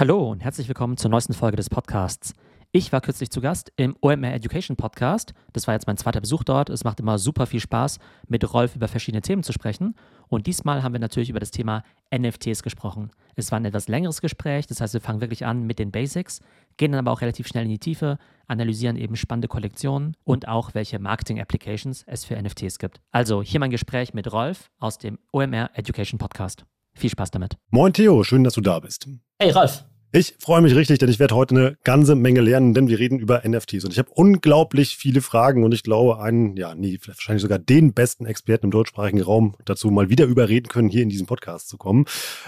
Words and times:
Hallo 0.00 0.30
und 0.30 0.42
herzlich 0.42 0.66
willkommen 0.66 0.96
zur 0.96 1.10
neuesten 1.10 1.34
Folge 1.34 1.58
des 1.58 1.68
Podcasts. 1.68 2.32
Ich 2.72 2.90
war 2.90 3.02
kürzlich 3.02 3.28
zu 3.28 3.42
Gast 3.42 3.70
im 3.76 3.94
OMR 4.00 4.32
Education 4.32 4.74
Podcast. 4.74 5.34
Das 5.52 5.66
war 5.66 5.74
jetzt 5.74 5.86
mein 5.86 5.98
zweiter 5.98 6.22
Besuch 6.22 6.42
dort. 6.42 6.70
Es 6.70 6.84
macht 6.84 7.00
immer 7.00 7.18
super 7.18 7.44
viel 7.44 7.60
Spaß, 7.60 7.98
mit 8.26 8.50
Rolf 8.54 8.74
über 8.76 8.88
verschiedene 8.88 9.20
Themen 9.20 9.42
zu 9.42 9.52
sprechen. 9.52 9.94
Und 10.28 10.46
diesmal 10.46 10.82
haben 10.82 10.94
wir 10.94 11.00
natürlich 11.00 11.28
über 11.28 11.38
das 11.38 11.50
Thema 11.50 11.84
NFTs 12.10 12.62
gesprochen. 12.62 13.10
Es 13.36 13.52
war 13.52 13.60
ein 13.60 13.66
etwas 13.66 13.88
längeres 13.88 14.22
Gespräch, 14.22 14.66
das 14.66 14.80
heißt, 14.80 14.94
wir 14.94 15.02
fangen 15.02 15.20
wirklich 15.20 15.44
an 15.44 15.64
mit 15.64 15.78
den 15.78 15.90
Basics, 15.90 16.40
gehen 16.78 16.92
dann 16.92 17.00
aber 17.00 17.12
auch 17.12 17.20
relativ 17.20 17.46
schnell 17.46 17.64
in 17.64 17.70
die 17.70 17.78
Tiefe, 17.78 18.16
analysieren 18.46 18.96
eben 18.96 19.16
spannende 19.16 19.48
Kollektionen 19.48 20.16
und 20.24 20.48
auch 20.48 20.72
welche 20.72 20.98
Marketing-Applications 20.98 22.04
es 22.06 22.24
für 22.24 22.40
NFTs 22.40 22.78
gibt. 22.78 23.02
Also 23.10 23.42
hier 23.42 23.60
mein 23.60 23.70
Gespräch 23.70 24.14
mit 24.14 24.32
Rolf 24.32 24.70
aus 24.78 24.96
dem 24.96 25.18
OMR 25.30 25.68
Education 25.74 26.18
Podcast. 26.18 26.64
Viel 26.94 27.10
Spaß 27.10 27.32
damit. 27.32 27.58
Moin 27.68 27.92
Theo, 27.92 28.24
schön, 28.24 28.44
dass 28.44 28.54
du 28.54 28.62
da 28.62 28.80
bist. 28.80 29.06
Hey 29.38 29.50
Rolf. 29.50 29.84
Ich 30.12 30.34
freue 30.40 30.60
mich 30.60 30.74
richtig, 30.74 30.98
denn 30.98 31.08
ich 31.08 31.20
werde 31.20 31.36
heute 31.36 31.54
eine 31.54 31.76
ganze 31.84 32.16
Menge 32.16 32.40
lernen, 32.40 32.74
denn 32.74 32.88
wir 32.88 32.98
reden 32.98 33.20
über 33.20 33.42
NFTs. 33.46 33.84
Und 33.84 33.92
ich 33.92 33.98
habe 34.00 34.10
unglaublich 34.12 34.96
viele 34.96 35.20
Fragen 35.20 35.62
und 35.62 35.72
ich 35.72 35.84
glaube, 35.84 36.20
einen, 36.20 36.56
ja, 36.56 36.74
nie, 36.74 36.98
wahrscheinlich 37.06 37.42
sogar 37.42 37.60
den 37.60 37.94
besten 37.94 38.26
Experten 38.26 38.66
im 38.66 38.70
deutschsprachigen 38.72 39.22
Raum 39.22 39.54
dazu 39.64 39.88
mal 39.92 40.10
wieder 40.10 40.24
überreden 40.24 40.66
können, 40.66 40.88
hier 40.88 41.04
in 41.04 41.10
diesen 41.10 41.28
Podcast 41.28 41.68
zu 41.68 41.78
kommen. 41.78 42.06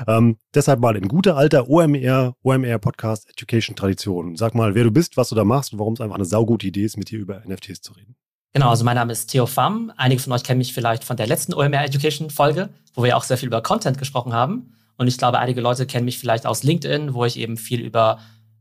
Ähm, 0.08 0.38
deshalb 0.52 0.80
mal 0.80 0.96
in 0.96 1.06
guter 1.06 1.36
alter 1.36 1.70
OMR, 1.70 2.34
OMR 2.42 2.80
Podcast 2.80 3.30
Education 3.30 3.76
Tradition. 3.76 4.34
Sag 4.34 4.56
mal, 4.56 4.74
wer 4.74 4.82
du 4.82 4.90
bist, 4.90 5.16
was 5.16 5.28
du 5.28 5.36
da 5.36 5.44
machst 5.44 5.72
und 5.72 5.78
warum 5.78 5.94
es 5.94 6.00
einfach 6.00 6.16
eine 6.16 6.24
saugute 6.24 6.66
Idee 6.66 6.82
ist, 6.82 6.96
mit 6.96 7.10
dir 7.10 7.20
über 7.20 7.44
NFTs 7.46 7.80
zu 7.80 7.92
reden. 7.92 8.16
Genau, 8.54 8.70
also 8.70 8.84
mein 8.84 8.96
Name 8.96 9.12
ist 9.12 9.28
Theo 9.28 9.46
Pham. 9.46 9.92
Einige 9.96 10.20
von 10.20 10.32
euch 10.32 10.42
kennen 10.42 10.58
mich 10.58 10.74
vielleicht 10.74 11.04
von 11.04 11.16
der 11.16 11.28
letzten 11.28 11.54
OMR 11.54 11.84
Education 11.84 12.28
Folge, 12.28 12.70
wo 12.94 13.04
wir 13.04 13.16
auch 13.16 13.22
sehr 13.22 13.38
viel 13.38 13.46
über 13.46 13.62
Content 13.62 13.98
gesprochen 13.98 14.32
haben. 14.32 14.74
Und 14.96 15.08
ich 15.08 15.18
glaube, 15.18 15.38
einige 15.38 15.60
Leute 15.60 15.86
kennen 15.86 16.04
mich 16.04 16.18
vielleicht 16.18 16.46
aus 16.46 16.62
LinkedIn, 16.62 17.14
wo 17.14 17.24
ich 17.24 17.38
eben 17.38 17.56
viel 17.56 17.80
über 17.80 18.18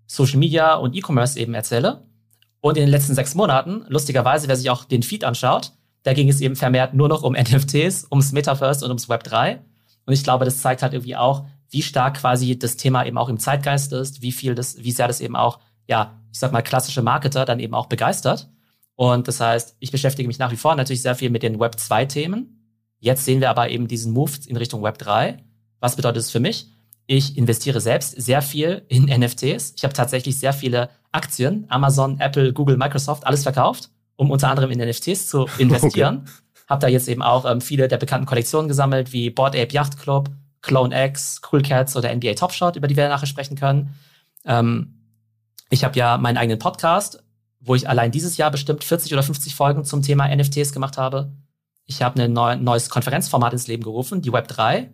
Social 0.07 0.39
Media 0.39 0.75
und 0.75 0.95
E-Commerce 0.95 1.39
eben 1.39 1.53
erzähle. 1.53 2.03
Und 2.59 2.77
in 2.77 2.83
den 2.83 2.89
letzten 2.89 3.15
sechs 3.15 3.35
Monaten, 3.35 3.85
lustigerweise, 3.87 4.47
wer 4.47 4.55
sich 4.55 4.69
auch 4.69 4.85
den 4.85 5.03
Feed 5.03 5.23
anschaut, 5.23 5.73
da 6.03 6.13
ging 6.13 6.29
es 6.29 6.41
eben 6.41 6.55
vermehrt 6.55 6.93
nur 6.93 7.09
noch 7.09 7.23
um 7.23 7.33
NFTs, 7.37 8.07
ums 8.11 8.31
Metaverse 8.31 8.85
und 8.85 8.91
ums 8.91 9.09
Web 9.09 9.23
3. 9.23 9.59
Und 10.05 10.13
ich 10.13 10.23
glaube, 10.23 10.45
das 10.45 10.61
zeigt 10.61 10.81
halt 10.81 10.93
irgendwie 10.93 11.15
auch, 11.15 11.45
wie 11.69 11.81
stark 11.81 12.17
quasi 12.17 12.57
das 12.57 12.75
Thema 12.75 13.05
eben 13.05 13.17
auch 13.17 13.29
im 13.29 13.39
Zeitgeist 13.39 13.93
ist, 13.93 14.21
wie 14.21 14.31
viel 14.31 14.55
das, 14.55 14.83
wie 14.83 14.91
sehr 14.91 15.07
das 15.07 15.21
eben 15.21 15.35
auch, 15.35 15.59
ja, 15.87 16.19
ich 16.31 16.39
sag 16.39 16.51
mal, 16.51 16.61
klassische 16.61 17.01
Marketer 17.01 17.45
dann 17.45 17.59
eben 17.59 17.73
auch 17.73 17.87
begeistert. 17.87 18.49
Und 18.95 19.27
das 19.27 19.39
heißt, 19.39 19.77
ich 19.79 19.91
beschäftige 19.91 20.27
mich 20.27 20.37
nach 20.37 20.51
wie 20.51 20.57
vor 20.57 20.75
natürlich 20.75 21.01
sehr 21.01 21.15
viel 21.15 21.29
mit 21.29 21.43
den 21.43 21.59
Web 21.59 21.79
2 21.79 22.05
Themen. 22.05 22.67
Jetzt 22.99 23.25
sehen 23.25 23.39
wir 23.39 23.49
aber 23.49 23.69
eben 23.69 23.87
diesen 23.87 24.13
Move 24.13 24.31
in 24.45 24.57
Richtung 24.57 24.83
Web 24.83 24.97
3. 24.97 25.37
Was 25.81 25.97
bedeutet 25.97 26.21
es 26.21 26.31
für 26.31 26.39
mich? 26.39 26.67
Ich 27.07 27.37
investiere 27.37 27.81
selbst 27.81 28.21
sehr 28.21 28.41
viel 28.41 28.85
in 28.87 29.05
NFTs. 29.19 29.73
Ich 29.75 29.83
habe 29.83 29.93
tatsächlich 29.93 30.39
sehr 30.39 30.53
viele 30.53 30.89
Aktien, 31.11 31.65
Amazon, 31.67 32.21
Apple, 32.21 32.53
Google, 32.53 32.77
Microsoft, 32.77 33.27
alles 33.27 33.43
verkauft, 33.43 33.89
um 34.15 34.31
unter 34.31 34.49
anderem 34.49 34.71
in 34.71 34.79
NFTs 34.79 35.27
zu 35.27 35.47
investieren. 35.57 36.21
Okay. 36.21 36.31
Habe 36.69 36.81
da 36.81 36.87
jetzt 36.87 37.09
eben 37.09 37.21
auch 37.21 37.43
ähm, 37.43 37.59
viele 37.59 37.89
der 37.89 37.97
bekannten 37.97 38.27
Kollektionen 38.27 38.69
gesammelt, 38.69 39.11
wie 39.11 39.29
Board 39.29 39.57
Ape 39.57 39.73
Yacht 39.73 39.97
Club, 39.97 40.29
Clone 40.61 41.07
X, 41.07 41.41
Cool 41.51 41.61
Cats 41.63 41.97
oder 41.97 42.15
NBA 42.15 42.35
Top 42.35 42.53
Shot, 42.53 42.77
über 42.77 42.87
die 42.87 42.95
wir 42.95 43.09
nachher 43.09 43.25
sprechen 43.25 43.57
können. 43.57 43.95
Ähm, 44.45 44.93
ich 45.69 45.83
habe 45.83 45.97
ja 45.97 46.17
meinen 46.17 46.37
eigenen 46.37 46.59
Podcast, 46.59 47.23
wo 47.59 47.75
ich 47.75 47.89
allein 47.89 48.11
dieses 48.11 48.37
Jahr 48.37 48.51
bestimmt 48.51 48.83
40 48.83 49.11
oder 49.11 49.23
50 49.23 49.55
Folgen 49.55 49.83
zum 49.83 50.01
Thema 50.01 50.33
NFTs 50.33 50.71
gemacht 50.71 50.97
habe. 50.97 51.31
Ich 51.85 52.01
habe 52.01 52.21
ein 52.21 52.31
neu, 52.31 52.55
neues 52.55 52.89
Konferenzformat 52.89 53.51
ins 53.53 53.67
Leben 53.67 53.83
gerufen, 53.83 54.21
die 54.21 54.31
Web 54.31 54.47
3 54.47 54.91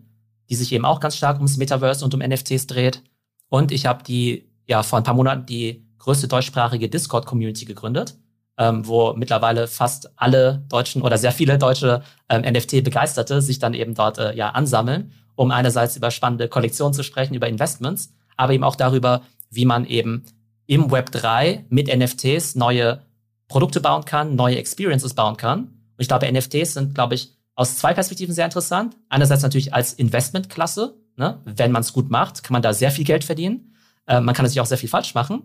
die 0.50 0.56
sich 0.56 0.72
eben 0.72 0.86
auch 0.86 1.00
ganz 1.00 1.16
stark 1.18 1.38
ums 1.38 1.58
Metaverse 1.58 2.04
und 2.04 2.14
um 2.14 2.22
NFTs 2.22 2.68
dreht. 2.68 3.04
Und 3.50 3.72
ich 3.72 3.86
habe 3.86 4.04
die, 4.04 4.50
ja, 4.66 4.84
vor 4.84 4.98
ein 4.98 5.04
paar 5.04 5.14
Monaten 5.14 5.46
die 5.46 5.86
größte 6.00 6.28
deutschsprachige 6.28 6.90
Discord-Community 6.90 7.66
gegründet, 7.66 8.18
ähm, 8.58 8.88
wo 8.88 9.14
mittlerweile 9.14 9.68
fast 9.68 10.12
alle 10.16 10.66
deutschen 10.70 11.02
oder 11.02 11.18
sehr 11.18 11.32
viele 11.32 11.58
deutsche 11.58 12.02
ähm, 12.30 12.42
NFT-Begeisterte 12.42 13.42
sich 13.42 13.60
dann 13.60 13.74
eben 13.74 13.94
dort 13.94 14.18
äh, 14.18 14.36
ja 14.36 14.50
ansammeln, 14.50 15.14
um 15.36 15.52
einerseits 15.52 15.98
über 15.98 16.12
spannende 16.12 16.48
Kollektionen 16.48 16.94
zu 16.94 17.04
sprechen, 17.04 17.36
über 17.36 17.48
Investments, 17.48 18.14
aber 18.36 18.54
eben 18.54 18.64
auch 18.64 18.76
darüber, 18.76 19.22
wie 19.50 19.66
man 19.66 19.86
eben 19.86 20.24
im 20.66 20.92
Web 20.92 21.12
3 21.12 21.66
mit 21.70 21.88
NFTs 21.88 22.56
neue 22.56 23.02
Produkte 23.48 23.80
bauen 23.80 24.06
kann, 24.06 24.36
neue 24.36 24.58
Experiences 24.58 25.14
bauen 25.14 25.38
kann. 25.38 25.60
Und 25.60 26.00
ich 26.00 26.08
glaube, 26.08 26.32
NFTs 26.32 26.74
sind, 26.74 26.94
glaube 26.94 27.16
ich, 27.16 27.37
aus 27.58 27.76
zwei 27.76 27.94
Perspektiven 27.96 28.36
sehr 28.36 28.46
interessant. 28.46 28.96
Einerseits 29.10 29.42
natürlich 29.42 29.74
als 29.74 29.92
Investmentklasse. 29.92 30.96
Ne? 31.16 31.42
Wenn 31.44 31.72
man 31.72 31.82
es 31.82 31.92
gut 31.92 32.12
macht, 32.12 32.44
kann 32.44 32.54
man 32.54 32.62
da 32.62 32.72
sehr 32.72 32.92
viel 32.92 33.04
Geld 33.04 33.24
verdienen. 33.24 33.74
Äh, 34.06 34.22
man 34.22 34.36
kann 34.36 34.46
natürlich 34.46 34.62
auch 34.62 34.68
sehr 34.68 34.78
viel 34.78 34.88
falsch 34.88 35.16
machen. 35.16 35.42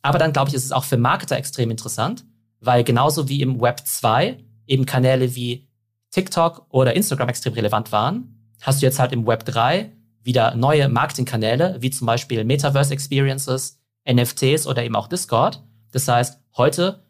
Aber 0.00 0.20
dann, 0.20 0.32
glaube 0.32 0.48
ich, 0.48 0.54
ist 0.54 0.64
es 0.64 0.70
auch 0.70 0.84
für 0.84 0.96
Marketer 0.96 1.36
extrem 1.36 1.72
interessant, 1.72 2.24
weil 2.60 2.84
genauso 2.84 3.28
wie 3.28 3.42
im 3.42 3.60
Web 3.60 3.80
2 3.84 4.38
eben 4.68 4.86
Kanäle 4.86 5.34
wie 5.34 5.68
TikTok 6.12 6.66
oder 6.70 6.94
Instagram 6.94 7.30
extrem 7.30 7.54
relevant 7.54 7.90
waren, 7.90 8.54
hast 8.62 8.80
du 8.80 8.86
jetzt 8.86 9.00
halt 9.00 9.10
im 9.10 9.26
Web 9.26 9.44
3 9.44 9.90
wieder 10.22 10.54
neue 10.54 10.88
Marketingkanäle, 10.88 11.78
wie 11.80 11.90
zum 11.90 12.06
Beispiel 12.06 12.44
Metaverse 12.44 12.94
Experiences, 12.94 13.80
NFTs 14.08 14.68
oder 14.68 14.84
eben 14.84 14.94
auch 14.94 15.08
Discord. 15.08 15.64
Das 15.90 16.06
heißt, 16.06 16.38
heute 16.56 17.02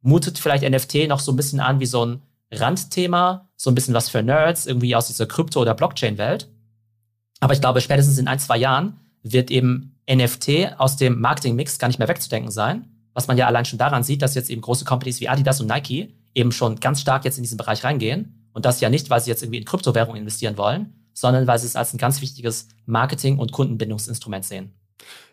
mutet 0.00 0.40
vielleicht 0.40 0.68
NFT 0.68 1.06
noch 1.06 1.20
so 1.20 1.30
ein 1.30 1.36
bisschen 1.36 1.60
an 1.60 1.78
wie 1.78 1.86
so 1.86 2.04
ein 2.04 2.22
Randthema, 2.54 3.48
so 3.56 3.70
ein 3.70 3.74
bisschen 3.74 3.94
was 3.94 4.08
für 4.08 4.22
Nerds, 4.22 4.66
irgendwie 4.66 4.96
aus 4.96 5.06
dieser 5.06 5.26
Krypto- 5.26 5.60
oder 5.60 5.74
Blockchain-Welt. 5.74 6.50
Aber 7.40 7.52
ich 7.52 7.60
glaube, 7.60 7.80
spätestens 7.80 8.18
in 8.18 8.28
ein, 8.28 8.38
zwei 8.38 8.56
Jahren 8.56 9.00
wird 9.22 9.50
eben 9.50 10.00
NFT 10.10 10.78
aus 10.78 10.96
dem 10.96 11.20
Marketing-Mix 11.20 11.78
gar 11.78 11.88
nicht 11.88 11.98
mehr 11.98 12.08
wegzudenken 12.08 12.50
sein. 12.50 12.88
Was 13.12 13.28
man 13.28 13.36
ja 13.36 13.46
allein 13.46 13.64
schon 13.64 13.78
daran 13.78 14.02
sieht, 14.02 14.22
dass 14.22 14.34
jetzt 14.34 14.50
eben 14.50 14.60
große 14.60 14.84
Companies 14.84 15.20
wie 15.20 15.28
Adidas 15.28 15.60
und 15.60 15.68
Nike 15.68 16.14
eben 16.34 16.52
schon 16.52 16.80
ganz 16.80 17.00
stark 17.00 17.24
jetzt 17.24 17.38
in 17.38 17.44
diesen 17.44 17.58
Bereich 17.58 17.84
reingehen. 17.84 18.48
Und 18.52 18.64
das 18.64 18.80
ja 18.80 18.90
nicht, 18.90 19.10
weil 19.10 19.20
sie 19.20 19.30
jetzt 19.30 19.42
irgendwie 19.42 19.58
in 19.58 19.64
Kryptowährungen 19.64 20.20
investieren 20.20 20.56
wollen, 20.56 21.08
sondern 21.12 21.46
weil 21.46 21.58
sie 21.58 21.66
es 21.66 21.76
als 21.76 21.94
ein 21.94 21.98
ganz 21.98 22.20
wichtiges 22.20 22.68
Marketing- 22.86 23.38
und 23.38 23.52
Kundenbindungsinstrument 23.52 24.44
sehen. 24.44 24.74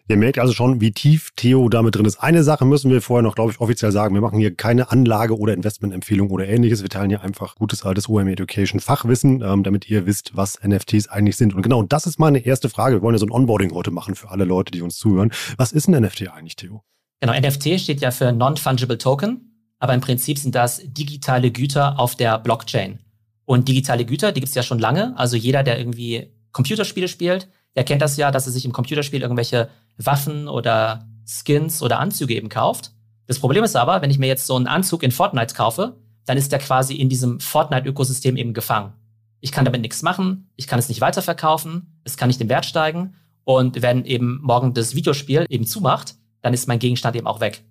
Ihr 0.07 0.17
merkt 0.17 0.39
also 0.39 0.53
schon, 0.53 0.81
wie 0.81 0.91
tief 0.91 1.31
Theo 1.35 1.69
damit 1.69 1.95
drin 1.95 2.05
ist. 2.05 2.17
Eine 2.17 2.43
Sache 2.43 2.65
müssen 2.65 2.91
wir 2.91 3.01
vorher 3.01 3.23
noch, 3.23 3.35
glaube 3.35 3.51
ich, 3.51 3.59
offiziell 3.59 3.91
sagen. 3.91 4.13
Wir 4.13 4.21
machen 4.21 4.39
hier 4.39 4.53
keine 4.55 4.91
Anlage- 4.91 5.37
oder 5.37 5.53
Investmentempfehlung 5.53 6.29
oder 6.29 6.47
ähnliches. 6.47 6.81
Wir 6.81 6.89
teilen 6.89 7.09
hier 7.09 7.21
einfach 7.21 7.55
gutes 7.55 7.83
altes 7.83 8.09
OM 8.09 8.27
Education 8.27 8.79
Fachwissen, 8.79 9.41
ähm, 9.41 9.63
damit 9.63 9.89
ihr 9.89 10.05
wisst, 10.05 10.35
was 10.35 10.59
NFTs 10.63 11.07
eigentlich 11.07 11.37
sind. 11.37 11.53
Und 11.53 11.61
genau, 11.61 11.83
das 11.83 12.07
ist 12.07 12.19
meine 12.19 12.39
erste 12.39 12.69
Frage. 12.69 12.97
Wir 12.97 13.01
wollen 13.01 13.15
ja 13.15 13.19
so 13.19 13.25
ein 13.25 13.31
Onboarding 13.31 13.73
heute 13.73 13.91
machen 13.91 14.15
für 14.15 14.29
alle 14.31 14.43
Leute, 14.43 14.71
die 14.71 14.81
uns 14.81 14.97
zuhören. 14.97 15.31
Was 15.57 15.71
ist 15.71 15.87
ein 15.87 16.01
NFT 16.01 16.29
eigentlich, 16.29 16.55
Theo? 16.55 16.83
Genau, 17.21 17.33
NFT 17.33 17.79
steht 17.79 18.01
ja 18.01 18.11
für 18.11 18.31
Non-Fungible 18.31 18.97
Token, 18.97 19.51
aber 19.79 19.93
im 19.93 20.01
Prinzip 20.01 20.39
sind 20.39 20.55
das 20.55 20.81
digitale 20.83 21.51
Güter 21.51 21.99
auf 21.99 22.15
der 22.15 22.39
Blockchain. 22.39 22.99
Und 23.45 23.67
digitale 23.67 24.05
Güter, 24.05 24.31
die 24.31 24.39
gibt 24.39 24.49
es 24.49 24.55
ja 24.55 24.63
schon 24.63 24.79
lange. 24.79 25.17
Also 25.17 25.35
jeder, 25.35 25.63
der 25.63 25.77
irgendwie 25.77 26.33
Computerspiele 26.51 27.07
spielt, 27.07 27.47
der 27.75 27.83
kennt 27.83 28.01
das 28.01 28.17
ja, 28.17 28.31
dass 28.31 28.45
er 28.45 28.51
sich 28.51 28.65
im 28.65 28.73
Computerspiel 28.73 29.21
irgendwelche 29.21 29.69
Waffen 30.05 30.47
oder 30.47 31.07
Skins 31.25 31.81
oder 31.81 31.99
Anzüge 31.99 32.35
eben 32.35 32.49
kauft. 32.49 32.91
Das 33.27 33.39
Problem 33.39 33.63
ist 33.63 33.75
aber, 33.75 34.01
wenn 34.01 34.11
ich 34.11 34.19
mir 34.19 34.27
jetzt 34.27 34.47
so 34.47 34.55
einen 34.55 34.67
Anzug 34.67 35.03
in 35.03 35.11
Fortnite 35.11 35.55
kaufe, 35.55 35.97
dann 36.25 36.37
ist 36.37 36.51
der 36.51 36.59
quasi 36.59 36.95
in 36.95 37.09
diesem 37.09 37.39
Fortnite-Ökosystem 37.39 38.35
eben 38.35 38.53
gefangen. 38.53 38.93
Ich 39.39 39.51
kann 39.51 39.65
damit 39.65 39.81
nichts 39.81 40.03
machen, 40.03 40.49
ich 40.55 40.67
kann 40.67 40.79
es 40.79 40.89
nicht 40.89 41.01
weiterverkaufen, 41.01 41.99
es 42.03 42.17
kann 42.17 42.27
nicht 42.27 42.41
im 42.41 42.49
Wert 42.49 42.65
steigen. 42.65 43.15
Und 43.43 43.81
wenn 43.81 44.05
eben 44.05 44.39
morgen 44.41 44.73
das 44.73 44.93
Videospiel 44.95 45.45
eben 45.49 45.65
zumacht, 45.65 46.15
dann 46.41 46.53
ist 46.53 46.67
mein 46.67 46.79
Gegenstand 46.79 47.15
eben 47.15 47.27
auch 47.27 47.39
weg. 47.39 47.63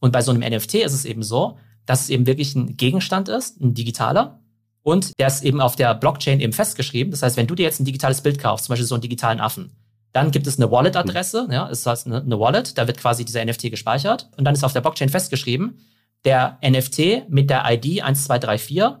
Und 0.00 0.12
bei 0.12 0.20
so 0.20 0.32
einem 0.32 0.42
NFT 0.42 0.74
ist 0.74 0.92
es 0.92 1.04
eben 1.04 1.22
so, 1.22 1.58
dass 1.86 2.02
es 2.02 2.10
eben 2.10 2.26
wirklich 2.26 2.54
ein 2.54 2.76
Gegenstand 2.76 3.28
ist, 3.28 3.60
ein 3.60 3.74
digitaler, 3.74 4.40
und 4.84 5.18
der 5.18 5.28
ist 5.28 5.42
eben 5.42 5.62
auf 5.62 5.76
der 5.76 5.94
Blockchain 5.94 6.40
eben 6.40 6.52
festgeschrieben. 6.52 7.10
Das 7.10 7.22
heißt, 7.22 7.38
wenn 7.38 7.46
du 7.46 7.54
dir 7.54 7.62
jetzt 7.62 7.80
ein 7.80 7.86
digitales 7.86 8.20
Bild 8.20 8.38
kaufst, 8.38 8.66
zum 8.66 8.74
Beispiel 8.74 8.86
so 8.86 8.94
einen 8.94 9.02
digitalen 9.02 9.40
Affen, 9.40 9.72
dann 10.14 10.30
gibt 10.30 10.46
es 10.46 10.58
eine 10.58 10.70
Wallet-Adresse, 10.70 11.48
ja, 11.50 11.66
ist 11.66 11.84
heißt 11.86 12.06
eine, 12.06 12.22
eine 12.22 12.38
Wallet, 12.38 12.78
da 12.78 12.86
wird 12.86 12.98
quasi 12.98 13.24
dieser 13.24 13.44
NFT 13.44 13.72
gespeichert 13.72 14.30
und 14.36 14.44
dann 14.44 14.54
ist 14.54 14.62
auf 14.62 14.72
der 14.72 14.80
Blockchain 14.80 15.08
festgeschrieben, 15.08 15.80
der 16.24 16.56
NFT 16.64 17.28
mit 17.28 17.50
der 17.50 17.64
ID 17.68 18.00
1234 18.00 19.00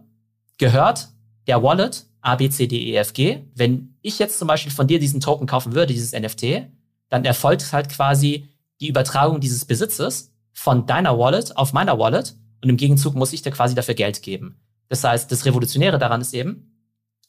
gehört 0.58 1.10
der 1.46 1.62
Wallet 1.62 2.06
ABCDEFG. 2.20 3.44
Wenn 3.54 3.94
ich 4.02 4.18
jetzt 4.18 4.40
zum 4.40 4.48
Beispiel 4.48 4.72
von 4.72 4.88
dir 4.88 4.98
diesen 4.98 5.20
Token 5.20 5.46
kaufen 5.46 5.72
würde, 5.72 5.92
dieses 5.92 6.12
NFT, 6.12 6.66
dann 7.10 7.24
erfolgt 7.24 7.72
halt 7.72 7.90
quasi 7.90 8.48
die 8.80 8.88
Übertragung 8.88 9.40
dieses 9.40 9.64
Besitzes 9.64 10.34
von 10.52 10.84
deiner 10.84 11.16
Wallet 11.16 11.56
auf 11.56 11.72
meiner 11.72 11.96
Wallet 11.96 12.34
und 12.60 12.70
im 12.70 12.76
Gegenzug 12.76 13.14
muss 13.14 13.32
ich 13.32 13.42
dir 13.42 13.52
quasi 13.52 13.76
dafür 13.76 13.94
Geld 13.94 14.20
geben. 14.20 14.56
Das 14.88 15.04
heißt, 15.04 15.30
das 15.30 15.44
Revolutionäre 15.44 15.98
daran 15.98 16.20
ist 16.22 16.34
eben, 16.34 16.72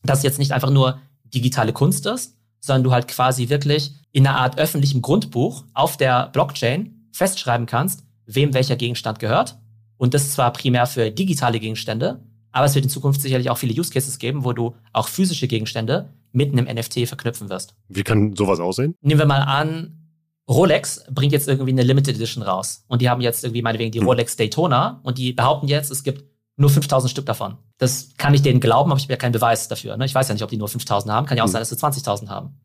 dass 0.02 0.20
es 0.20 0.24
jetzt 0.24 0.40
nicht 0.40 0.54
einfach 0.54 0.72
nur 0.72 1.00
digitale 1.24 1.72
Kunst 1.72 2.08
ist, 2.08 2.35
sondern 2.66 2.84
du 2.84 2.92
halt 2.92 3.08
quasi 3.08 3.50
wirklich 3.50 3.94
in 4.12 4.26
einer 4.26 4.38
Art 4.38 4.58
öffentlichem 4.58 5.02
Grundbuch 5.02 5.64
auf 5.74 5.98
der 5.98 6.28
Blockchain 6.28 7.10
festschreiben 7.12 7.66
kannst, 7.66 8.04
wem 8.26 8.54
welcher 8.54 8.76
Gegenstand 8.76 9.20
gehört. 9.20 9.58
Und 9.98 10.14
das 10.14 10.32
zwar 10.32 10.52
primär 10.52 10.88
für 10.88 11.12
digitale 11.12 11.60
Gegenstände, 11.60 12.22
aber 12.52 12.66
es 12.66 12.76
wird 12.76 12.86
in 12.86 12.92
Zukunft 12.92 13.22
sicherlich 13.22 13.50
auch 13.50 13.58
viele 13.58 13.78
Use 13.80 13.92
Cases 13.92 14.18
geben, 14.18 14.46
wo 14.46 14.54
du 14.54 14.76
auch 14.94 15.08
physische 15.08 15.48
Gegenstände 15.48 16.10
mit 16.32 16.52
einem 16.52 16.66
NFT 16.74 17.08
verknüpfen 17.08 17.50
wirst. 17.50 17.76
Wie 17.88 18.04
kann 18.04 18.36
sowas 18.36 18.60
aussehen? 18.60 18.96
Nehmen 19.02 19.20
wir 19.20 19.26
mal 19.26 19.42
an, 19.42 20.06
Rolex 20.50 21.04
bringt 21.12 21.34
jetzt 21.34 21.48
irgendwie 21.48 21.72
eine 21.72 21.84
Limited 21.84 22.16
Edition 22.16 22.44
raus. 22.44 22.86
Und 22.88 23.02
die 23.02 23.10
haben 23.10 23.22
jetzt 23.22 23.44
irgendwie 23.44 23.62
meinetwegen 23.62 23.92
die 23.92 24.00
hm. 24.00 24.08
Rolex 24.08 24.36
Daytona 24.36 25.00
und 25.04 25.18
die 25.18 25.34
behaupten 25.34 25.68
jetzt, 25.68 25.92
es 25.92 26.04
gibt 26.04 26.24
nur 26.58 26.70
5000 26.70 27.12
Stück 27.12 27.26
davon. 27.26 27.58
Das 27.78 28.10
kann 28.18 28.34
ich 28.34 28.42
denen 28.42 28.60
glauben, 28.60 28.92
aber 28.92 28.98
ich 28.98 29.06
habe 29.06 29.14
ja 29.14 29.18
keinen 29.18 29.34
Beweis 29.34 29.68
dafür. 29.68 29.98
Ne? 29.98 30.06
Ich 30.06 30.16
weiß 30.16 30.28
ja 30.28 30.34
nicht, 30.34 30.44
ob 30.44 30.50
die 30.50 30.58
nur 30.58 30.70
5000 30.70 31.12
haben. 31.12 31.26
Kann 31.26 31.38
ja 31.38 31.44
auch 31.44 31.48
hm. 31.48 31.54
sein, 31.54 31.62
dass 31.62 31.70
sie 31.70 31.76
20.000 31.76 32.30
haben. 32.30 32.58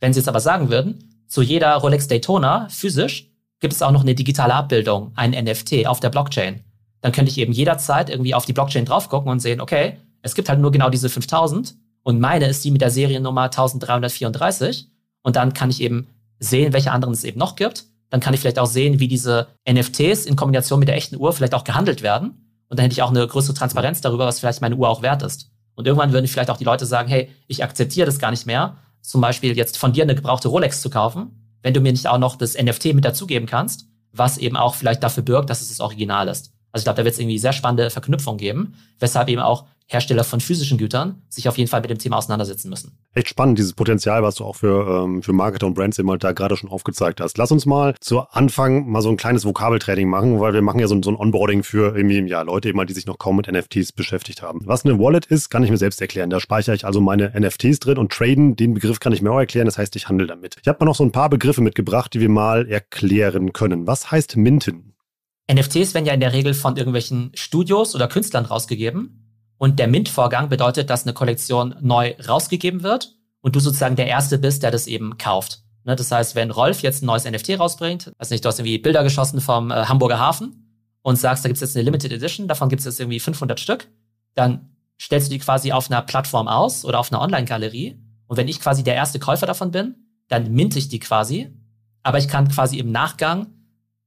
Wenn 0.00 0.12
sie 0.12 0.20
jetzt 0.20 0.28
aber 0.28 0.40
sagen 0.40 0.70
würden, 0.70 1.22
zu 1.26 1.42
jeder 1.42 1.74
Rolex 1.76 2.08
Daytona 2.08 2.68
physisch 2.70 3.30
gibt 3.60 3.72
es 3.72 3.82
auch 3.82 3.90
noch 3.90 4.02
eine 4.02 4.14
digitale 4.14 4.54
Abbildung, 4.54 5.12
ein 5.14 5.30
NFT 5.30 5.86
auf 5.86 6.00
der 6.00 6.10
Blockchain. 6.10 6.64
Dann 7.00 7.12
könnte 7.12 7.30
ich 7.30 7.38
eben 7.38 7.52
jederzeit 7.52 8.10
irgendwie 8.10 8.34
auf 8.34 8.44
die 8.44 8.52
Blockchain 8.52 8.84
drauf 8.84 9.08
gucken 9.08 9.30
und 9.30 9.40
sehen, 9.40 9.60
okay, 9.60 9.98
es 10.22 10.34
gibt 10.34 10.48
halt 10.48 10.60
nur 10.60 10.70
genau 10.70 10.90
diese 10.90 11.08
5000 11.08 11.76
und 12.02 12.20
meine 12.20 12.46
ist 12.46 12.64
die 12.64 12.70
mit 12.70 12.80
der 12.80 12.90
Seriennummer 12.90 13.44
1334 13.44 14.88
und 15.22 15.36
dann 15.36 15.54
kann 15.54 15.70
ich 15.70 15.80
eben 15.80 16.06
sehen, 16.38 16.72
welche 16.72 16.92
anderen 16.92 17.14
es 17.14 17.24
eben 17.24 17.38
noch 17.38 17.56
gibt. 17.56 17.84
Dann 18.10 18.20
kann 18.20 18.32
ich 18.32 18.40
vielleicht 18.40 18.58
auch 18.58 18.66
sehen, 18.66 19.00
wie 19.00 19.08
diese 19.08 19.48
NFTs 19.68 20.24
in 20.24 20.36
Kombination 20.36 20.78
mit 20.78 20.88
der 20.88 20.96
echten 20.96 21.16
Uhr 21.16 21.32
vielleicht 21.32 21.54
auch 21.54 21.64
gehandelt 21.64 22.02
werden. 22.02 22.47
Und 22.68 22.78
dann 22.78 22.84
hätte 22.84 22.92
ich 22.92 23.02
auch 23.02 23.10
eine 23.10 23.26
größere 23.26 23.54
Transparenz 23.54 24.00
darüber, 24.00 24.26
was 24.26 24.40
vielleicht 24.40 24.60
meine 24.60 24.76
Uhr 24.76 24.88
auch 24.88 25.02
wert 25.02 25.22
ist. 25.22 25.50
Und 25.74 25.86
irgendwann 25.86 26.12
würden 26.12 26.26
vielleicht 26.26 26.50
auch 26.50 26.56
die 26.56 26.64
Leute 26.64 26.86
sagen, 26.86 27.08
hey, 27.08 27.30
ich 27.46 27.62
akzeptiere 27.62 28.06
das 28.06 28.18
gar 28.18 28.30
nicht 28.30 28.46
mehr, 28.46 28.76
zum 29.00 29.20
Beispiel 29.20 29.56
jetzt 29.56 29.78
von 29.78 29.92
dir 29.92 30.02
eine 30.02 30.14
gebrauchte 30.14 30.48
Rolex 30.48 30.80
zu 30.80 30.90
kaufen, 30.90 31.56
wenn 31.62 31.74
du 31.74 31.80
mir 31.80 31.92
nicht 31.92 32.08
auch 32.08 32.18
noch 32.18 32.36
das 32.36 32.60
NFT 32.60 32.94
mit 32.94 33.04
dazugeben 33.04 33.46
kannst, 33.46 33.86
was 34.12 34.38
eben 34.38 34.56
auch 34.56 34.74
vielleicht 34.74 35.02
dafür 35.02 35.22
birgt, 35.22 35.50
dass 35.50 35.60
es 35.60 35.68
das 35.68 35.80
Original 35.80 36.28
ist. 36.28 36.52
Also 36.72 36.82
ich 36.82 36.84
glaube, 36.84 36.98
da 36.98 37.04
wird 37.04 37.14
es 37.14 37.20
irgendwie 37.20 37.38
sehr 37.38 37.52
spannende 37.52 37.90
Verknüpfungen 37.90 38.38
geben, 38.38 38.74
weshalb 38.98 39.28
eben 39.28 39.40
auch 39.40 39.66
Hersteller 39.90 40.22
von 40.22 40.40
physischen 40.40 40.76
Gütern 40.76 41.22
sich 41.30 41.48
auf 41.48 41.56
jeden 41.56 41.68
Fall 41.68 41.80
mit 41.80 41.88
dem 41.88 41.98
Thema 41.98 42.18
auseinandersetzen 42.18 42.68
müssen. 42.68 42.98
Echt 43.14 43.30
spannend, 43.30 43.58
dieses 43.58 43.72
Potenzial, 43.72 44.22
was 44.22 44.34
du 44.34 44.44
auch 44.44 44.56
für, 44.56 45.04
ähm, 45.04 45.22
für 45.22 45.32
Marketer 45.32 45.66
und 45.66 45.72
Brands 45.72 45.98
immer 45.98 46.18
da 46.18 46.32
gerade 46.32 46.58
schon 46.58 46.68
aufgezeigt 46.68 47.22
hast. 47.22 47.38
Lass 47.38 47.50
uns 47.50 47.64
mal 47.64 47.94
zu 47.98 48.20
Anfang 48.20 48.86
mal 48.86 49.00
so 49.00 49.08
ein 49.08 49.16
kleines 49.16 49.46
Vokabeltraining 49.46 50.06
machen, 50.06 50.40
weil 50.40 50.52
wir 50.52 50.60
machen 50.60 50.78
ja 50.78 50.86
so, 50.86 51.00
so 51.02 51.10
ein 51.10 51.16
Onboarding 51.16 51.62
für 51.62 51.96
irgendwie, 51.96 52.20
ja, 52.28 52.42
Leute 52.42 52.68
immer, 52.68 52.84
die 52.84 52.92
sich 52.92 53.06
noch 53.06 53.18
kaum 53.18 53.36
mit 53.36 53.50
NFTs 53.50 53.92
beschäftigt 53.92 54.42
haben. 54.42 54.60
Was 54.64 54.84
eine 54.84 54.98
Wallet 54.98 55.24
ist, 55.24 55.48
kann 55.48 55.64
ich 55.64 55.70
mir 55.70 55.78
selbst 55.78 56.02
erklären. 56.02 56.28
Da 56.28 56.38
speichere 56.38 56.74
ich 56.74 56.84
also 56.84 57.00
meine 57.00 57.32
NFTs 57.34 57.80
drin 57.80 57.96
und 57.96 58.12
traden, 58.12 58.56
den 58.56 58.74
Begriff 58.74 59.00
kann 59.00 59.14
ich 59.14 59.22
mir 59.22 59.32
auch 59.32 59.38
erklären, 59.38 59.64
das 59.64 59.78
heißt, 59.78 59.96
ich 59.96 60.08
handle 60.08 60.26
damit. 60.26 60.56
Ich 60.60 60.68
habe 60.68 60.78
mal 60.80 60.86
noch 60.86 60.96
so 60.96 61.04
ein 61.04 61.12
paar 61.12 61.30
Begriffe 61.30 61.62
mitgebracht, 61.62 62.12
die 62.12 62.20
wir 62.20 62.28
mal 62.28 62.68
erklären 62.68 63.54
können. 63.54 63.86
Was 63.86 64.10
heißt 64.10 64.36
Minten? 64.36 64.94
NFTs 65.50 65.94
werden 65.94 66.04
ja 66.04 66.12
in 66.12 66.20
der 66.20 66.34
Regel 66.34 66.52
von 66.52 66.76
irgendwelchen 66.76 67.32
Studios 67.34 67.94
oder 67.94 68.06
Künstlern 68.06 68.44
rausgegeben. 68.44 69.27
Und 69.58 69.78
der 69.78 69.88
Mint-Vorgang 69.88 70.48
bedeutet, 70.48 70.88
dass 70.88 71.04
eine 71.04 71.12
Kollektion 71.12 71.74
neu 71.80 72.14
rausgegeben 72.26 72.82
wird 72.82 73.16
und 73.40 73.56
du 73.56 73.60
sozusagen 73.60 73.96
der 73.96 74.06
Erste 74.06 74.38
bist, 74.38 74.62
der 74.62 74.70
das 74.70 74.86
eben 74.86 75.18
kauft. 75.18 75.62
Ne, 75.84 75.96
das 75.96 76.12
heißt, 76.12 76.34
wenn 76.34 76.50
Rolf 76.50 76.82
jetzt 76.82 77.02
ein 77.02 77.06
neues 77.06 77.24
NFT 77.24 77.58
rausbringt, 77.58 78.12
also 78.18 78.34
nicht, 78.34 78.44
du 78.44 78.48
hast 78.48 78.58
irgendwie 78.58 78.78
Bilder 78.78 79.02
geschossen 79.02 79.40
vom 79.40 79.70
äh, 79.70 79.86
Hamburger 79.86 80.18
Hafen 80.18 80.68
und 81.02 81.16
sagst, 81.16 81.44
da 81.44 81.48
gibt 81.48 81.56
es 81.56 81.60
jetzt 81.60 81.76
eine 81.76 81.84
Limited 81.84 82.12
Edition, 82.12 82.46
davon 82.46 82.68
gibt 82.68 82.80
es 82.80 82.86
jetzt 82.86 83.00
irgendwie 83.00 83.20
500 83.20 83.58
Stück, 83.58 83.88
dann 84.34 84.76
stellst 85.00 85.28
du 85.28 85.32
die 85.32 85.38
quasi 85.38 85.72
auf 85.72 85.90
einer 85.90 86.02
Plattform 86.02 86.48
aus 86.48 86.84
oder 86.84 86.98
auf 86.98 87.12
einer 87.12 87.20
Online-Galerie. 87.20 87.98
Und 88.26 88.36
wenn 88.36 88.48
ich 88.48 88.60
quasi 88.60 88.84
der 88.84 88.94
erste 88.94 89.18
Käufer 89.18 89.46
davon 89.46 89.70
bin, 89.70 89.94
dann 90.28 90.52
minte 90.52 90.78
ich 90.78 90.88
die 90.88 90.98
quasi. 90.98 91.48
Aber 92.02 92.18
ich 92.18 92.28
kann 92.28 92.48
quasi 92.48 92.78
im 92.78 92.90
Nachgang 92.90 93.46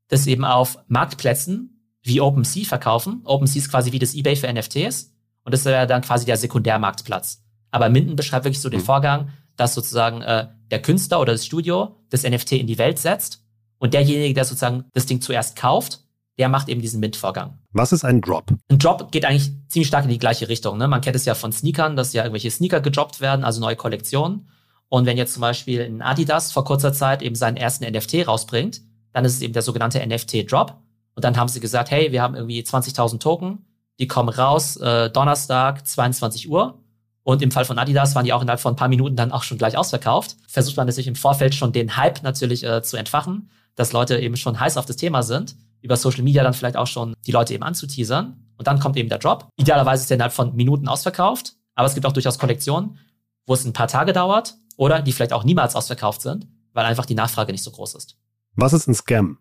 das 0.07 0.27
eben 0.27 0.45
auf 0.45 0.77
Marktplätzen 0.88 1.95
wie 2.04 2.21
OpenSea 2.21 2.65
verkaufen. 2.65 3.21
OpenSea 3.24 3.62
ist 3.62 3.71
quasi 3.71 3.92
wie 3.92 4.00
das 4.00 4.13
eBay 4.13 4.36
für 4.36 4.51
NFTs. 4.51 5.11
Und 5.44 5.54
das 5.54 5.66
wäre 5.66 5.88
dann 5.88 6.02
quasi 6.02 6.26
der 6.26 6.38
Sekundärmarktplatz. 6.38 7.44
Aber 7.72 7.90
Minden 7.90 8.16
beschreibt 8.16 8.46
wirklich 8.46 8.62
so 8.62 8.70
den 8.70 8.82
mhm. 8.82 8.86
Vorgang, 8.86 9.30
dass 9.56 9.74
sozusagen 9.74 10.22
äh, 10.22 10.48
der 10.70 10.82
Künstler 10.82 11.20
oder 11.20 11.34
das 11.34 11.46
Studio 11.46 11.98
das 12.10 12.24
NFT 12.24 12.54
in 12.54 12.68
die 12.68 12.78
Welt 12.78 13.00
setzt 13.00 13.44
und 13.78 13.94
derjenige, 13.94 14.34
der 14.34 14.46
sozusagen 14.46 14.86
das 14.94 15.06
Ding 15.06 15.22
zuerst 15.22 15.56
kauft, 15.56 16.02
der 16.38 16.50
macht 16.50 16.70
eben 16.70 16.82
diesen 16.82 17.00
Mint-Vorgang. 17.00 17.60
Was 17.72 17.92
ist 17.92 18.04
ein 18.04 18.22
Drop? 18.22 18.52
Ein 18.70 18.80
Drop 18.80 19.12
geht 19.12 19.26
eigentlich 19.26 19.52
ziemlich 19.68 19.88
stark 19.88 20.06
in 20.06 20.10
die 20.10 20.18
gleiche 20.18 20.50
Richtung. 20.50 20.78
Ne? 20.78 20.88
Man 20.88 21.02
kennt 21.02 21.16
es 21.16 21.26
ja 21.26 21.36
von 21.36 21.52
Sneakern, 21.52 21.96
dass 21.96 22.14
ja 22.14 22.24
irgendwelche 22.24 22.52
Sneaker 22.52 22.82
gedroppt 22.82 23.22
werden, 23.22 23.44
also 23.44 23.62
neue 23.62 23.76
Kollektionen. 23.76 24.50
Und 24.90 25.06
wenn 25.06 25.18
jetzt 25.18 25.34
zum 25.34 25.42
Beispiel 25.42 25.82
ein 25.82 26.02
Adidas 26.02 26.52
vor 26.52 26.66
kurzer 26.66 26.94
Zeit 26.94 27.22
eben 27.22 27.36
seinen 27.36 27.58
ersten 27.58 27.86
NFT 27.86 28.28
rausbringt, 28.28 28.82
dann 29.14 29.26
ist 29.26 29.34
es 29.34 29.42
eben 29.42 29.54
der 29.54 29.62
sogenannte 29.62 30.06
NFT-Drop. 30.06 30.78
Und 31.16 31.24
dann 31.24 31.38
haben 31.38 31.48
sie 31.48 31.60
gesagt, 31.60 31.92
hey, 31.92 32.12
wir 32.12 32.22
haben 32.22 32.36
irgendwie 32.36 32.62
20.000 32.62 33.20
Token, 33.20 33.66
die 34.00 34.08
kommen 34.08 34.30
raus 34.30 34.78
äh, 34.78 35.10
Donnerstag 35.10 35.86
22 35.88 36.50
Uhr. 36.50 36.80
Und 37.24 37.42
im 37.42 37.52
Fall 37.52 37.66
von 37.66 37.78
Adidas 37.78 38.16
waren 38.16 38.26
die 38.26 38.34
auch 38.34 38.42
innerhalb 38.42 38.60
von 38.60 38.74
ein 38.74 38.78
paar 38.78 38.88
Minuten 38.88 39.16
dann 39.16 39.32
auch 39.32 39.44
schon 39.44 39.58
gleich 39.58 39.78
ausverkauft. 39.78 40.38
Versucht 40.48 40.78
man 40.78 40.88
natürlich 40.88 41.08
im 41.08 41.16
Vorfeld 41.16 41.54
schon 41.54 41.72
den 41.72 41.96
Hype 41.98 42.24
natürlich 42.24 42.64
äh, 42.64 42.82
zu 42.82 42.98
entfachen, 42.98 43.52
dass 43.76 43.94
Leute 43.94 44.20
eben 44.20 44.38
schon 44.38 44.60
heiß 44.60 44.78
auf 44.78 44.86
das 44.86 44.96
Thema 44.96 45.22
sind, 45.22 45.56
über 45.82 45.98
Social 45.98 46.24
Media 46.24 46.44
dann 46.44 46.54
vielleicht 46.54 46.78
auch 46.78 46.88
schon 46.88 47.14
die 47.26 47.32
Leute 47.32 47.54
eben 47.54 47.64
anzuteasern. 47.64 48.48
Und 48.58 48.68
dann 48.68 48.80
kommt 48.80 48.98
eben 48.98 49.10
der 49.10 49.20
Drop. 49.20 49.50
Idealerweise 49.58 50.02
ist 50.02 50.10
der 50.10 50.16
innerhalb 50.16 50.34
von 50.34 50.56
Minuten 50.56 50.88
ausverkauft, 50.88 51.54
aber 51.76 51.88
es 51.88 51.94
gibt 51.94 52.06
auch 52.06 52.12
durchaus 52.12 52.40
Kollektionen, 52.40 52.98
wo 53.46 53.54
es 53.54 53.66
ein 53.66 53.74
paar 53.74 53.88
Tage 53.88 54.14
dauert 54.14 54.56
oder 54.78 55.02
die 55.02 55.12
vielleicht 55.12 55.34
auch 55.34 55.44
niemals 55.44 55.76
ausverkauft 55.76 56.22
sind, 56.22 56.48
weil 56.74 56.86
einfach 56.86 57.06
die 57.06 57.16
Nachfrage 57.16 57.52
nicht 57.52 57.64
so 57.64 57.72
groß 57.72 57.96
ist. 57.96 58.18
Was 58.56 58.74
ist 58.74 58.88
ein 58.88 58.94
Scam? 58.94 59.38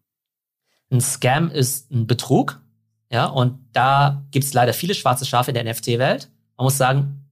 Ein 0.91 1.01
Scam 1.01 1.51
ist 1.51 1.91
ein 1.91 2.07
Betrug, 2.07 2.61
ja, 3.13 3.27
und 3.27 3.59
da 3.73 4.25
gibt 4.31 4.45
es 4.45 4.55
leider 4.55 4.73
viele 4.73 4.95
schwarze 4.95 5.27
Schafe 5.27 5.51
in 5.51 5.55
der 5.55 5.65
NFT-Welt. 5.65 6.31
Man 6.57 6.65
muss 6.65 6.79
sagen, 6.79 7.29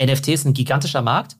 NFT 0.00 0.28
ist 0.28 0.44
ein 0.44 0.54
gigantischer 0.54 1.02
Markt. 1.02 1.36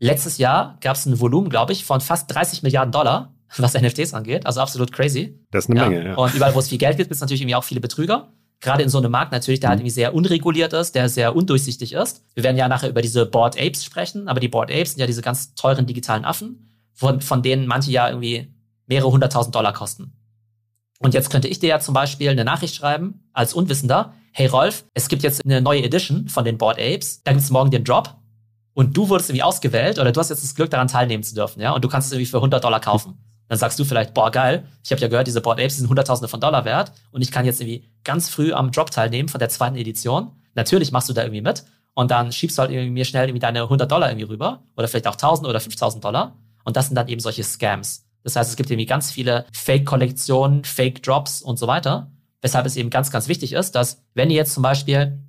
Letztes 0.00 0.38
Jahr 0.38 0.76
gab 0.80 0.96
es 0.96 1.06
ein 1.06 1.20
Volumen, 1.20 1.48
glaube 1.48 1.72
ich, 1.72 1.84
von 1.84 2.00
fast 2.00 2.34
30 2.34 2.62
Milliarden 2.62 2.90
Dollar, 2.90 3.32
was 3.58 3.74
NFTs 3.74 4.12
angeht. 4.14 4.44
Also 4.44 4.60
absolut 4.60 4.90
crazy. 4.92 5.38
Das 5.52 5.64
ist 5.64 5.70
eine 5.70 5.80
ja. 5.80 5.88
Menge, 5.88 6.08
ja. 6.08 6.14
Und 6.16 6.34
überall, 6.34 6.54
wo 6.54 6.58
es 6.58 6.68
viel 6.68 6.78
Geld 6.78 6.96
gibt, 6.96 7.08
gibt 7.08 7.14
es 7.14 7.20
natürlich 7.20 7.42
irgendwie 7.42 7.54
auch 7.54 7.64
viele 7.64 7.80
Betrüger. 7.80 8.32
Gerade 8.60 8.82
in 8.82 8.88
so 8.88 8.98
einem 8.98 9.10
Markt 9.10 9.32
natürlich, 9.32 9.60
der 9.60 9.70
halt 9.70 9.78
mhm. 9.78 9.82
halt 9.82 9.88
irgendwie 9.88 9.94
sehr 9.94 10.14
unreguliert 10.14 10.72
ist, 10.72 10.94
der 10.94 11.08
sehr 11.08 11.36
undurchsichtig 11.36 11.92
ist. 11.92 12.24
Wir 12.34 12.42
werden 12.42 12.56
ja 12.56 12.68
nachher 12.68 12.88
über 12.88 13.02
diese 13.02 13.26
Board 13.26 13.56
Apes 13.60 13.84
sprechen, 13.84 14.28
aber 14.28 14.40
die 14.40 14.48
Board 14.48 14.70
Apes 14.70 14.92
sind 14.92 15.00
ja 15.00 15.06
diese 15.06 15.22
ganz 15.22 15.54
teuren 15.54 15.86
digitalen 15.86 16.24
Affen, 16.24 16.80
von, 16.92 17.20
von 17.20 17.42
denen 17.42 17.66
manche 17.66 17.92
ja 17.92 18.08
irgendwie 18.08 18.52
mehrere 18.86 19.10
hunderttausend 19.10 19.54
Dollar 19.54 19.72
kosten. 19.72 20.12
Und 21.02 21.14
jetzt 21.14 21.30
könnte 21.30 21.48
ich 21.48 21.58
dir 21.58 21.68
ja 21.68 21.80
zum 21.80 21.94
Beispiel 21.94 22.30
eine 22.30 22.44
Nachricht 22.44 22.76
schreiben, 22.76 23.28
als 23.32 23.54
Unwissender, 23.54 24.14
hey 24.30 24.46
Rolf, 24.46 24.84
es 24.94 25.08
gibt 25.08 25.24
jetzt 25.24 25.44
eine 25.44 25.60
neue 25.60 25.82
Edition 25.82 26.28
von 26.28 26.44
den 26.44 26.58
Board 26.58 26.78
Apes, 26.78 27.22
da 27.24 27.32
gibt 27.32 27.42
es 27.42 27.50
morgen 27.50 27.70
den 27.72 27.82
Drop 27.84 28.14
und 28.72 28.96
du 28.96 29.08
wurdest 29.08 29.28
irgendwie 29.28 29.42
ausgewählt 29.42 29.98
oder 29.98 30.12
du 30.12 30.20
hast 30.20 30.30
jetzt 30.30 30.44
das 30.44 30.54
Glück 30.54 30.70
daran 30.70 30.86
teilnehmen 30.86 31.24
zu 31.24 31.34
dürfen, 31.34 31.60
ja, 31.60 31.72
und 31.72 31.84
du 31.84 31.88
kannst 31.88 32.06
es 32.06 32.12
irgendwie 32.12 32.30
für 32.30 32.36
100 32.36 32.62
Dollar 32.62 32.80
kaufen. 32.80 33.18
Dann 33.48 33.58
sagst 33.58 33.78
du 33.80 33.84
vielleicht, 33.84 34.14
boah, 34.14 34.30
geil, 34.30 34.64
ich 34.84 34.92
habe 34.92 35.00
ja 35.02 35.08
gehört, 35.08 35.26
diese 35.26 35.40
Board 35.40 35.60
Apes 35.60 35.76
sind 35.76 35.88
Hunderttausende 35.88 36.28
von 36.28 36.40
Dollar 36.40 36.64
wert 36.64 36.92
und 37.10 37.20
ich 37.20 37.32
kann 37.32 37.44
jetzt 37.44 37.60
irgendwie 37.60 37.90
ganz 38.04 38.30
früh 38.30 38.52
am 38.52 38.70
Drop 38.70 38.90
teilnehmen 38.90 39.28
von 39.28 39.40
der 39.40 39.48
zweiten 39.48 39.76
Edition. 39.76 40.30
Natürlich 40.54 40.92
machst 40.92 41.08
du 41.08 41.12
da 41.12 41.22
irgendwie 41.22 41.42
mit 41.42 41.64
und 41.94 42.12
dann 42.12 42.30
schiebst 42.30 42.56
du 42.56 42.62
halt 42.62 42.70
irgendwie 42.70 42.90
mir 42.90 43.04
schnell 43.04 43.24
irgendwie 43.28 43.40
deine 43.40 43.62
100 43.62 43.90
Dollar 43.90 44.08
irgendwie 44.08 44.26
rüber 44.26 44.62
oder 44.76 44.86
vielleicht 44.86 45.08
auch 45.08 45.14
1000 45.14 45.48
oder 45.48 45.60
5000 45.60 46.02
Dollar 46.02 46.38
und 46.64 46.76
das 46.76 46.86
sind 46.86 46.94
dann 46.94 47.08
eben 47.08 47.20
solche 47.20 47.42
Scams. 47.42 48.06
Das 48.24 48.36
heißt, 48.36 48.50
es 48.50 48.56
gibt 48.56 48.70
irgendwie 48.70 48.86
ganz 48.86 49.10
viele 49.10 49.46
Fake-Kollektionen, 49.52 50.64
Fake-Drops 50.64 51.42
und 51.42 51.58
so 51.58 51.66
weiter. 51.66 52.10
Weshalb 52.40 52.66
es 52.66 52.76
eben 52.76 52.90
ganz, 52.90 53.10
ganz 53.10 53.28
wichtig 53.28 53.52
ist, 53.52 53.72
dass 53.72 54.02
wenn 54.14 54.30
ihr 54.30 54.36
jetzt 54.36 54.54
zum 54.54 54.62
Beispiel 54.62 55.20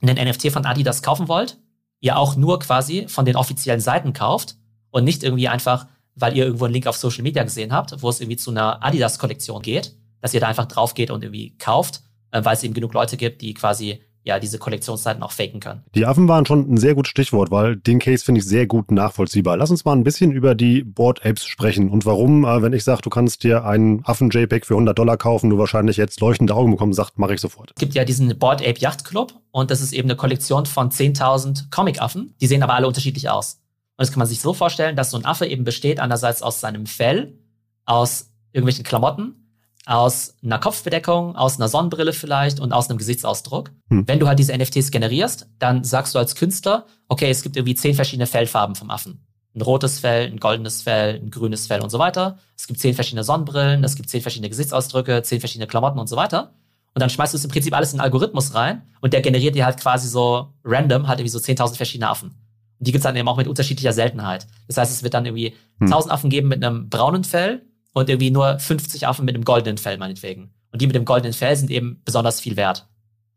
einen 0.00 0.28
NFT 0.28 0.50
von 0.50 0.64
Adidas 0.64 1.02
kaufen 1.02 1.28
wollt, 1.28 1.58
ihr 2.00 2.16
auch 2.16 2.36
nur 2.36 2.58
quasi 2.58 3.06
von 3.08 3.24
den 3.24 3.36
offiziellen 3.36 3.80
Seiten 3.80 4.12
kauft 4.12 4.56
und 4.90 5.04
nicht 5.04 5.22
irgendwie 5.22 5.48
einfach, 5.48 5.86
weil 6.14 6.36
ihr 6.36 6.44
irgendwo 6.44 6.64
einen 6.64 6.74
Link 6.74 6.86
auf 6.86 6.96
Social 6.96 7.22
Media 7.22 7.44
gesehen 7.44 7.72
habt, 7.72 8.02
wo 8.02 8.08
es 8.08 8.20
irgendwie 8.20 8.36
zu 8.36 8.50
einer 8.50 8.84
Adidas-Kollektion 8.84 9.62
geht, 9.62 9.96
dass 10.20 10.34
ihr 10.34 10.40
da 10.40 10.48
einfach 10.48 10.66
drauf 10.66 10.94
geht 10.94 11.10
und 11.10 11.22
irgendwie 11.22 11.56
kauft, 11.58 12.02
äh, 12.30 12.44
weil 12.44 12.54
es 12.54 12.62
eben 12.62 12.74
genug 12.74 12.94
Leute 12.94 13.16
gibt, 13.16 13.42
die 13.42 13.54
quasi 13.54 14.02
ja, 14.22 14.38
diese 14.38 14.58
Kollektionszeiten 14.58 15.22
auch 15.22 15.32
faken 15.32 15.60
können. 15.60 15.82
Die 15.94 16.04
Affen 16.04 16.28
waren 16.28 16.44
schon 16.44 16.70
ein 16.70 16.76
sehr 16.76 16.94
gutes 16.94 17.10
Stichwort, 17.10 17.50
weil 17.50 17.76
den 17.76 17.98
Case 17.98 18.24
finde 18.24 18.40
ich 18.40 18.46
sehr 18.46 18.66
gut 18.66 18.90
nachvollziehbar. 18.90 19.56
Lass 19.56 19.70
uns 19.70 19.84
mal 19.84 19.92
ein 19.92 20.04
bisschen 20.04 20.30
über 20.32 20.54
die 20.54 20.84
Board 20.84 21.24
Apes 21.24 21.44
sprechen 21.46 21.88
und 21.88 22.04
warum, 22.04 22.44
äh, 22.44 22.62
wenn 22.62 22.72
ich 22.72 22.84
sage, 22.84 23.00
du 23.02 23.10
kannst 23.10 23.44
dir 23.44 23.64
einen 23.64 24.04
Affen-JPEG 24.04 24.66
für 24.66 24.74
100 24.74 24.98
Dollar 24.98 25.16
kaufen, 25.16 25.48
du 25.48 25.58
wahrscheinlich 25.58 25.96
jetzt 25.96 26.20
leuchtende 26.20 26.54
Augen 26.54 26.72
bekommen, 26.72 26.92
sagt, 26.92 27.18
mache 27.18 27.34
ich 27.34 27.40
sofort. 27.40 27.72
Es 27.74 27.80
gibt 27.80 27.94
ja 27.94 28.04
diesen 28.04 28.38
Board 28.38 28.60
Ape 28.60 28.78
Yacht 28.78 29.04
Club 29.04 29.32
und 29.52 29.70
das 29.70 29.80
ist 29.80 29.92
eben 29.92 30.08
eine 30.08 30.16
Kollektion 30.16 30.66
von 30.66 30.90
10.000 30.90 31.70
Comic-Affen. 31.70 32.34
Die 32.40 32.46
sehen 32.46 32.62
aber 32.62 32.74
alle 32.74 32.86
unterschiedlich 32.86 33.30
aus. 33.30 33.54
Und 33.96 34.02
das 34.04 34.12
kann 34.12 34.18
man 34.18 34.28
sich 34.28 34.40
so 34.40 34.52
vorstellen, 34.52 34.96
dass 34.96 35.10
so 35.10 35.16
ein 35.16 35.24
Affe 35.24 35.46
eben 35.46 35.64
besteht 35.64 36.00
einerseits 36.00 36.42
aus 36.42 36.60
seinem 36.60 36.86
Fell, 36.86 37.38
aus 37.84 38.30
irgendwelchen 38.52 38.84
Klamotten 38.84 39.40
aus 39.86 40.34
einer 40.42 40.58
Kopfbedeckung, 40.58 41.36
aus 41.36 41.56
einer 41.56 41.68
Sonnenbrille 41.68 42.12
vielleicht 42.12 42.60
und 42.60 42.72
aus 42.72 42.88
einem 42.88 42.98
Gesichtsausdruck. 42.98 43.70
Hm. 43.88 44.06
Wenn 44.06 44.18
du 44.18 44.28
halt 44.28 44.38
diese 44.38 44.56
NFTs 44.56 44.90
generierst, 44.90 45.48
dann 45.58 45.84
sagst 45.84 46.14
du 46.14 46.18
als 46.18 46.34
Künstler, 46.34 46.86
okay, 47.08 47.30
es 47.30 47.42
gibt 47.42 47.56
irgendwie 47.56 47.74
zehn 47.74 47.94
verschiedene 47.94 48.26
Fellfarben 48.26 48.76
vom 48.76 48.90
Affen. 48.90 49.26
Ein 49.54 49.62
rotes 49.62 49.98
Fell, 49.98 50.26
ein 50.26 50.38
goldenes 50.38 50.82
Fell, 50.82 51.16
ein 51.16 51.30
grünes 51.30 51.66
Fell 51.66 51.80
und 51.80 51.90
so 51.90 51.98
weiter. 51.98 52.38
Es 52.56 52.66
gibt 52.66 52.78
zehn 52.78 52.94
verschiedene 52.94 53.24
Sonnenbrillen, 53.24 53.82
es 53.82 53.96
gibt 53.96 54.08
zehn 54.08 54.22
verschiedene 54.22 54.48
Gesichtsausdrücke, 54.48 55.22
zehn 55.22 55.40
verschiedene 55.40 55.66
Klamotten 55.66 55.98
und 55.98 56.08
so 56.08 56.16
weiter. 56.16 56.52
Und 56.94 57.00
dann 57.00 57.10
schmeißt 57.10 57.32
du 57.32 57.36
es 57.36 57.44
im 57.44 57.50
Prinzip 57.50 57.74
alles 57.74 57.92
in 57.92 58.00
einen 58.00 58.04
Algorithmus 58.04 58.54
rein 58.54 58.82
und 59.00 59.12
der 59.12 59.22
generiert 59.22 59.54
dir 59.54 59.64
halt 59.64 59.78
quasi 59.80 60.08
so 60.08 60.52
random 60.64 61.08
halt 61.08 61.20
irgendwie 61.20 61.30
so 61.30 61.38
10.000 61.38 61.76
verschiedene 61.76 62.08
Affen. 62.08 62.30
Und 62.78 62.86
die 62.86 62.92
gibt's 62.92 63.04
dann 63.04 63.16
eben 63.16 63.28
auch 63.28 63.36
mit 63.36 63.46
unterschiedlicher 63.46 63.92
Seltenheit. 63.92 64.46
Das 64.66 64.76
heißt, 64.76 64.92
es 64.92 65.02
wird 65.02 65.14
dann 65.14 65.26
irgendwie 65.26 65.54
hm. 65.78 65.86
1000 65.86 66.12
Affen 66.12 66.30
geben 66.30 66.48
mit 66.48 66.64
einem 66.64 66.88
braunen 66.88 67.24
Fell, 67.24 67.62
und 67.92 68.08
irgendwie 68.08 68.30
nur 68.30 68.58
50 68.58 69.06
Affen 69.06 69.24
mit 69.24 69.34
einem 69.34 69.44
goldenen 69.44 69.78
Fell 69.78 69.98
meinetwegen. 69.98 70.54
Und 70.72 70.80
die 70.80 70.86
mit 70.86 70.96
dem 70.96 71.04
goldenen 71.04 71.32
Fell 71.32 71.56
sind 71.56 71.70
eben 71.70 72.00
besonders 72.04 72.40
viel 72.40 72.56
wert. 72.56 72.88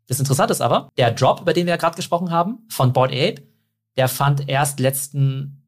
Das 0.06 0.18
Interessante 0.18 0.52
ist 0.52 0.60
aber, 0.60 0.88
der 0.96 1.12
Drop, 1.12 1.40
über 1.40 1.52
den 1.52 1.66
wir 1.66 1.72
ja 1.72 1.76
gerade 1.76 1.96
gesprochen 1.96 2.30
haben, 2.30 2.66
von 2.68 2.92
Board 2.92 3.10
Ape, 3.10 3.42
der 3.96 4.08
fand 4.08 4.48
erst 4.48 4.80
letzten 4.80 5.66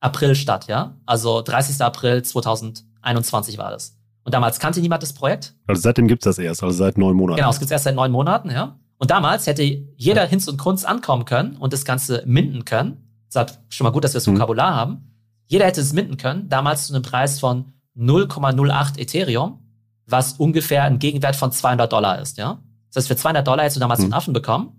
April 0.00 0.34
statt, 0.34 0.66
ja? 0.68 0.96
Also 1.06 1.42
30. 1.42 1.80
April 1.80 2.22
2021 2.22 3.58
war 3.58 3.70
das. 3.70 3.98
Und 4.24 4.34
damals 4.34 4.60
kannte 4.60 4.80
niemand 4.80 5.02
das 5.02 5.12
Projekt. 5.12 5.54
Also 5.66 5.82
seitdem 5.82 6.06
gibt 6.06 6.24
es 6.24 6.36
das 6.36 6.38
erst, 6.38 6.62
also 6.62 6.76
seit 6.76 6.96
neun 6.96 7.16
Monaten. 7.16 7.38
Genau, 7.38 7.50
es 7.50 7.58
gibt 7.58 7.66
es 7.66 7.72
erst 7.72 7.84
seit 7.84 7.94
neun 7.94 8.12
Monaten, 8.12 8.50
ja. 8.50 8.78
Und 8.98 9.10
damals 9.10 9.46
hätte 9.46 9.62
jeder 9.62 10.24
Hinz 10.26 10.46
und 10.46 10.58
Kunst 10.58 10.86
ankommen 10.86 11.24
können 11.24 11.56
und 11.56 11.72
das 11.72 11.84
Ganze 11.84 12.22
minden 12.24 12.64
können. 12.64 13.24
Ist 13.28 13.58
schon 13.70 13.84
mal 13.84 13.90
gut, 13.90 14.04
dass 14.04 14.12
wir 14.12 14.18
das 14.18 14.26
mhm. 14.26 14.34
Vokabular 14.34 14.72
mhm. 14.72 14.76
haben. 14.76 15.18
Jeder 15.46 15.66
hätte 15.66 15.80
es 15.80 15.92
minden 15.92 16.18
können, 16.18 16.48
damals 16.48 16.86
zu 16.86 16.94
einem 16.94 17.02
Preis 17.02 17.40
von 17.40 17.72
0,08 17.96 18.98
Ethereum, 18.98 19.58
was 20.06 20.34
ungefähr 20.34 20.84
ein 20.84 20.98
Gegenwert 20.98 21.36
von 21.36 21.52
200 21.52 21.92
Dollar 21.92 22.20
ist, 22.20 22.38
ja. 22.38 22.62
Das 22.88 23.02
heißt, 23.02 23.08
für 23.08 23.16
200 23.16 23.46
Dollar 23.46 23.64
hättest 23.64 23.76
du 23.76 23.80
damals 23.80 24.00
mhm. 24.00 24.06
einen 24.06 24.12
Affen 24.14 24.32
bekommen. 24.32 24.72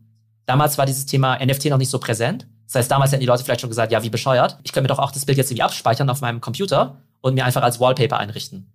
Damals 0.46 0.78
war 0.78 0.86
dieses 0.86 1.06
Thema 1.06 1.44
NFT 1.44 1.66
noch 1.66 1.78
nicht 1.78 1.90
so 1.90 2.00
präsent. 2.00 2.48
Das 2.68 2.76
heißt, 2.76 2.92
damals 2.92 3.12
hätten 3.12 3.22
die 3.22 3.28
Leute 3.28 3.44
vielleicht 3.44 3.62
schon 3.62 3.70
gesagt, 3.70 3.92
ja, 3.92 4.04
wie 4.04 4.10
bescheuert. 4.10 4.60
Ich 4.64 4.72
könnte 4.72 4.84
mir 4.84 4.96
doch 4.96 5.00
auch 5.00 5.12
das 5.12 5.26
Bild 5.26 5.38
jetzt 5.38 5.50
irgendwie 5.50 5.64
abspeichern 5.64 6.10
auf 6.10 6.22
meinem 6.22 6.42
Computer 6.42 7.02
und 7.22 7.34
mir 7.34 7.46
einfach 7.46 7.64
als 7.64 7.80
Wallpaper 7.80 8.18
einrichten. 8.18 8.72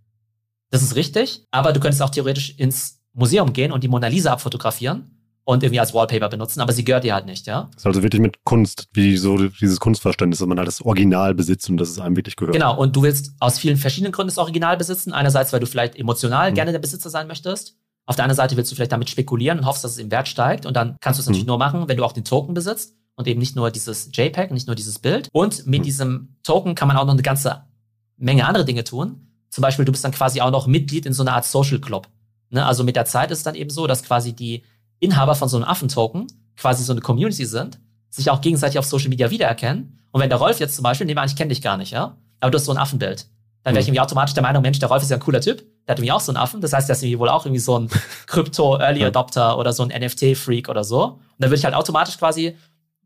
Das 0.71 0.83
ist 0.83 0.97
richtig, 0.97 1.45
aber 1.50 1.73
du 1.73 1.80
könntest 1.80 2.02
auch 2.02 2.11
theoretisch 2.11 2.59
ins 2.59 3.00
Museum 3.12 3.52
gehen 3.52 3.73
und 3.73 3.85
die 3.85 3.88
Mona 3.88 4.09
Lisa 4.09 4.33
abfotografieren 4.33 5.18
und 5.49 5.62
irgendwie 5.62 5.81
als 5.81 5.95
Wallpaper 5.95 6.28
benutzen, 6.28 6.61
aber 6.61 6.75
sie 6.75 6.85
gehört 6.85 7.05
dir 7.05 7.14
halt 7.14 7.25
nicht, 7.25 7.47
ja. 7.47 7.71
Das 7.73 7.81
ist 7.81 7.87
also 7.87 8.02
wirklich 8.02 8.21
mit 8.21 8.45
Kunst, 8.45 8.87
wie 8.93 9.17
so 9.17 9.49
dieses 9.49 9.81
Kunstverständnis, 9.81 10.40
dass 10.40 10.47
man 10.47 10.59
halt 10.59 10.69
das 10.69 10.83
Original 10.83 11.35
besitzt 11.35 11.71
und 11.71 11.78
dass 11.78 11.88
es 11.88 11.99
einem 11.99 12.17
wirklich 12.17 12.37
gehört. 12.37 12.52
Genau, 12.52 12.76
und 12.76 12.95
du 12.95 13.00
willst 13.00 13.33
aus 13.40 13.59
vielen 13.59 13.78
verschiedenen 13.78 14.12
Gründen 14.12 14.28
das 14.28 14.37
Original 14.37 14.76
besitzen. 14.76 15.14
Einerseits, 15.14 15.50
weil 15.55 15.61
du 15.61 15.67
vielleicht 15.67 15.97
emotional 15.97 16.50
mhm. 16.50 16.55
gerne 16.55 16.73
der 16.73 16.81
Besitzer 16.81 17.09
sein 17.09 17.26
möchtest. 17.28 17.78
Auf 18.05 18.14
der 18.14 18.26
anderen 18.26 18.37
Seite 18.37 18.59
willst 18.59 18.71
du 18.71 18.75
vielleicht 18.75 18.93
damit 18.93 19.09
spekulieren 19.09 19.61
und 19.61 19.64
hoffst, 19.64 19.83
dass 19.85 19.93
es 19.93 19.97
im 19.97 20.11
Wert 20.11 20.28
steigt. 20.28 20.67
Und 20.67 20.76
dann 20.76 20.99
kannst 21.00 21.19
du 21.19 21.23
es 21.23 21.26
natürlich 21.26 21.47
mhm. 21.47 21.52
nur 21.52 21.59
machen, 21.59 21.88
wenn 21.88 21.97
du 21.97 22.05
auch 22.05 22.12
den 22.12 22.26
Token 22.26 22.52
besitzt 22.52 22.95
und 23.14 23.26
eben 23.26 23.40
nicht 23.40 23.57
nur 23.57 23.71
dieses 23.71 24.11
JPEG, 24.12 24.50
nicht 24.50 24.67
nur 24.67 24.76
dieses 24.76 24.99
Bild. 24.99 25.31
Und 25.33 25.67
mit 25.67 25.81
mhm. 25.81 25.85
diesem 25.85 26.37
Token 26.43 26.75
kann 26.75 26.88
man 26.88 26.99
auch 26.99 27.07
noch 27.07 27.14
eine 27.14 27.23
ganze 27.23 27.62
Menge 28.19 28.47
andere 28.47 28.67
Dinge 28.67 28.85
tun. 28.85 29.26
Zum 29.49 29.62
Beispiel, 29.62 29.87
du 29.87 29.93
bist 29.93 30.05
dann 30.05 30.12
quasi 30.12 30.43
auch 30.43 30.50
noch 30.50 30.67
Mitglied 30.67 31.07
in 31.07 31.14
so 31.14 31.23
einer 31.23 31.33
Art 31.33 31.47
Social 31.47 31.78
Club. 31.78 32.07
Ne? 32.50 32.67
Also 32.67 32.85
mit 32.85 32.97
der 32.97 33.07
Zeit 33.07 33.31
ist 33.31 33.38
es 33.38 33.45
dann 33.45 33.55
eben 33.55 33.71
so, 33.71 33.87
dass 33.87 34.02
quasi 34.02 34.35
die 34.35 34.62
Inhaber 35.00 35.35
von 35.35 35.49
so 35.49 35.57
einem 35.57 35.67
Affentoken 35.67 36.26
quasi 36.57 36.83
so 36.83 36.93
eine 36.93 37.00
Community 37.00 37.45
sind, 37.45 37.78
sich 38.11 38.31
auch 38.31 38.40
gegenseitig 38.40 38.78
auf 38.78 38.85
Social 38.85 39.09
Media 39.09 39.31
wiedererkennen. 39.31 40.00
Und 40.11 40.21
wenn 40.21 40.28
der 40.28 40.38
Rolf 40.38 40.61
jetzt 40.61 40.75
zum 40.75 40.83
Beispiel, 40.83 41.07
nehmen 41.07 41.19
wir 41.19 41.23
an, 41.23 41.28
ich 41.28 41.37
kenne 41.37 41.50
dich 41.50 41.62
gar 41.62 41.76
nicht, 41.76 41.93
ja, 41.93 42.17
aber 42.40 42.50
du 42.50 42.59
hast 42.59 42.64
so 42.64 42.73
ein 42.73 42.78
Affenbild, 42.78 43.26
dann 43.62 43.75
wäre 43.75 43.81
ich 43.81 43.87
mhm. 43.87 43.95
irgendwie 43.95 44.00
automatisch 44.00 44.35
der 44.35 44.43
Meinung, 44.43 44.62
Mensch, 44.62 44.78
der 44.78 44.88
Rolf 44.88 45.02
ist 45.02 45.11
ja 45.11 45.17
ein 45.17 45.21
cooler 45.21 45.40
Typ, 45.40 45.59
der 45.87 45.93
hat 45.93 45.99
irgendwie 45.99 46.12
auch 46.12 46.21
so 46.21 46.33
einen 46.33 46.37
Affen, 46.37 46.61
das 46.61 46.73
heißt, 46.73 46.88
der 46.88 46.97
ist 46.97 47.02
irgendwie 47.02 47.19
wohl 47.19 47.28
auch 47.28 47.45
irgendwie 47.45 47.61
so 47.61 47.78
ein 47.78 47.88
Crypto-Early 48.26 49.05
Adopter 49.05 49.59
oder 49.59 49.73
so 49.73 49.83
ein 49.83 49.88
NFT-Freak 49.88 50.69
oder 50.69 50.85
so. 50.85 51.05
Und 51.05 51.21
dann 51.38 51.50
würde 51.50 51.59
ich 51.59 51.64
halt 51.64 51.75
automatisch 51.75 52.19
quasi, 52.19 52.57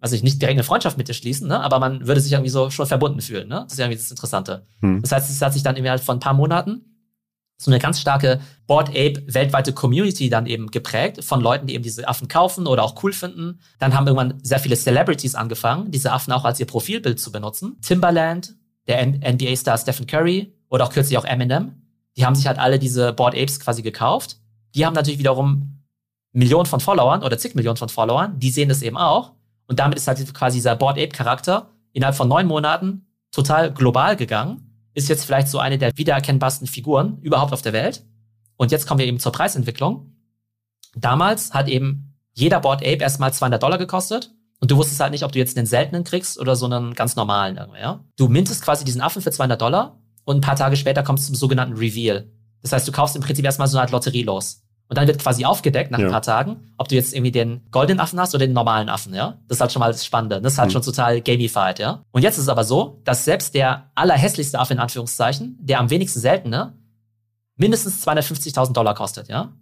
also 0.01 0.15
ich 0.15 0.23
nicht 0.23 0.41
direkt 0.41 0.57
eine 0.57 0.65
Freundschaft 0.65 0.97
mit 0.97 1.09
dir 1.09 1.15
schließen, 1.15 1.49
ne, 1.49 1.61
aber 1.61 1.79
man 1.79 2.07
würde 2.07 2.21
sich 2.21 2.33
irgendwie 2.33 2.51
so 2.51 2.71
schon 2.71 2.87
verbunden 2.87 3.21
fühlen, 3.21 3.49
ne? 3.49 3.63
Das 3.65 3.75
ist 3.75 3.79
irgendwie 3.79 3.99
das 3.99 4.11
Interessante. 4.11 4.67
Mhm. 4.81 5.03
Das 5.03 5.13
heißt, 5.13 5.31
es 5.31 5.43
hat 5.43 5.53
sich 5.53 5.63
dann 5.63 5.77
irgendwie 5.77 5.91
halt 5.91 6.01
von 6.01 6.17
ein 6.17 6.21
paar 6.21 6.35
Monaten 6.35 6.92
so 7.65 7.71
eine 7.71 7.79
ganz 7.79 8.01
starke 8.01 8.41
Board 8.67 8.91
Ape 8.91 9.23
weltweite 9.27 9.73
Community 9.73 10.29
dann 10.29 10.47
eben 10.47 10.71
geprägt 10.71 11.25
von 11.25 11.41
Leuten, 11.41 11.67
die 11.67 11.75
eben 11.75 11.83
diese 11.83 12.09
Affen 12.09 12.29
kaufen 12.29 12.67
oder 12.67 12.83
auch 12.83 13.03
cool 13.03 13.13
finden. 13.13 13.61
Dann 13.79 13.95
haben 13.95 14.07
irgendwann 14.07 14.39
sehr 14.43 14.59
viele 14.59 14.77
Celebrities 14.77 15.35
angefangen, 15.35 15.91
diese 15.91 16.13
Affen 16.13 16.33
auch 16.33 16.45
als 16.45 16.61
ihr 16.61 16.67
Profilbild 16.67 17.21
zu 17.21 17.33
benutzen. 17.33 17.77
Timbaland, 17.83 18.55
der 18.87 19.07
NBA-Star 19.07 19.79
Stephen 19.79 20.07
Curry 20.07 20.55
oder 20.69 20.85
auch 20.85 20.93
kürzlich 20.93 21.19
auch 21.19 21.25
Eminem. 21.25 21.83
Die 22.17 22.27
haben 22.27 22.35
sich 22.35 22.47
halt 22.47 22.59
alle 22.59 22.79
diese 22.79 23.13
Board 23.13 23.35
Apes 23.35 23.61
quasi 23.61 23.83
gekauft. 23.83 24.37
Die 24.75 24.85
haben 24.85 24.95
natürlich 24.95 25.19
wiederum 25.19 25.83
Millionen 26.33 26.67
von 26.67 26.81
Followern 26.81 27.23
oder 27.23 27.39
zig 27.39 27.55
Millionen 27.55 27.77
von 27.77 27.89
Followern. 27.89 28.39
Die 28.39 28.51
sehen 28.51 28.69
das 28.69 28.83
eben 28.83 28.97
auch. 28.97 29.33
Und 29.67 29.79
damit 29.79 29.99
ist 29.99 30.09
halt 30.09 30.35
quasi 30.35 30.59
dieser 30.59 30.77
Board 30.77 30.99
Ape 30.99 31.09
Charakter 31.09 31.71
innerhalb 31.93 32.17
von 32.17 32.29
neun 32.29 32.47
Monaten 32.47 33.07
total 33.31 33.73
global 33.73 34.17
gegangen 34.17 34.72
ist 34.95 35.09
jetzt 35.09 35.25
vielleicht 35.25 35.49
so 35.49 35.59
eine 35.59 35.79
der 35.79 35.97
wiedererkennbarsten 35.97 36.67
Figuren 36.67 37.19
überhaupt 37.23 37.53
auf 37.53 37.63
der 37.63 37.73
Welt. 37.73 38.05
Und 38.57 38.71
jetzt 38.71 38.87
kommen 38.87 38.99
wir 38.99 39.07
eben 39.07 39.19
zur 39.19 39.33
Preisentwicklung. 39.33 40.15
Damals 40.95 41.55
hat 41.55 41.69
eben 41.69 42.15
jeder 42.35 42.61
Board 42.61 42.83
Ape 42.83 43.03
erstmal 43.03 43.33
200 43.33 43.63
Dollar 43.63 43.79
gekostet. 43.79 44.33
Und 44.61 44.71
du 44.71 44.77
wusstest 44.77 45.01
halt 45.01 45.11
nicht, 45.11 45.25
ob 45.25 45.33
du 45.33 45.39
jetzt 45.39 45.57
einen 45.57 45.67
seltenen 45.67 46.05
kriegst 46.05 46.39
oder 46.39 46.55
so 46.55 46.67
einen 46.67 46.95
ganz 46.95 47.17
normalen. 47.17 47.59
Ja? 47.81 48.05
Du 48.17 48.29
mintest 48.29 48.63
quasi 48.63 48.85
diesen 48.85 49.01
Affen 49.01 49.21
für 49.21 49.33
200 49.33 49.61
Dollar 49.61 50.01
und 50.25 50.37
ein 50.37 50.41
paar 50.41 50.57
Tage 50.57 50.77
später 50.77 51.03
kommst 51.03 51.25
du 51.25 51.33
zum 51.33 51.35
sogenannten 51.35 51.77
Reveal. 51.77 52.31
Das 52.63 52.73
heißt, 52.73 52.87
du 52.87 52.93
kaufst 52.93 53.17
im 53.17 53.23
Prinzip 53.23 53.45
erstmal 53.45 53.67
so 53.67 53.77
eine 53.77 53.83
Art 53.83 53.91
Lotterie 53.91 54.23
los. 54.23 54.63
Und 54.93 54.99
dann 54.99 55.07
wird 55.07 55.23
quasi 55.23 55.47
aufgedeckt 55.47 55.91
nach 55.91 55.99
ja. 55.99 56.05
ein 56.05 56.13
paar 56.13 56.21
Tagen, 56.21 56.71
ob 56.77 56.87
du 56.87 56.97
jetzt 56.97 57.15
irgendwie 57.15 57.33
den 57.33 57.63
goldenen 57.71 57.99
Affen 57.99 58.21
hast 58.21 58.35
oder 58.35 58.47
den 58.47 58.53
normalen 58.53 58.91
Affen, 58.91 59.15
ja. 59.15 59.39
Das 59.49 59.57
ist 59.57 59.61
halt 59.63 59.73
schon 59.73 59.81
mal 59.81 59.91
das 59.91 60.05
Spannende. 60.05 60.39
Das 60.43 60.53
ist 60.53 60.59
halt 60.59 60.69
mhm. 60.69 60.73
schon 60.73 60.83
total 60.83 61.23
gamified, 61.23 61.79
ja. 61.79 62.03
Und 62.11 62.21
jetzt 62.21 62.37
ist 62.37 62.43
es 62.43 62.49
aber 62.51 62.63
so, 62.63 63.01
dass 63.05 63.25
selbst 63.25 63.55
der 63.55 63.91
allerhässlichste 63.95 64.59
Affe 64.59 64.75
in 64.75 64.79
Anführungszeichen, 64.79 65.57
der 65.63 65.81
am 65.81 65.89
wenigsten 65.89 66.21
seltene, 66.21 66.75
mindestens 67.57 68.07
250.000 68.07 68.75
Dollar 68.75 68.95
kostet, 68.95 69.29
ja. 69.29 69.55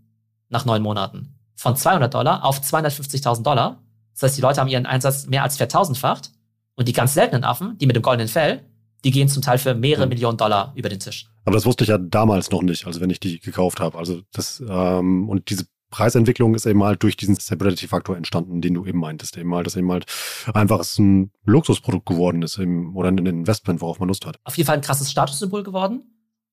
Nach 0.49 0.65
neun 0.65 0.83
Monaten. 0.83 1.39
Von 1.55 1.77
200 1.77 2.13
Dollar 2.13 2.45
auf 2.45 2.59
250.000 2.59 3.45
Dollar. 3.45 3.79
Das 4.15 4.25
heißt, 4.25 4.37
die 4.37 4.43
Leute 4.43 4.61
haben 4.61 4.67
ihren 4.67 4.87
Einsatz 4.87 5.29
mehr 5.29 5.45
als 5.45 5.59
vertausendfacht. 5.59 6.33
Und 6.75 6.89
die 6.89 6.93
ganz 6.93 7.15
seltenen 7.15 7.45
Affen, 7.45 7.79
die 7.79 7.87
mit 7.87 7.95
dem 7.95 8.03
goldenen 8.03 8.27
Fell, 8.27 8.65
die 9.05 9.11
gehen 9.11 9.29
zum 9.29 9.43
Teil 9.43 9.59
für 9.59 9.75
mehrere 9.75 10.07
mhm. 10.07 10.11
Millionen 10.11 10.39
Dollar 10.39 10.73
über 10.77 10.89
den 10.89 11.01
Tisch. 11.01 11.27
Aber 11.45 11.55
das 11.55 11.67
wusste 11.67 11.85
ich 11.85 11.89
ja 11.91 11.99
damals 11.99 12.51
noch 12.51 12.63
nicht, 12.63 12.87
also 12.87 13.01
wenn 13.01 13.11
ich 13.11 13.21
die 13.21 13.41
gekauft 13.41 13.81
habe. 13.81 13.99
Also 13.99 14.23
das, 14.33 14.63
ähm, 14.69 15.29
und 15.29 15.51
diese 15.51 15.67
Preisentwicklung 15.91 16.55
ist 16.55 16.67
eben 16.67 16.83
halt 16.85 17.03
durch 17.03 17.17
diesen 17.17 17.37
Stability-Faktor 17.37 18.17
entstanden, 18.17 18.61
den 18.61 18.75
du 18.75 18.87
eben 18.87 19.01
meintest. 19.01 19.37
Eben 19.37 19.55
halt, 19.55 19.67
dass 19.67 19.77
eben 19.77 19.91
halt 19.91 20.07
einfach 20.55 20.85
ein 20.99 21.33
Luxusprodukt 21.45 22.07
geworden 22.07 22.43
ist 22.43 22.59
eben, 22.59 22.95
oder 22.95 23.09
ein 23.09 23.19
Investment, 23.19 23.81
worauf 23.81 23.99
man 23.99 24.09
Lust 24.09 24.25
hat. 24.25 24.39
Auf 24.45 24.57
jeden 24.57 24.67
Fall 24.67 24.77
ein 24.77 24.83
krasses 24.83 25.11
Statussymbol 25.11 25.63
geworden. 25.63 26.05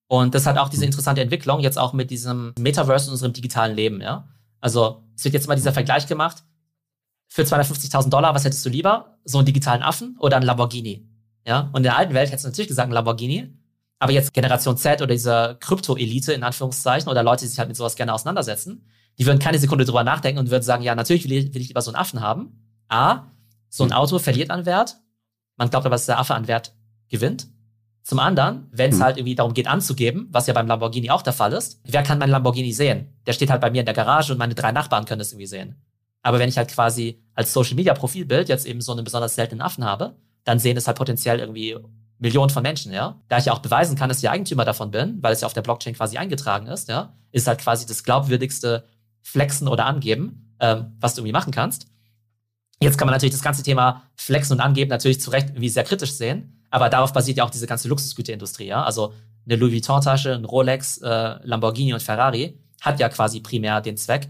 Und 0.08 0.34
das 0.34 0.46
hat 0.46 0.58
auch 0.58 0.68
diese 0.68 0.82
mhm. 0.82 0.88
interessante 0.88 1.20
Entwicklung 1.20 1.60
jetzt 1.60 1.78
auch 1.78 1.92
mit 1.92 2.10
diesem 2.10 2.52
Metaverse 2.58 3.06
in 3.06 3.12
unserem 3.12 3.32
digitalen 3.32 3.76
Leben, 3.76 4.00
ja. 4.00 4.28
Also 4.60 5.04
es 5.14 5.24
wird 5.24 5.34
jetzt 5.34 5.46
mal 5.46 5.54
dieser 5.54 5.72
Vergleich 5.72 6.06
gemacht. 6.06 6.42
Für 7.28 7.42
250.000 7.42 8.08
Dollar, 8.08 8.34
was 8.34 8.44
hättest 8.44 8.64
du 8.64 8.70
lieber? 8.70 9.18
So 9.24 9.38
einen 9.38 9.46
digitalen 9.46 9.82
Affen 9.82 10.16
oder 10.18 10.36
einen 10.36 10.46
Lamborghini? 10.46 11.07
Ja, 11.48 11.70
und 11.72 11.78
in 11.78 11.84
der 11.84 11.96
alten 11.96 12.12
Welt 12.12 12.28
hättest 12.28 12.44
du 12.44 12.48
natürlich 12.50 12.68
gesagt, 12.68 12.90
ein 12.90 12.92
Lamborghini. 12.92 13.54
Aber 13.98 14.12
jetzt 14.12 14.34
Generation 14.34 14.76
Z 14.76 15.00
oder 15.00 15.14
diese 15.14 15.56
Krypto-Elite 15.60 16.34
in 16.34 16.42
Anführungszeichen 16.42 17.08
oder 17.08 17.22
Leute, 17.22 17.46
die 17.46 17.48
sich 17.48 17.58
halt 17.58 17.68
mit 17.68 17.76
sowas 17.76 17.96
gerne 17.96 18.12
auseinandersetzen, 18.12 18.86
die 19.18 19.24
würden 19.24 19.38
keine 19.38 19.58
Sekunde 19.58 19.86
drüber 19.86 20.04
nachdenken 20.04 20.38
und 20.38 20.50
würden 20.50 20.62
sagen, 20.62 20.82
ja, 20.82 20.94
natürlich 20.94 21.24
will 21.24 21.32
ich, 21.32 21.54
will 21.54 21.62
ich 21.62 21.68
lieber 21.68 21.80
so 21.80 21.90
einen 21.90 21.96
Affen 21.96 22.20
haben. 22.20 22.82
A, 22.88 23.32
so 23.70 23.82
ein. 23.82 23.92
Auto 23.92 24.18
verliert 24.18 24.50
an 24.50 24.66
Wert. 24.66 24.98
Man 25.56 25.70
glaubt 25.70 25.86
aber, 25.86 25.94
dass 25.94 26.04
der 26.04 26.18
Affe 26.18 26.34
an 26.34 26.48
Wert 26.48 26.74
gewinnt. 27.08 27.48
Zum 28.02 28.18
anderen, 28.18 28.68
wenn 28.70 28.90
es 28.90 28.96
hm. 28.96 29.04
halt 29.04 29.16
irgendwie 29.16 29.34
darum 29.34 29.54
geht 29.54 29.68
anzugeben, 29.68 30.28
was 30.30 30.46
ja 30.46 30.54
beim 30.54 30.66
Lamborghini 30.66 31.10
auch 31.10 31.22
der 31.22 31.32
Fall 31.32 31.54
ist, 31.54 31.80
wer 31.84 32.02
kann 32.02 32.18
mein 32.18 32.30
Lamborghini 32.30 32.72
sehen? 32.72 33.18
Der 33.26 33.32
steht 33.32 33.50
halt 33.50 33.62
bei 33.62 33.70
mir 33.70 33.80
in 33.80 33.86
der 33.86 33.94
Garage 33.94 34.32
und 34.32 34.38
meine 34.38 34.54
drei 34.54 34.70
Nachbarn 34.70 35.06
können 35.06 35.18
das 35.18 35.32
irgendwie 35.32 35.46
sehen. 35.46 35.82
Aber 36.20 36.38
wenn 36.38 36.48
ich 36.48 36.58
halt 36.58 36.70
quasi 36.70 37.22
als 37.34 37.54
Social 37.54 37.74
Media 37.74 37.94
Profilbild 37.94 38.50
jetzt 38.50 38.66
eben 38.66 38.82
so 38.82 38.92
einen 38.92 39.04
besonders 39.04 39.34
seltenen 39.34 39.62
Affen 39.62 39.84
habe, 39.84 40.16
dann 40.48 40.58
sehen 40.58 40.78
es 40.78 40.86
halt 40.86 40.96
potenziell 40.96 41.40
irgendwie 41.40 41.76
Millionen 42.18 42.48
von 42.48 42.62
Menschen, 42.62 42.90
ja. 42.90 43.20
Da 43.28 43.36
ich 43.36 43.44
ja 43.44 43.52
auch 43.52 43.58
beweisen 43.58 43.96
kann, 43.96 44.08
dass 44.08 44.22
ich 44.22 44.30
Eigentümer 44.30 44.64
davon 44.64 44.90
bin, 44.90 45.22
weil 45.22 45.34
es 45.34 45.42
ja 45.42 45.46
auf 45.46 45.52
der 45.52 45.60
Blockchain 45.60 45.94
quasi 45.94 46.16
eingetragen 46.16 46.66
ist, 46.68 46.88
ja, 46.88 47.14
ist 47.32 47.46
halt 47.46 47.60
quasi 47.60 47.86
das 47.86 48.02
glaubwürdigste 48.02 48.84
Flexen 49.20 49.68
oder 49.68 49.84
Angeben, 49.84 50.54
ähm, 50.58 50.96
was 51.00 51.14
du 51.14 51.20
irgendwie 51.20 51.32
machen 51.32 51.52
kannst. 51.52 51.86
Jetzt 52.80 52.96
kann 52.96 53.06
man 53.06 53.12
natürlich 53.12 53.34
das 53.34 53.42
ganze 53.42 53.62
Thema 53.62 54.04
Flexen 54.16 54.54
und 54.54 54.60
Angeben 54.60 54.88
natürlich 54.88 55.20
zu 55.20 55.30
Recht 55.30 55.50
irgendwie 55.50 55.68
sehr 55.68 55.84
kritisch 55.84 56.12
sehen, 56.12 56.64
aber 56.70 56.88
darauf 56.88 57.12
basiert 57.12 57.36
ja 57.36 57.44
auch 57.44 57.50
diese 57.50 57.66
ganze 57.66 57.88
Luxusgüterindustrie, 57.88 58.68
ja. 58.68 58.82
Also 58.82 59.12
eine 59.44 59.56
Louis 59.56 59.74
Vuitton-Tasche, 59.74 60.34
ein 60.34 60.46
Rolex, 60.46 60.96
äh, 60.98 61.36
Lamborghini 61.42 61.92
und 61.92 62.02
Ferrari 62.02 62.58
hat 62.80 63.00
ja 63.00 63.10
quasi 63.10 63.40
primär 63.40 63.82
den 63.82 63.98
Zweck, 63.98 64.28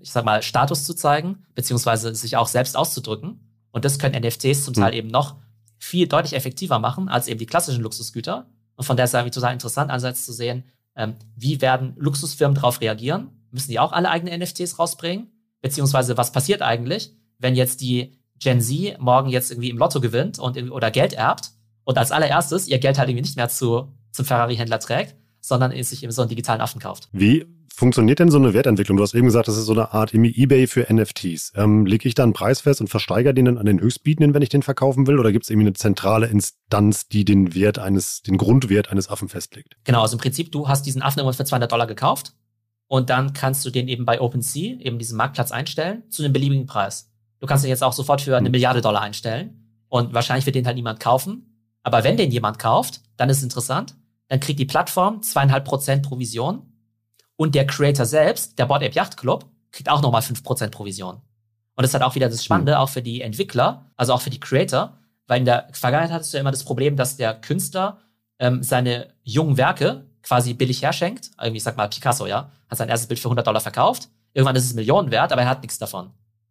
ich 0.00 0.10
sag 0.10 0.24
mal, 0.24 0.42
Status 0.42 0.84
zu 0.84 0.94
zeigen, 0.94 1.44
beziehungsweise 1.54 2.14
sich 2.14 2.38
auch 2.38 2.48
selbst 2.48 2.78
auszudrücken. 2.78 3.53
Und 3.74 3.84
das 3.84 3.98
können 3.98 4.22
NFTs 4.24 4.64
zum 4.64 4.72
Teil 4.72 4.92
mhm. 4.92 4.98
eben 4.98 5.08
noch 5.08 5.34
viel 5.78 6.06
deutlich 6.06 6.34
effektiver 6.34 6.78
machen 6.78 7.08
als 7.08 7.26
eben 7.26 7.40
die 7.40 7.46
klassischen 7.46 7.82
Luxusgüter. 7.82 8.46
Und 8.76 8.84
von 8.84 8.96
daher 8.96 9.06
ist 9.06 9.14
es 9.14 9.34
total 9.34 9.52
interessant, 9.52 9.90
einerseits 9.90 10.24
zu 10.24 10.32
sehen, 10.32 10.62
ähm, 10.94 11.16
wie 11.34 11.60
werden 11.60 11.94
Luxusfirmen 11.96 12.54
darauf 12.54 12.80
reagieren? 12.80 13.30
Müssen 13.50 13.72
die 13.72 13.80
auch 13.80 13.90
alle 13.90 14.10
eigene 14.10 14.38
NFTs 14.38 14.78
rausbringen? 14.78 15.26
Beziehungsweise 15.60 16.16
was 16.16 16.30
passiert 16.30 16.62
eigentlich, 16.62 17.16
wenn 17.38 17.56
jetzt 17.56 17.80
die 17.80 18.16
Gen 18.38 18.60
Z 18.60 19.00
morgen 19.00 19.28
jetzt 19.28 19.50
irgendwie 19.50 19.70
im 19.70 19.78
Lotto 19.78 20.00
gewinnt 20.00 20.38
und 20.38 20.56
oder 20.70 20.92
Geld 20.92 21.12
erbt 21.12 21.50
und 21.82 21.98
als 21.98 22.12
allererstes 22.12 22.68
ihr 22.68 22.78
Geld 22.78 22.96
halt 22.96 23.08
irgendwie 23.08 23.22
nicht 23.22 23.36
mehr 23.36 23.48
zu, 23.48 23.92
zum 24.12 24.24
Ferrari-Händler 24.24 24.78
trägt, 24.78 25.16
sondern 25.44 25.70
sich 25.82 26.02
eben 26.02 26.12
so 26.12 26.22
einen 26.22 26.30
digitalen 26.30 26.62
Affen 26.62 26.80
kauft. 26.80 27.08
Wie 27.12 27.44
funktioniert 27.68 28.18
denn 28.18 28.30
so 28.30 28.38
eine 28.38 28.54
Wertentwicklung? 28.54 28.96
Du 28.96 29.02
hast 29.02 29.14
eben 29.14 29.26
gesagt, 29.26 29.46
das 29.46 29.58
ist 29.58 29.66
so 29.66 29.72
eine 29.72 29.92
Art 29.92 30.14
eBay 30.14 30.66
für 30.66 30.86
NFTs. 30.90 31.52
Ähm, 31.54 31.84
lege 31.84 32.08
ich 32.08 32.14
da 32.14 32.22
einen 32.22 32.32
Preis 32.32 32.62
fest 32.62 32.80
und 32.80 32.88
versteigere 32.88 33.34
den 33.34 33.44
dann 33.44 33.58
an 33.58 33.66
den 33.66 33.78
Höchstbietenden, 33.78 34.32
wenn 34.32 34.40
ich 34.40 34.48
den 34.48 34.62
verkaufen 34.62 35.06
will? 35.06 35.18
Oder 35.18 35.32
gibt 35.32 35.44
es 35.44 35.50
irgendwie 35.50 35.66
eine 35.66 35.74
zentrale 35.74 36.28
Instanz, 36.28 37.08
die 37.08 37.26
den 37.26 37.54
Wert 37.54 37.78
eines, 37.78 38.22
den 38.22 38.38
Grundwert 38.38 38.90
eines 38.90 39.10
Affen 39.10 39.28
festlegt? 39.28 39.76
Genau, 39.84 40.00
also 40.00 40.16
im 40.16 40.20
Prinzip, 40.20 40.50
du 40.50 40.66
hast 40.66 40.86
diesen 40.86 41.02
Affen 41.02 41.18
irgendwann 41.18 41.36
für 41.36 41.44
200 41.44 41.70
Dollar 41.70 41.86
gekauft 41.86 42.32
und 42.86 43.10
dann 43.10 43.34
kannst 43.34 43.66
du 43.66 43.70
den 43.70 43.86
eben 43.88 44.06
bei 44.06 44.22
OpenSea, 44.22 44.78
eben 44.80 44.98
diesen 44.98 45.18
Marktplatz 45.18 45.52
einstellen, 45.52 46.04
zu 46.08 46.22
einem 46.22 46.32
beliebigen 46.32 46.64
Preis. 46.64 47.12
Du 47.40 47.46
kannst 47.46 47.64
den 47.64 47.68
jetzt 47.68 47.84
auch 47.84 47.92
sofort 47.92 48.22
für 48.22 48.34
eine 48.34 48.46
hm. 48.46 48.52
Milliarde 48.52 48.80
Dollar 48.80 49.02
einstellen 49.02 49.74
und 49.90 50.14
wahrscheinlich 50.14 50.46
wird 50.46 50.56
den 50.56 50.64
halt 50.64 50.76
niemand 50.76 51.00
kaufen. 51.00 51.50
Aber 51.82 52.02
wenn 52.02 52.16
den 52.16 52.30
jemand 52.30 52.58
kauft, 52.58 53.02
dann 53.18 53.28
ist 53.28 53.38
es 53.38 53.42
interessant, 53.42 53.94
dann 54.28 54.40
kriegt 54.40 54.58
die 54.58 54.64
Plattform 54.64 55.22
zweieinhalb 55.22 55.64
Prozent 55.64 56.02
Provision 56.02 56.72
und 57.36 57.54
der 57.54 57.66
Creator 57.66 58.06
selbst, 58.06 58.58
der 58.58 58.66
Board 58.66 58.82
Ape 58.82 58.94
Yacht 58.94 59.16
Club, 59.16 59.46
kriegt 59.72 59.88
auch 59.88 60.02
nochmal 60.02 60.22
5% 60.22 60.70
Provision. 60.70 61.16
Und 61.16 61.82
das 61.82 61.90
ist 61.90 61.94
halt 61.94 62.04
auch 62.04 62.14
wieder 62.14 62.28
das 62.28 62.44
Spannende, 62.44 62.72
mhm. 62.72 62.78
auch 62.78 62.88
für 62.88 63.02
die 63.02 63.20
Entwickler, 63.20 63.90
also 63.96 64.12
auch 64.12 64.20
für 64.20 64.30
die 64.30 64.40
Creator, 64.40 64.96
weil 65.26 65.40
in 65.40 65.44
der 65.44 65.68
Vergangenheit 65.72 66.12
hattest 66.12 66.32
du 66.32 66.36
ja 66.36 66.42
immer 66.42 66.52
das 66.52 66.64
Problem, 66.64 66.96
dass 66.96 67.16
der 67.16 67.34
Künstler 67.34 67.98
ähm, 68.38 68.62
seine 68.62 69.14
jungen 69.22 69.56
Werke 69.56 70.06
quasi 70.22 70.54
billig 70.54 70.82
herschenkt. 70.82 71.30
Irgendwie, 71.40 71.58
ich 71.58 71.62
sag 71.62 71.76
mal, 71.76 71.88
Picasso, 71.88 72.26
ja, 72.26 72.50
hat 72.68 72.78
sein 72.78 72.88
erstes 72.88 73.08
Bild 73.08 73.20
für 73.20 73.28
100 73.28 73.46
Dollar 73.46 73.60
verkauft. 73.60 74.08
Irgendwann 74.32 74.56
ist 74.56 74.64
es 74.64 74.74
Millionen 74.74 75.10
wert, 75.10 75.32
aber 75.32 75.42
er 75.42 75.48
hat 75.48 75.62
nichts 75.62 75.78
davon. 75.78 76.10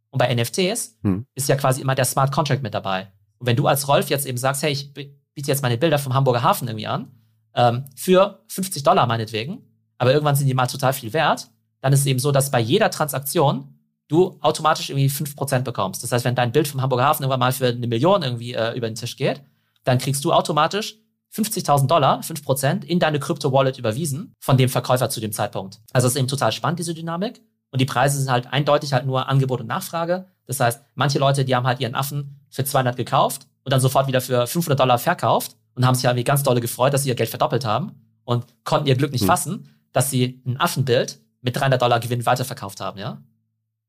Und 0.09 0.19
bei 0.19 0.33
NFTs 0.33 0.97
hm. 1.01 1.25
ist 1.33 1.49
ja 1.49 1.55
quasi 1.55 1.81
immer 1.81 1.95
der 1.95 2.05
Smart 2.05 2.31
Contract 2.31 2.61
mit 2.61 2.73
dabei. 2.73 3.11
Und 3.39 3.47
wenn 3.47 3.55
du 3.55 3.67
als 3.67 3.87
Rolf 3.87 4.09
jetzt 4.09 4.25
eben 4.25 4.37
sagst, 4.37 4.63
hey, 4.63 4.71
ich 4.71 4.93
biete 4.93 5.47
jetzt 5.47 5.63
meine 5.63 5.77
Bilder 5.77 5.97
vom 5.97 6.13
Hamburger 6.13 6.43
Hafen 6.43 6.67
irgendwie 6.67 6.87
an, 6.87 7.11
ähm, 7.55 7.85
für 7.95 8.43
50 8.47 8.83
Dollar 8.83 9.07
meinetwegen, 9.07 9.61
aber 9.97 10.13
irgendwann 10.13 10.35
sind 10.35 10.47
die 10.47 10.53
mal 10.53 10.67
total 10.67 10.93
viel 10.93 11.13
wert, 11.13 11.49
dann 11.81 11.93
ist 11.93 12.01
es 12.01 12.05
eben 12.05 12.19
so, 12.19 12.31
dass 12.31 12.51
bei 12.51 12.59
jeder 12.59 12.89
Transaktion 12.89 13.79
du 14.07 14.37
automatisch 14.41 14.89
irgendwie 14.89 15.09
5% 15.09 15.59
bekommst. 15.59 16.03
Das 16.03 16.11
heißt, 16.11 16.25
wenn 16.25 16.35
dein 16.35 16.51
Bild 16.51 16.67
vom 16.67 16.81
Hamburger 16.81 17.05
Hafen 17.05 17.23
irgendwann 17.23 17.39
mal 17.39 17.51
für 17.51 17.67
eine 17.67 17.87
Million 17.87 18.21
irgendwie 18.21 18.53
äh, 18.53 18.75
über 18.75 18.89
den 18.89 18.95
Tisch 18.95 19.17
geht, 19.17 19.41
dann 19.83 19.97
kriegst 19.97 20.23
du 20.23 20.31
automatisch 20.31 20.97
50.000 21.33 21.87
Dollar, 21.87 22.21
5%, 22.21 22.83
in 22.83 22.99
deine 22.99 23.19
Krypto-Wallet 23.19 23.79
überwiesen 23.79 24.33
von 24.39 24.55
dem 24.57 24.69
Verkäufer 24.69 25.09
zu 25.09 25.19
dem 25.19 25.31
Zeitpunkt. 25.31 25.81
Also 25.91 26.07
es 26.07 26.13
ist 26.13 26.19
eben 26.19 26.27
total 26.27 26.51
spannend, 26.51 26.79
diese 26.79 26.93
Dynamik. 26.93 27.41
Und 27.71 27.81
die 27.81 27.85
Preise 27.85 28.19
sind 28.19 28.29
halt 28.29 28.53
eindeutig 28.53 28.93
halt 28.93 29.07
nur 29.07 29.27
Angebot 29.27 29.61
und 29.61 29.67
Nachfrage. 29.67 30.27
Das 30.45 30.59
heißt, 30.59 30.83
manche 30.93 31.17
Leute, 31.17 31.43
die 31.43 31.55
haben 31.55 31.65
halt 31.65 31.79
ihren 31.79 31.95
Affen 31.95 32.39
für 32.51 32.63
200 32.63 32.95
gekauft 32.95 33.47
und 33.63 33.73
dann 33.73 33.81
sofort 33.81 34.07
wieder 34.07 34.21
für 34.21 34.45
500 34.45 34.79
Dollar 34.79 34.99
verkauft 34.99 35.55
und 35.75 35.85
haben 35.85 35.95
sich 35.95 36.05
halt 36.05 36.23
ganz 36.25 36.43
dolle 36.43 36.61
gefreut, 36.61 36.93
dass 36.93 37.03
sie 37.03 37.09
ihr 37.09 37.15
Geld 37.15 37.29
verdoppelt 37.29 37.65
haben 37.65 37.93
und 38.23 38.45
konnten 38.63 38.87
ihr 38.87 38.95
Glück 38.95 39.11
nicht 39.11 39.21
hm. 39.21 39.27
fassen 39.27 39.69
dass 39.93 40.09
sie 40.09 40.41
ein 40.45 40.59
Affenbild 40.59 41.21
mit 41.41 41.55
300 41.55 41.81
Dollar 41.81 41.99
Gewinn 41.99 42.25
weiterverkauft 42.25 42.81
haben, 42.81 42.99
ja. 42.99 43.21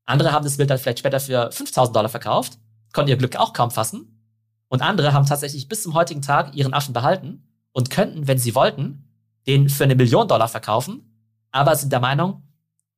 Andere 0.05 0.31
haben 0.31 0.43
das 0.43 0.57
Bild 0.57 0.69
dann 0.69 0.77
vielleicht 0.77 0.99
später 0.99 1.19
für 1.19 1.51
5000 1.51 1.95
Dollar 1.95 2.09
verkauft, 2.09 2.59
konnten 2.93 3.09
ihr 3.09 3.17
Glück 3.17 3.35
auch 3.37 3.53
kaum 3.53 3.71
fassen. 3.71 4.21
Und 4.67 4.81
andere 4.83 5.13
haben 5.13 5.25
tatsächlich 5.25 5.67
bis 5.67 5.81
zum 5.81 5.95
heutigen 5.95 6.21
Tag 6.21 6.55
ihren 6.55 6.73
Affen 6.73 6.93
behalten 6.93 7.47
und 7.71 7.89
könnten, 7.89 8.27
wenn 8.27 8.37
sie 8.37 8.53
wollten, 8.53 9.09
den 9.47 9.67
für 9.67 9.83
eine 9.83 9.95
Million 9.95 10.27
Dollar 10.27 10.47
verkaufen, 10.47 11.27
aber 11.51 11.75
sind 11.75 11.91
der 11.91 11.99
Meinung, 11.99 12.43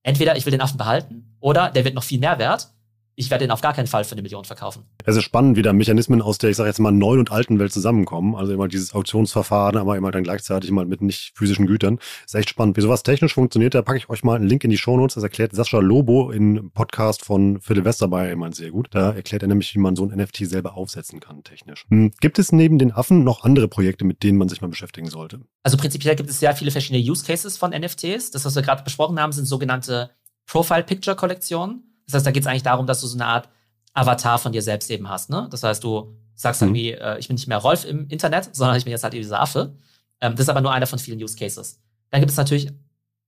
entweder 0.04 0.36
ich 0.36 0.46
will 0.46 0.52
den 0.52 0.62
Affen 0.62 0.78
behalten 0.78 1.38
oder 1.40 1.72
der 1.72 1.86
wird 1.86 1.96
noch 1.96 2.04
viel 2.04 2.20
mehr 2.20 2.40
wert 2.40 2.74
ich 3.20 3.32
werde 3.32 3.46
den 3.46 3.52
auf 3.52 3.62
gar 3.62 3.74
keinen 3.74 3.88
Fall 3.88 4.04
für 4.04 4.12
eine 4.12 4.22
Million 4.22 4.46
verkaufen. 4.46 4.84
Es 5.04 5.16
ist 5.16 5.24
spannend, 5.24 5.58
wie 5.58 5.64
da 5.64 5.74
Mechanismen 5.74 6.22
aus 6.22 6.38
der, 6.38 6.52
ich 6.52 6.56
sage 6.56 6.70
jetzt 6.70 6.78
mal, 6.78 6.92
neuen 6.92 7.20
und 7.20 7.32
alten 7.32 7.58
Welt 7.58 7.74
zusammenkommen. 7.74 8.36
Also 8.36 8.54
immer 8.54 8.68
dieses 8.68 8.94
Auktionsverfahren, 8.94 9.76
aber 9.76 9.98
immer 9.98 10.12
dann 10.12 10.22
gleichzeitig 10.22 10.70
mal 10.70 10.86
mit 10.86 11.02
nicht 11.02 11.32
physischen 11.36 11.66
Gütern. 11.66 11.98
Ist 12.26 12.36
echt 12.36 12.50
spannend. 12.50 12.78
Wie 12.78 12.82
sowas 12.82 13.02
technisch 13.02 13.34
funktioniert, 13.34 13.74
da 13.74 13.82
packe 13.82 13.98
ich 13.98 14.10
euch 14.10 14.24
mal 14.24 14.36
einen 14.36 14.48
Link 14.48 14.64
in 14.64 14.70
die 14.70 14.78
Shownotes. 14.78 15.16
Das 15.16 15.24
erklärt 15.24 15.56
Sascha 15.56 15.80
Lobo 15.80 16.30
im 16.30 16.70
Podcast 16.76 17.26
von 17.26 17.60
Philipp 17.60 17.86
Westerbeyer 17.86 18.32
immer 18.32 18.54
sehr 18.54 18.70
gut. 18.70 18.90
Da 18.92 19.14
erklärt 19.14 19.42
er 19.42 19.48
nämlich, 19.48 19.74
wie 19.74 19.80
man 19.80 19.96
so 19.96 20.06
ein 20.06 20.16
NFT 20.16 20.48
selber 20.48 20.78
aufsetzen 20.78 21.20
kann, 21.20 21.44
technisch. 21.44 21.86
Hm. 21.90 22.12
Gibt 22.22 22.38
es 22.38 22.52
neben 22.52 22.78
den 22.78 22.92
Affen 22.92 23.24
noch 23.24 23.44
andere 23.44 23.68
Projekte, 23.68 24.06
mit 24.06 24.22
denen 24.22 24.38
man 24.38 24.48
sich 24.48 24.62
mal 24.62 24.68
beschäftigen 24.68 25.10
sollte? 25.10 25.40
Also 25.64 25.78
prinzipiell 25.78 26.16
gibt 26.16 26.30
es 26.30 26.40
sehr 26.40 26.56
viele 26.56 26.70
verschiedene 26.70 27.04
Use 27.04 27.26
Cases 27.26 27.58
von 27.58 27.72
NFTs. 27.72 28.30
Das, 28.30 28.46
was 28.46 28.54
wir 28.54 28.62
gerade 28.62 28.84
besprochen 28.84 29.20
haben, 29.20 29.32
sind 29.32 29.46
sogenannte 29.46 30.12
Profile 30.46 30.84
Picture 30.84 31.16
Kollektionen. 31.16 31.87
Das 32.08 32.16
heißt, 32.16 32.26
da 32.26 32.32
geht 32.32 32.44
es 32.44 32.48
eigentlich 32.48 32.64
darum, 32.64 32.88
dass 32.88 33.02
du 33.02 33.08
so 33.08 33.18
eine 33.18 33.26
Art 33.26 33.50
Avatar 33.94 34.40
von 34.40 34.52
dir 34.52 34.62
selbst 34.62 34.90
eben 34.90 35.10
hast. 35.10 35.30
Ne? 35.30 35.48
Das 35.52 35.64
heißt, 35.64 35.84
du 35.84 36.16
sagst 36.36 36.62
mhm. 36.62 36.70
irgendwie, 36.70 36.92
äh, 36.94 37.20
ich 37.20 37.28
bin 37.28 37.36
nicht 37.36 37.48
mehr 37.48 37.58
Rolf 37.58 37.86
im 37.86 38.08
Internet, 38.08 38.56
sondern 38.56 38.78
ich 38.78 38.86
bin 38.86 38.92
jetzt 38.92 39.04
halt 39.04 39.14
dieser 39.14 39.40
Affe. 39.40 39.76
Ähm, 40.22 40.34
das 40.34 40.42
ist 40.42 40.50
aber 40.50 40.62
nur 40.62 40.72
einer 40.72 40.88
von 40.88 41.00
vielen 41.00 41.22
Use 41.22 41.36
Cases. 41.36 41.80
Dann 42.10 42.22
gibt 42.22 42.32
es 42.32 42.38
natürlich 42.38 42.72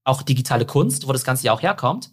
auch 0.04 0.22
digitale 0.22 0.65
Kunst, 0.65 1.08
wo 1.08 1.13
das 1.13 1.24
Ganze 1.24 1.46
ja 1.46 1.54
auch 1.54 1.62
herkommt. 1.62 2.12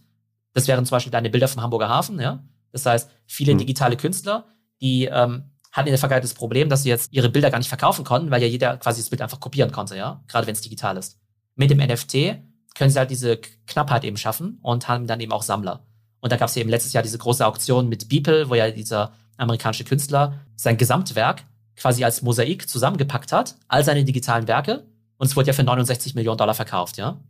Das 0.53 0.67
wären 0.69 0.85
zum 0.85 0.97
Beispiel 0.97 1.13
deine 1.13 1.31
Bilder 1.31 1.49
vom 1.49 1.63
Hamburger 1.63 1.89
Hafen. 1.89 2.19
Ja? 2.19 2.45
Das 2.73 2.85
heißt, 2.85 3.11
viele 3.27 3.55
mhm. 3.55 3.59
digitale 3.59 3.97
Künstler, 3.97 4.47
die 4.81 5.05
ähm, 5.05 5.51
hatten 5.73 5.89
in 5.89 5.93
der 5.93 5.99
Vergangenheit 5.99 6.25
das 6.25 6.35
Problem, 6.35 6.69
dass 6.69 6.83
sie 6.83 6.89
jetzt 6.89 7.13
ihre 7.13 7.29
Bilder 7.29 7.51
gar 7.51 7.59
nicht 7.59 7.69
verkaufen 7.69 8.05
konnten, 8.05 8.31
weil 8.31 8.41
ja 8.41 8.49
jeder 8.49 8.79
quasi 8.79 9.01
das 9.01 9.11
Bild 9.11 9.21
einfach 9.21 9.41
kopieren 9.41 9.73
konnte, 9.73 9.97
ja, 9.97 10.25
gerade 10.29 10.47
wenn 10.47 10.55
es 10.55 10.63
digital 10.63 10.97
ist. 10.97 11.19
Mit 11.55 11.71
dem 11.71 11.79
NFT 11.79 12.39
können 12.75 12.91
sie 12.91 12.99
halt 12.99 13.11
diese 13.11 13.37
Knappheit 13.67 14.05
eben 14.05 14.17
schaffen 14.17 14.59
und 14.63 14.89
haben 14.89 15.07
dann 15.07 15.21
eben 15.21 15.33
auch 15.33 15.43
Sammler. 15.43 15.87
Und 16.21 16.33
da 16.33 16.37
gab 16.37 16.49
es 16.49 16.55
ja 16.55 16.61
eben 16.61 16.71
letztes 16.71 16.93
Jahr 16.93 17.03
diese 17.03 17.19
große 17.19 17.47
Auktion 17.47 17.89
mit 17.89 18.09
Beeple, 18.09 18.49
wo 18.49 18.55
ja 18.55 18.71
dieser 18.71 19.13
amerikanische 19.37 19.85
Künstler 19.85 20.41
sein 20.57 20.77
Gesamtwerk 20.77 21.45
quasi 21.77 22.05
als 22.05 22.23
Mosaik 22.23 22.69
zusammengepackt 22.69 23.33
hat, 23.33 23.57
all 23.69 23.85
seine 23.85 24.05
digitalen 24.05 24.49
Werke. 24.49 24.87
Und 25.19 25.27
es 25.27 25.37
wurde 25.37 25.49
ja 25.49 25.53
für 25.53 25.63
69 25.63 26.15
Millionen 26.15 26.39
Dollar 26.39 26.55
verkauft, 26.55 26.97
ja. 26.97 27.21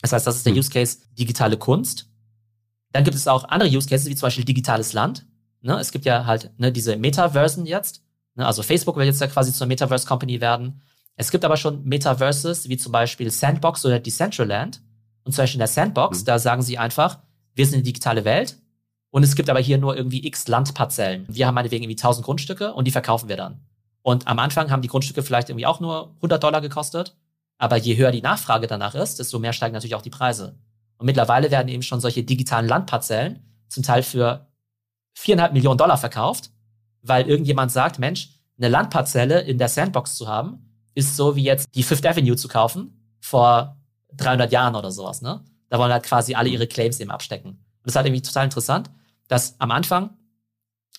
Das 0.00 0.12
heißt, 0.12 0.26
das 0.26 0.36
ist 0.36 0.46
der 0.46 0.52
hm. 0.52 0.58
Use 0.58 0.70
Case 0.70 0.98
digitale 1.18 1.56
Kunst. 1.56 2.08
Dann 2.92 3.04
gibt 3.04 3.16
es 3.16 3.26
auch 3.26 3.44
andere 3.44 3.68
Use 3.68 3.88
Cases, 3.88 4.06
wie 4.06 4.14
zum 4.14 4.26
Beispiel 4.26 4.44
digitales 4.44 4.92
Land. 4.92 5.26
Ne? 5.62 5.78
Es 5.80 5.90
gibt 5.90 6.04
ja 6.04 6.26
halt 6.26 6.52
ne, 6.58 6.70
diese 6.70 6.96
Metaversen 6.96 7.66
jetzt. 7.66 8.02
Ne? 8.34 8.46
Also 8.46 8.62
Facebook 8.62 8.96
will 8.96 9.06
jetzt 9.06 9.20
ja 9.20 9.26
quasi 9.26 9.52
zur 9.52 9.66
Metaverse 9.66 10.06
Company 10.06 10.40
werden. 10.40 10.82
Es 11.16 11.30
gibt 11.30 11.44
aber 11.44 11.56
schon 11.56 11.84
Metaverses, 11.84 12.68
wie 12.68 12.76
zum 12.76 12.92
Beispiel 12.92 13.30
Sandbox 13.30 13.84
oder 13.84 13.98
Decentraland. 13.98 14.82
Und 15.24 15.32
zum 15.32 15.42
Beispiel 15.42 15.56
in 15.56 15.60
der 15.60 15.68
Sandbox, 15.68 16.20
mhm. 16.20 16.24
da 16.26 16.38
sagen 16.38 16.62
sie 16.62 16.76
einfach, 16.76 17.20
wir 17.54 17.66
sind 17.66 17.74
eine 17.74 17.82
digitale 17.82 18.24
Welt 18.24 18.58
und 19.10 19.22
es 19.22 19.36
gibt 19.36 19.48
aber 19.48 19.60
hier 19.60 19.78
nur 19.78 19.96
irgendwie 19.96 20.26
x 20.26 20.48
Landparzellen. 20.48 21.26
Wir 21.28 21.46
haben 21.46 21.54
meinetwegen 21.54 21.84
irgendwie 21.84 22.00
1000 22.00 22.24
Grundstücke 22.24 22.74
und 22.74 22.86
die 22.86 22.90
verkaufen 22.90 23.28
wir 23.28 23.36
dann. 23.36 23.60
Und 24.02 24.26
am 24.26 24.38
Anfang 24.38 24.70
haben 24.70 24.82
die 24.82 24.88
Grundstücke 24.88 25.22
vielleicht 25.22 25.48
irgendwie 25.48 25.66
auch 25.66 25.80
nur 25.80 26.14
100 26.16 26.42
Dollar 26.42 26.60
gekostet, 26.60 27.16
aber 27.58 27.76
je 27.76 27.96
höher 27.96 28.10
die 28.10 28.22
Nachfrage 28.22 28.66
danach 28.66 28.94
ist, 28.94 29.18
desto 29.18 29.38
mehr 29.38 29.52
steigen 29.52 29.72
natürlich 29.72 29.94
auch 29.94 30.02
die 30.02 30.10
Preise. 30.10 30.58
Und 30.98 31.06
mittlerweile 31.06 31.50
werden 31.50 31.68
eben 31.68 31.82
schon 31.82 32.00
solche 32.00 32.22
digitalen 32.22 32.68
Landparzellen 32.68 33.42
zum 33.68 33.82
Teil 33.82 34.02
für 34.02 34.48
viereinhalb 35.14 35.52
Millionen 35.52 35.78
Dollar 35.78 35.96
verkauft, 35.96 36.50
weil 37.02 37.28
irgendjemand 37.28 37.72
sagt, 37.72 37.98
Mensch, 37.98 38.30
eine 38.58 38.68
Landparzelle 38.68 39.40
in 39.40 39.58
der 39.58 39.68
Sandbox 39.68 40.16
zu 40.16 40.28
haben, 40.28 40.74
ist 40.94 41.16
so 41.16 41.36
wie 41.36 41.44
jetzt 41.44 41.68
die 41.74 41.82
Fifth 41.82 42.06
Avenue 42.06 42.36
zu 42.36 42.48
kaufen 42.48 43.16
vor 43.20 43.76
300 44.16 44.52
Jahren 44.52 44.76
oder 44.76 44.90
sowas, 44.90 45.22
ne? 45.22 45.44
Da 45.68 45.78
wollen 45.78 45.92
halt 45.92 46.04
quasi 46.04 46.34
alle 46.34 46.48
ihre 46.48 46.66
Claims 46.66 47.00
eben 47.00 47.10
abstecken. 47.10 47.50
Und 47.50 47.58
das 47.82 47.92
ist 47.92 47.96
halt 47.96 48.06
irgendwie 48.06 48.22
total 48.22 48.44
interessant, 48.44 48.90
dass 49.28 49.60
am 49.60 49.70
Anfang 49.70 50.10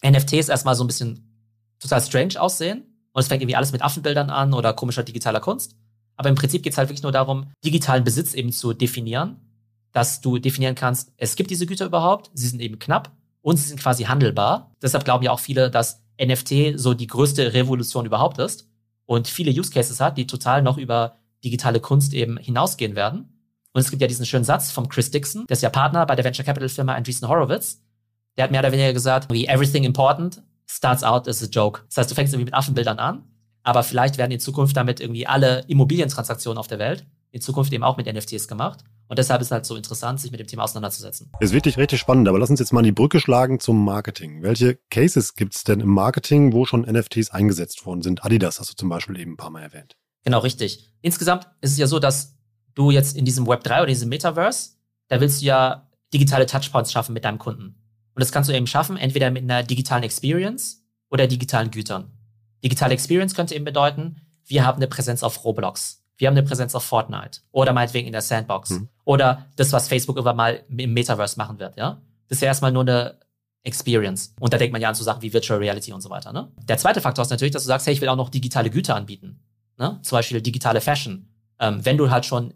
NFTs 0.04 0.50
erstmal 0.50 0.76
so 0.76 0.84
ein 0.84 0.88
bisschen 0.88 1.36
total 1.80 2.02
strange 2.02 2.40
aussehen. 2.40 2.84
Und 3.12 3.22
es 3.22 3.28
fängt 3.28 3.42
irgendwie 3.42 3.56
alles 3.56 3.72
mit 3.72 3.82
Affenbildern 3.82 4.30
an 4.30 4.54
oder 4.54 4.74
komischer 4.74 5.04
digitaler 5.04 5.40
Kunst. 5.40 5.76
Aber 6.18 6.30
im 6.30 6.36
Prinzip 6.36 6.64
geht 6.64 6.74
es 6.74 6.78
halt 6.78 6.90
wirklich 6.90 7.04
nur 7.04 7.12
darum, 7.12 7.52
digitalen 7.64 8.04
Besitz 8.04 8.34
eben 8.34 8.52
zu 8.52 8.74
definieren, 8.74 9.40
dass 9.92 10.22
du 10.22 10.38
definieren 10.38 10.76
kannst, 10.76 11.14
es 11.18 11.36
gibt 11.36 11.50
diese 11.50 11.66
Güter 11.66 11.86
überhaupt, 11.86 12.32
sie 12.34 12.48
sind 12.48 12.62
eben 12.62 12.80
knapp 12.80 13.12
und 13.42 13.58
sie 13.58 13.68
sind 13.68 13.80
quasi 13.80 14.04
handelbar. 14.04 14.72
Deshalb 14.82 15.06
glauben 15.06 15.24
ja 15.24 15.32
auch 15.32 15.40
viele, 15.40 15.70
dass 15.70 16.04
NFT 16.22 16.78
so 16.78 16.94
die 16.94 17.08
größte 17.08 17.54
Revolution 17.54 18.06
überhaupt 18.06 18.38
ist 18.40 18.68
und 19.06 19.28
viele 19.28 19.52
Use 19.52 19.72
Cases 19.72 20.00
hat, 20.00 20.18
die 20.18 20.28
total 20.28 20.62
noch 20.62 20.78
über 20.78 21.18
digitale 21.44 21.80
Kunst 21.80 22.14
eben 22.14 22.38
hinausgehen 22.38 22.96
werden. 22.96 23.35
Und 23.76 23.82
es 23.82 23.90
gibt 23.90 24.02
ja 24.02 24.08
diesen 24.08 24.26
schönen 24.26 24.46
Satz 24.46 24.72
vom 24.72 24.88
Chris 24.88 25.12
Dixon, 25.12 25.46
der 25.48 25.56
ist 25.56 25.62
ja 25.62 25.70
Partner 25.70 26.06
bei 26.06 26.16
der 26.16 26.24
Venture 26.24 26.46
Capital 26.46 26.70
Firma 26.70 26.96
Andreessen 26.96 27.28
Horowitz. 27.28 27.82
Der 28.38 28.46
hat 28.46 28.52
mehr 28.52 28.62
oder 28.62 28.72
weniger 28.72 28.94
gesagt, 28.94 29.30
wie 29.34 29.48
everything 29.48 29.84
important 29.84 30.42
starts 30.66 31.04
out 31.04 31.28
as 31.28 31.44
a 31.44 31.48
joke. 31.48 31.82
Das 31.90 31.98
heißt, 31.98 32.10
du 32.10 32.16
fängst 32.16 32.34
irgendwie 32.34 32.46
mit 32.46 32.54
Affenbildern 32.54 33.00
an, 33.00 33.26
aber 33.64 33.84
vielleicht 33.84 34.18
werden 34.18 34.32
in 34.32 34.40
Zukunft 34.40 34.78
damit 34.78 35.02
irgendwie 35.02 35.28
alle 35.28 35.66
Immobilientransaktionen 35.68 36.58
auf 36.58 36.68
der 36.68 36.80
Welt 36.80 37.06
in 37.32 37.42
Zukunft 37.42 37.74
eben 37.74 37.84
auch 37.84 37.98
mit 37.98 38.08
NFTs 38.08 38.48
gemacht. 38.48 38.86
Und 39.10 39.20
deshalb 39.20 39.42
ist 39.42 39.48
es 39.48 39.52
halt 39.52 39.66
so 39.66 39.76
interessant, 39.76 40.22
sich 40.22 40.32
mit 40.32 40.40
dem 40.40 40.48
Thema 40.48 40.64
auseinanderzusetzen. 40.64 41.30
Ist 41.42 41.52
wirklich 41.52 41.78
richtig 41.78 42.00
spannend, 42.00 42.30
aber 42.30 42.40
lass 42.40 42.50
uns 42.50 42.62
jetzt 42.62 42.72
mal 42.72 42.82
die 42.82 42.94
Brücke 42.94 43.20
schlagen 43.20 43.60
zum 43.60 43.84
Marketing. 43.84 44.42
Welche 44.42 44.80
Cases 44.90 45.36
gibt 45.36 45.54
es 45.54 45.66
denn 45.66 45.82
im 45.82 45.90
Marketing, 45.90 46.54
wo 46.54 46.64
schon 46.64 46.84
NFTs 46.84 47.32
eingesetzt 47.32 47.86
worden 47.86 48.04
sind? 48.04 48.24
Adidas 48.24 48.62
hast 48.62 48.72
du 48.72 48.76
zum 48.76 48.88
Beispiel 48.88 49.20
eben 49.20 49.34
ein 49.34 49.38
paar 49.38 49.50
Mal 49.50 49.64
erwähnt. 49.64 49.98
Genau, 50.24 50.40
richtig. 50.40 50.94
Insgesamt 51.02 51.50
ist 51.60 51.72
es 51.72 51.78
ja 51.78 51.88
so, 51.88 52.00
dass 52.00 52.35
du 52.76 52.92
jetzt 52.92 53.18
in 53.18 53.26
diesem 53.26 53.48
Web 53.48 53.64
3 53.64 53.78
oder 53.80 53.88
diesem 53.88 54.10
Metaverse, 54.10 54.72
da 55.08 55.20
willst 55.20 55.42
du 55.42 55.46
ja 55.48 55.90
digitale 56.14 56.46
Touchpoints 56.46 56.92
schaffen 56.92 57.14
mit 57.14 57.26
deinem 57.26 57.40
Kunden. 57.40 57.82
Und 58.14 58.22
das 58.22 58.32
kannst 58.32 58.50
du 58.50 58.54
eben 58.54 58.68
schaffen, 58.68 58.98
entweder 58.98 59.32
mit 59.32 59.44
einer 59.44 59.64
digitalen 59.64 60.04
Experience 60.04 60.86
oder 61.10 61.28
digitalen 61.28 61.72
Gütern. 61.72 62.12
Digitale 62.64 62.94
Experience 62.94 63.36
könnte 63.36 63.56
eben 63.56 63.66
bedeuten, 63.66 64.22
wir 64.46 64.66
haben 64.66 64.78
eine 64.78 64.88
Präsenz 64.88 65.24
auf 65.24 65.44
Roblox. 65.44 66.04
wir 66.18 66.28
haben 66.28 66.36
eine 66.36 66.48
Präsenz 66.48 66.76
auf 66.76 66.84
Fortnite 66.84 67.42
oder 67.52 67.74
meinetwegen 67.74 68.08
in 68.08 68.14
der 68.14 68.22
Sandbox 68.22 68.70
mhm. 68.70 68.90
oder 69.04 69.46
das, 69.58 69.74
was 69.74 69.88
Facebook 69.90 70.16
irgendwann 70.16 70.38
mal 70.38 70.64
im 70.70 70.94
Metaverse 70.94 71.38
machen 71.38 71.60
wird, 71.60 71.76
ja. 71.78 72.02
Das 72.28 72.38
ist 72.38 72.42
ja 72.42 72.48
erstmal 72.48 72.72
nur 72.72 72.84
eine 72.84 73.20
Experience. 73.66 74.34
Und 74.40 74.54
da 74.54 74.58
denkt 74.58 74.72
man 74.72 74.82
ja 74.82 74.90
an 74.90 74.96
so 74.96 75.04
Sachen 75.04 75.22
wie 75.22 75.34
Virtual 75.34 75.60
Reality 75.60 75.92
und 75.92 76.02
so 76.02 76.10
weiter. 76.10 76.32
Ne? 76.32 76.52
Der 76.64 76.78
zweite 76.78 77.02
Faktor 77.02 77.24
ist 77.24 77.32
natürlich, 77.32 77.52
dass 77.52 77.64
du 77.64 77.68
sagst, 77.68 77.88
hey, 77.88 77.94
ich 77.94 78.02
will 78.02 78.10
auch 78.10 78.16
noch 78.16 78.30
digitale 78.30 78.70
Güter 78.70 78.96
anbieten. 78.96 79.40
Ne? 79.78 80.00
Zum 80.04 80.16
Beispiel 80.16 80.42
digitale 80.42 80.82
Fashion. 80.82 81.28
Ähm, 81.60 81.84
wenn 81.84 81.98
du 81.98 82.10
halt 82.10 82.26
schon 82.26 82.54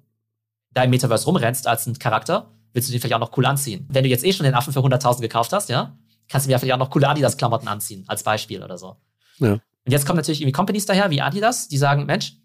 da 0.72 0.84
im 0.84 0.90
Metaverse 0.90 1.26
rumrennst 1.26 1.68
als 1.68 1.86
ein 1.88 1.98
Charakter, 1.98 2.52
willst 2.74 2.90
du 2.90 2.92
den 2.92 3.02
vielleicht 3.02 3.16
auch 3.16 3.20
noch 3.20 3.36
cool 3.38 3.46
anziehen. 3.46 3.88
Wenn 3.90 4.04
du 4.04 4.10
jetzt 4.10 4.24
eh 4.24 4.34
schon 4.34 4.44
den 4.44 4.54
Affen 4.54 4.74
für 4.74 4.80
100.000 4.80 5.22
gekauft 5.22 5.54
hast, 5.54 5.70
ja, 5.70 5.98
kannst 6.28 6.46
du 6.46 6.52
mir 6.52 6.60
vielleicht 6.60 6.74
auch 6.74 6.80
noch 6.80 6.92
coole 6.92 7.08
Adidas-Klamotten 7.08 7.68
anziehen, 7.68 8.04
als 8.08 8.24
Beispiel 8.24 8.64
oder 8.64 8.78
so. 8.78 8.98
Ja. 9.40 9.54
Und 9.54 9.92
jetzt 9.92 10.06
kommen 10.06 10.18
natürlich 10.18 10.42
irgendwie 10.42 10.54
Companies 10.54 10.86
daher, 10.86 11.10
wie 11.10 11.22
Adidas, 11.22 11.68
die 11.68 11.78
sagen, 11.78 12.06
Mensch, 12.06 12.38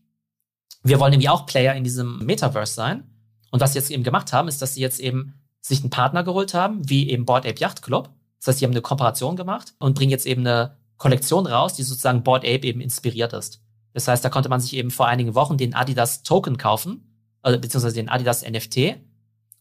wir 0.82 1.00
wollen 1.00 1.12
irgendwie 1.12 1.28
auch 1.28 1.46
Player 1.46 1.74
in 1.74 1.84
diesem 1.84 2.18
Metaverse 2.18 2.74
sein. 2.74 3.04
Und 3.50 3.60
was 3.60 3.72
sie 3.72 3.78
jetzt 3.78 3.90
eben 3.90 4.02
gemacht 4.02 4.32
haben, 4.32 4.48
ist, 4.48 4.62
dass 4.62 4.74
sie 4.74 4.80
jetzt 4.80 5.00
eben 5.00 5.34
sich 5.60 5.80
einen 5.80 5.90
Partner 5.90 6.24
geholt 6.24 6.54
haben, 6.54 6.88
wie 6.88 7.08
eben 7.10 7.24
Board 7.24 7.46
Ape 7.46 7.60
Yacht 7.60 7.82
Club. 7.82 8.10
Das 8.38 8.48
heißt, 8.48 8.58
sie 8.58 8.64
haben 8.64 8.72
eine 8.72 8.82
Kooperation 8.82 9.36
gemacht 9.36 9.74
und 9.78 9.94
bringen 9.94 10.10
jetzt 10.10 10.26
eben 10.26 10.46
eine 10.46 10.76
Kollektion 10.98 11.46
raus, 11.46 11.74
die 11.74 11.82
sozusagen 11.82 12.22
Board 12.22 12.44
Ape 12.44 12.66
eben 12.66 12.80
inspiriert 12.80 13.32
ist. 13.32 13.62
Das 13.94 14.08
heißt, 14.08 14.24
da 14.24 14.28
konnte 14.28 14.48
man 14.48 14.60
sich 14.60 14.74
eben 14.74 14.90
vor 14.90 15.06
einigen 15.06 15.34
Wochen 15.34 15.56
den 15.56 15.74
Adidas 15.74 16.22
Token 16.22 16.58
kaufen, 16.58 17.13
also, 17.44 17.60
beziehungsweise 17.60 17.96
den 17.96 18.08
Adidas 18.08 18.42
NFT. 18.42 18.96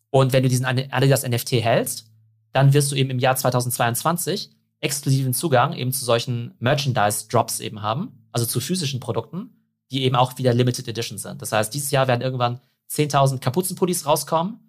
Und 0.10 0.34
wenn 0.34 0.44
du 0.44 0.50
diesen 0.50 0.66
Adidas 0.66 1.28
NFT 1.28 1.54
hältst, 1.54 2.06
dann 2.52 2.74
wirst 2.74 2.92
du 2.92 2.96
eben 2.96 3.10
im 3.10 3.20
Jahr 3.20 3.36
2022 3.36 4.52
exklusiven 4.80 5.34
Zugang 5.34 5.74
eben 5.74 5.92
zu 5.92 6.06
solchen 6.06 6.54
Merchandise-Drops 6.60 7.60
eben 7.60 7.82
haben, 7.82 8.28
also 8.32 8.46
zu 8.46 8.60
physischen 8.60 9.00
Produkten, 9.00 9.50
die 9.92 10.04
eben 10.04 10.16
auch 10.16 10.38
wieder 10.38 10.54
Limited 10.54 10.88
Edition 10.88 11.18
sind. 11.18 11.42
Das 11.42 11.52
heißt, 11.52 11.74
dieses 11.74 11.92
Jahr 11.92 12.08
werden 12.08 12.22
irgendwann 12.22 12.60
10.000 12.92 13.40
Kapuzenpullis 13.40 14.06
rauskommen 14.06 14.60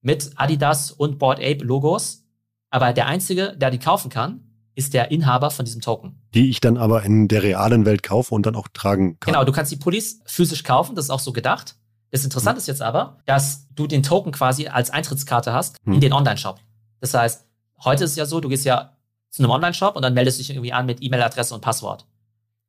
mit 0.00 0.30
Adidas 0.36 0.90
und 0.90 1.18
Board 1.18 1.38
Ape 1.38 1.64
Logos. 1.64 2.24
Aber 2.70 2.92
der 2.92 3.06
einzige, 3.06 3.56
der 3.56 3.70
die 3.70 3.78
kaufen 3.78 4.10
kann, 4.10 4.44
ist 4.74 4.94
der 4.94 5.10
Inhaber 5.10 5.50
von 5.50 5.64
diesem 5.64 5.80
Token. 5.80 6.20
Die 6.34 6.50
ich 6.50 6.60
dann 6.60 6.76
aber 6.76 7.02
in 7.02 7.28
der 7.28 7.42
realen 7.42 7.84
Welt 7.84 8.02
kaufe 8.02 8.34
und 8.34 8.46
dann 8.46 8.56
auch 8.56 8.68
tragen 8.72 9.18
kann. 9.20 9.32
Genau, 9.32 9.44
du 9.44 9.52
kannst 9.52 9.72
die 9.72 9.76
Pullis 9.76 10.20
physisch 10.24 10.64
kaufen, 10.64 10.94
das 10.94 11.06
ist 11.06 11.10
auch 11.10 11.20
so 11.20 11.32
gedacht. 11.32 11.76
Das 12.10 12.24
Interessante 12.24 12.56
hm. 12.56 12.60
ist 12.60 12.66
jetzt 12.68 12.82
aber, 12.82 13.18
dass 13.26 13.66
du 13.74 13.86
den 13.86 14.02
Token 14.02 14.32
quasi 14.32 14.68
als 14.68 14.90
Eintrittskarte 14.90 15.52
hast 15.52 15.76
hm. 15.84 15.94
in 15.94 16.00
den 16.00 16.12
Online-Shop. 16.12 16.60
Das 17.00 17.14
heißt, 17.14 17.46
heute 17.84 18.04
ist 18.04 18.12
es 18.12 18.16
ja 18.16 18.26
so, 18.26 18.40
du 18.40 18.48
gehst 18.48 18.64
ja 18.64 18.96
zu 19.30 19.42
einem 19.42 19.50
Online-Shop 19.50 19.96
und 19.96 20.02
dann 20.02 20.14
meldest 20.14 20.38
du 20.38 20.42
dich 20.42 20.50
irgendwie 20.50 20.72
an 20.72 20.86
mit 20.86 21.02
E-Mail-Adresse 21.02 21.54
und 21.54 21.60
Passwort. 21.60 22.06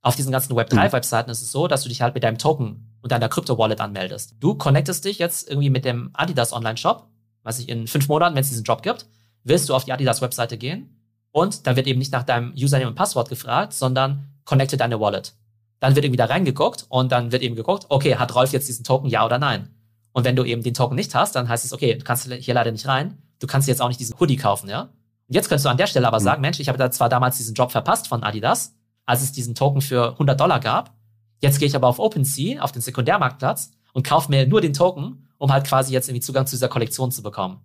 Auf 0.02 0.16
diesen 0.16 0.32
ganzen 0.32 0.54
Web3-Webseiten 0.56 1.28
hm. 1.28 1.32
ist 1.32 1.42
es 1.42 1.52
so, 1.52 1.68
dass 1.68 1.84
du 1.84 1.90
dich 1.90 2.02
halt 2.02 2.14
mit 2.16 2.24
deinem 2.24 2.38
Token 2.38 2.98
und 3.02 3.12
deiner 3.12 3.30
Crypto-Wallet 3.30 3.80
anmeldest. 3.80 4.36
Du 4.40 4.56
connectest 4.56 5.06
dich 5.06 5.20
jetzt 5.20 5.50
irgendwie 5.50 5.70
mit 5.70 5.86
dem 5.86 6.10
Adidas 6.14 6.54
Online-Shop, 6.54 7.08
was 7.44 7.60
ich 7.60 7.70
in 7.70 7.88
fünf 7.88 8.08
Monaten, 8.08 8.36
wenn 8.36 8.42
es 8.42 8.50
diesen 8.50 8.66
Job 8.66 8.82
gibt, 8.82 9.06
wirst 9.44 9.70
du 9.70 9.76
auf 9.76 9.86
die 9.86 9.94
Adidas-Webseite 9.94 10.58
gehen 10.58 11.00
und 11.32 11.68
da 11.68 11.76
wird 11.76 11.88
eben 11.88 12.00
nicht 12.00 12.12
nach 12.12 12.24
deinem 12.24 12.54
Username 12.54 12.90
und 12.90 12.96
Passwort 12.96 13.30
gefragt, 13.30 13.74
sondern 13.74 14.26
connecte 14.46 14.78
deine 14.78 15.00
Wallet. 15.00 15.34
Dann 15.80 15.96
wird 15.96 16.06
irgendwie 16.06 16.18
da 16.18 16.26
reingeguckt 16.26 16.86
und 16.90 17.12
dann 17.12 17.32
wird 17.32 17.42
eben 17.42 17.56
geguckt, 17.56 17.86
okay, 17.90 18.16
hat 18.16 18.36
Rolf 18.36 18.52
jetzt 18.52 18.68
diesen 18.68 18.84
Token, 18.84 19.10
ja 19.10 19.26
oder 19.26 19.40
nein? 19.40 19.70
Und 20.12 20.26
wenn 20.26 20.36
du 20.36 20.44
eben 20.44 20.64
den 20.64 20.74
Token 20.74 20.96
nicht 20.96 21.14
hast, 21.16 21.36
dann 21.36 21.48
heißt 21.48 21.66
es, 21.66 21.74
okay, 21.74 21.96
du 21.96 22.04
kannst 22.04 22.32
hier 22.32 22.54
leider 22.54 22.72
nicht 22.72 22.88
rein, 22.88 23.18
du 23.40 23.48
kannst 23.48 23.68
jetzt 23.68 23.82
auch 23.82 23.88
nicht 23.88 24.00
diesen 24.00 24.20
Hoodie 24.20 24.36
kaufen, 24.36 24.70
ja? 24.70 24.82
Und 25.30 25.36
jetzt 25.36 25.48
könntest 25.48 25.66
du 25.66 25.70
an 25.70 25.78
der 25.78 25.88
Stelle 25.88 26.08
aber 26.08 26.20
mhm. 26.20 26.24
sagen, 26.24 26.42
Mensch, 26.42 26.60
ich 26.60 26.68
habe 26.68 26.78
da 26.78 26.90
zwar 26.92 27.08
damals 27.08 27.38
diesen 27.38 27.54
Job 27.54 27.72
verpasst 27.72 28.08
von 28.08 28.24
Adidas, 28.24 28.76
als 29.06 29.22
es 29.22 29.32
diesen 29.32 29.56
Token 29.56 29.82
für 29.82 30.12
100 30.14 30.40
Dollar 30.40 30.60
gab, 30.60 30.94
jetzt 31.40 31.60
gehe 31.60 31.68
ich 31.68 31.76
aber 31.76 31.88
auf 31.88 32.00
OpenSea, 32.00 32.62
auf 32.62 32.72
den 32.72 32.82
Sekundärmarktplatz 32.82 33.72
und 33.94 34.06
kaufe 34.06 34.30
mir 34.30 34.48
nur 34.48 34.62
den 34.62 34.74
Token, 34.74 35.30
um 35.38 35.52
halt 35.52 35.66
quasi 35.66 35.94
jetzt 35.94 36.10
irgendwie 36.10 36.22
Zugang 36.22 36.46
zu 36.46 36.56
dieser 36.56 36.68
Kollektion 36.68 37.12
zu 37.12 37.24
bekommen. 37.24 37.64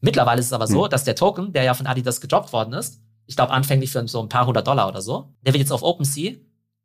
Mittlerweile 0.00 0.40
ist 0.40 0.46
es 0.46 0.52
aber 0.52 0.66
so, 0.66 0.84
mhm. 0.84 0.90
dass 0.90 1.04
der 1.04 1.14
Token, 1.14 1.52
der 1.52 1.62
ja 1.62 1.74
von 1.74 1.86
Adidas 1.86 2.20
gedroppt 2.20 2.52
worden 2.52 2.74
ist, 2.74 3.00
ich 3.26 3.36
glaube 3.36 3.52
anfänglich 3.52 3.90
für 3.90 4.06
so 4.08 4.20
ein 4.20 4.28
paar 4.28 4.46
hundert 4.46 4.66
Dollar 4.66 4.88
oder 4.88 5.00
so, 5.00 5.34
der 5.42 5.54
wird 5.54 5.60
jetzt 5.60 5.72
auf 5.72 5.82
OpenSea 5.82 6.34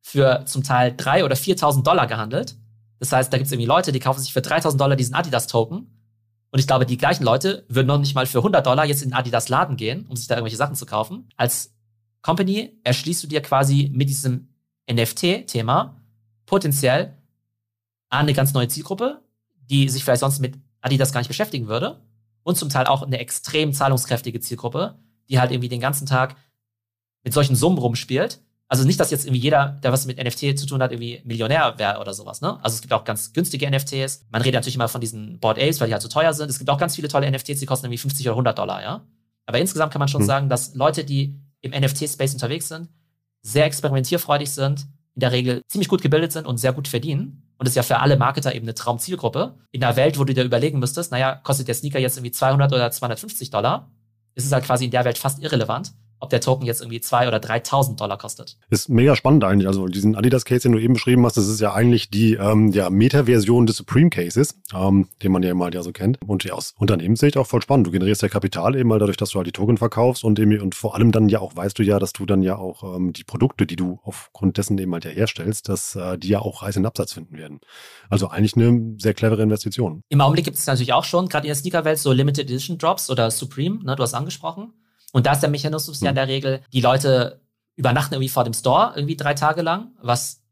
für 0.02 0.46
zum 0.46 0.64
Teil 0.64 0.94
drei 0.96 1.24
oder 1.24 1.36
4.000 1.36 1.84
Dollar 1.84 2.08
gehandelt. 2.08 2.56
Das 3.00 3.12
heißt, 3.12 3.32
da 3.32 3.38
gibt 3.38 3.48
es 3.48 3.52
irgendwie 3.52 3.68
Leute, 3.68 3.92
die 3.92 4.00
kaufen 4.00 4.20
sich 4.20 4.34
für 4.34 4.42
3.000 4.42 4.78
Dollar 4.78 4.96
diesen 4.96 5.16
Adidas-Token. 5.16 5.88
Und 6.52 6.60
ich 6.60 6.68
glaube, 6.68 6.86
die 6.86 6.98
gleichen 6.98 7.24
Leute 7.24 7.66
würden 7.70 7.88
noch 7.88 8.00
nicht 8.00 8.16
mal 8.16 8.26
für 8.26 8.40
100 8.40 8.66
Dollar 8.66 8.86
jetzt 8.86 9.04
in 9.04 9.10
den 9.10 9.16
Adidas-Laden 9.16 9.78
gehen, 9.78 10.06
um 10.08 10.16
sich 10.16 10.28
da 10.28 10.36
irgendwelche 10.36 10.58
Sachen 10.58 10.76
zu 10.76 10.86
kaufen. 10.86 11.30
Als 11.38 11.76
Company 12.22 12.80
erschließt 12.84 13.24
du 13.24 13.28
dir 13.28 13.42
quasi 13.42 13.92
mit 13.94 14.10
diesem 14.10 14.50
NFT-Thema 14.92 16.02
potenziell 16.46 17.18
eine 18.10 18.34
ganz 18.34 18.54
neue 18.54 18.68
Zielgruppe, 18.68 19.22
die 19.70 19.88
sich 19.90 20.04
vielleicht 20.04 20.22
sonst 20.22 20.40
mit 20.40 20.58
Adidas 20.82 21.14
gar 21.14 21.22
nicht 21.22 21.28
beschäftigen 21.28 21.68
würde. 21.68 22.02
Und 22.44 22.58
zum 22.58 22.70
Teil 22.70 22.88
auch 22.88 23.04
eine 23.04 23.20
extrem 23.20 23.74
zahlungskräftige 23.74 24.40
Zielgruppe, 24.40 24.98
die 25.30 25.40
halt 25.40 25.52
irgendwie 25.52 25.70
den 25.70 25.82
ganzen 25.82 26.08
Tag 26.08 26.36
mit 27.24 27.34
solchen 27.34 27.56
Summen 27.56 27.78
rumspielt 27.78 28.42
also 28.72 28.86
nicht, 28.86 29.00
dass 29.00 29.10
jetzt 29.10 29.26
irgendwie 29.26 29.42
jeder, 29.42 29.80
der 29.84 29.92
was 29.92 30.06
mit 30.06 30.24
NFT 30.24 30.58
zu 30.58 30.68
tun 30.68 30.82
hat, 30.84 30.92
irgendwie 30.92 31.22
Millionär 31.26 31.74
wäre 31.78 32.00
oder 32.00 32.14
sowas, 32.14 32.40
ne? 32.40 32.64
Also 32.64 32.76
es 32.76 32.82
gibt 32.82 32.94
auch 32.94 33.04
ganz 33.04 33.34
günstige 33.34 33.70
NFTs. 33.70 34.28
Man 34.30 34.44
redet 34.44 34.60
natürlich 34.60 34.76
immer 34.76 34.88
von 34.88 35.02
diesen 35.02 35.40
Board 35.40 35.58
Apes, 35.58 35.82
weil 35.82 35.88
die 35.88 35.94
halt 35.94 36.04
so 36.04 36.08
teuer 36.08 36.34
sind. 36.34 36.50
Es 36.52 36.60
gibt 36.60 36.70
auch 36.70 36.78
ganz 36.78 36.96
viele 36.96 37.08
tolle 37.08 37.30
NFTs, 37.32 37.60
die 37.60 37.66
kosten 37.66 37.88
irgendwie 37.88 37.98
50 37.98 38.28
oder 38.28 38.34
100 38.34 38.60
Dollar, 38.60 38.82
ja? 38.84 39.08
Aber 39.48 39.58
insgesamt 39.58 39.92
kann 39.92 40.00
man 40.00 40.08
schon 40.08 40.22
hm. 40.22 40.28
sagen, 40.28 40.50
dass 40.50 40.76
Leute, 40.76 41.04
die 41.04 41.36
im 41.62 41.72
NFT-Space 41.72 42.34
unterwegs 42.34 42.68
sind, 42.68 42.90
sehr 43.42 43.66
experimentierfreudig 43.66 44.52
sind, 44.52 44.86
in 45.16 45.22
der 45.22 45.32
Regel 45.32 45.64
ziemlich 45.68 45.88
gut 45.88 46.04
gebildet 46.04 46.32
sind 46.32 46.46
und 46.46 46.58
sehr 46.58 46.72
gut 46.72 46.88
verdienen. 46.88 47.52
Und 47.58 47.68
das 47.68 47.72
ist 47.72 47.76
ja 47.76 47.84
für 47.84 48.00
alle 48.00 48.18
Marketer 48.18 48.54
eben 48.54 48.66
eine 48.66 48.76
Traumzielgruppe. 48.76 49.58
In 49.72 49.84
einer 49.84 49.96
Welt, 49.96 50.20
wo 50.20 50.26
du 50.26 50.34
dir 50.36 50.44
überlegen 50.44 50.78
müsstest, 50.78 51.12
naja, 51.12 51.36
kostet 51.36 51.68
der 51.68 51.76
Sneaker 51.76 52.00
jetzt 52.00 52.18
irgendwie 52.18 52.32
200 52.32 52.72
oder 52.72 52.92
250 52.92 53.50
Dollar, 53.50 53.92
ist 54.36 54.46
es 54.46 54.52
halt 54.52 54.64
quasi 54.64 54.86
in 54.86 54.92
der 54.92 55.06
Welt 55.06 55.18
fast 55.18 55.40
irrelevant 55.40 55.92
ob 56.20 56.30
der 56.30 56.42
Token 56.42 56.66
jetzt 56.66 56.82
irgendwie 56.82 57.02
zwei 57.02 57.28
oder 57.28 57.38
3.000 57.38 57.96
Dollar 57.96 58.18
kostet. 58.18 58.58
Ist 58.70 58.90
mega 58.90 59.16
spannend 59.16 59.44
eigentlich. 59.44 59.68
Also 59.68 59.88
diesen 59.88 60.16
Adidas-Case, 60.16 60.64
den 60.64 60.74
du 60.74 60.80
eben 60.80 60.94
beschrieben 60.94 61.26
hast, 61.26 61.38
das 61.38 61.48
ist 61.48 61.62
ja 61.62 61.74
eigentlich 61.74 62.10
die 62.10 62.34
ähm, 62.34 62.72
ja, 62.72 62.90
Meta-Version 62.90 63.66
des 63.66 63.78
Supreme 63.78 64.10
Cases, 64.10 64.60
ähm, 64.74 65.08
den 65.24 65.32
man 65.32 65.44
ja 65.44 65.52
immer 65.52 65.72
ja 65.74 65.82
so 65.82 65.92
kennt. 65.92 66.20
Und 66.26 66.44
ja, 66.44 66.54
aus 66.54 66.74
Unternehmenssicht 66.78 67.38
auch 67.38 67.48
voll 67.48 67.62
spannend. 67.62 67.88
Du 67.88 67.92
generierst 67.92 68.22
ja 68.22 68.28
Kapital 68.28 68.76
eben 68.76 68.90
mal 68.90 69.00
dadurch, 69.00 69.18
dass 69.18 69.32
du 69.32 69.38
halt 69.38 69.48
die 69.48 69.52
Token 69.52 69.78
verkaufst 69.78 70.24
und 70.24 70.40
eben, 70.40 70.60
und 70.60 70.76
vor 70.76 70.96
allem 70.96 71.12
dann 71.12 71.30
ja 71.30 71.40
auch 71.40 71.56
weißt 71.56 71.80
du 71.80 71.84
ja, 71.84 72.00
dass 72.00 72.14
du 72.14 72.26
dann 72.26 72.42
ja 72.42 72.58
auch 72.58 72.96
ähm, 72.96 73.14
die 73.14 73.24
Produkte, 73.24 73.66
die 73.66 73.76
du 73.76 74.00
aufgrund 74.04 74.58
dessen 74.58 74.78
eben 74.78 74.94
halt 74.94 75.06
ja 75.06 75.12
herstellst, 75.12 75.70
dass 75.70 75.96
äh, 75.96 76.18
die 76.18 76.30
ja 76.30 76.40
auch 76.40 76.64
reißenden 76.64 76.88
Absatz 76.88 77.14
finden 77.14 77.38
werden. 77.38 77.62
Also 78.10 78.30
eigentlich 78.30 78.56
eine 78.56 78.96
sehr 78.98 79.14
clevere 79.14 79.42
Investition. 79.42 80.04
Im 80.10 80.22
Augenblick 80.22 80.46
gibt 80.46 80.58
es 80.58 80.68
natürlich 80.68 80.94
auch 80.94 81.04
schon, 81.06 81.30
gerade 81.30 81.48
in 81.48 81.50
der 81.50 81.56
Sneaker-Welt, 81.56 82.00
so 82.00 82.12
Limited 82.12 82.50
Edition 82.50 82.78
Drops 82.78 83.10
oder 83.10 83.32
Supreme, 83.32 83.84
ne, 83.84 83.96
du 83.96 84.04
hast 84.04 84.14
angesprochen. 84.14 84.74
Und 85.12 85.26
da 85.26 85.34
ist 85.34 85.42
der 85.42 85.50
Mechanismus 85.50 86.02
ja 86.02 86.10
in 86.10 86.16
der 86.16 86.28
Regel, 86.28 86.62
die 86.72 86.82
Leute 86.82 87.42
übernachten 87.76 88.14
irgendwie 88.14 88.30
vor 88.30 88.44
dem 88.44 88.54
Store 88.54 88.94
irgendwie 88.96 89.16
drei 89.16 89.34
Tage 89.34 89.62
lang, 89.62 89.92
was 90.02 90.44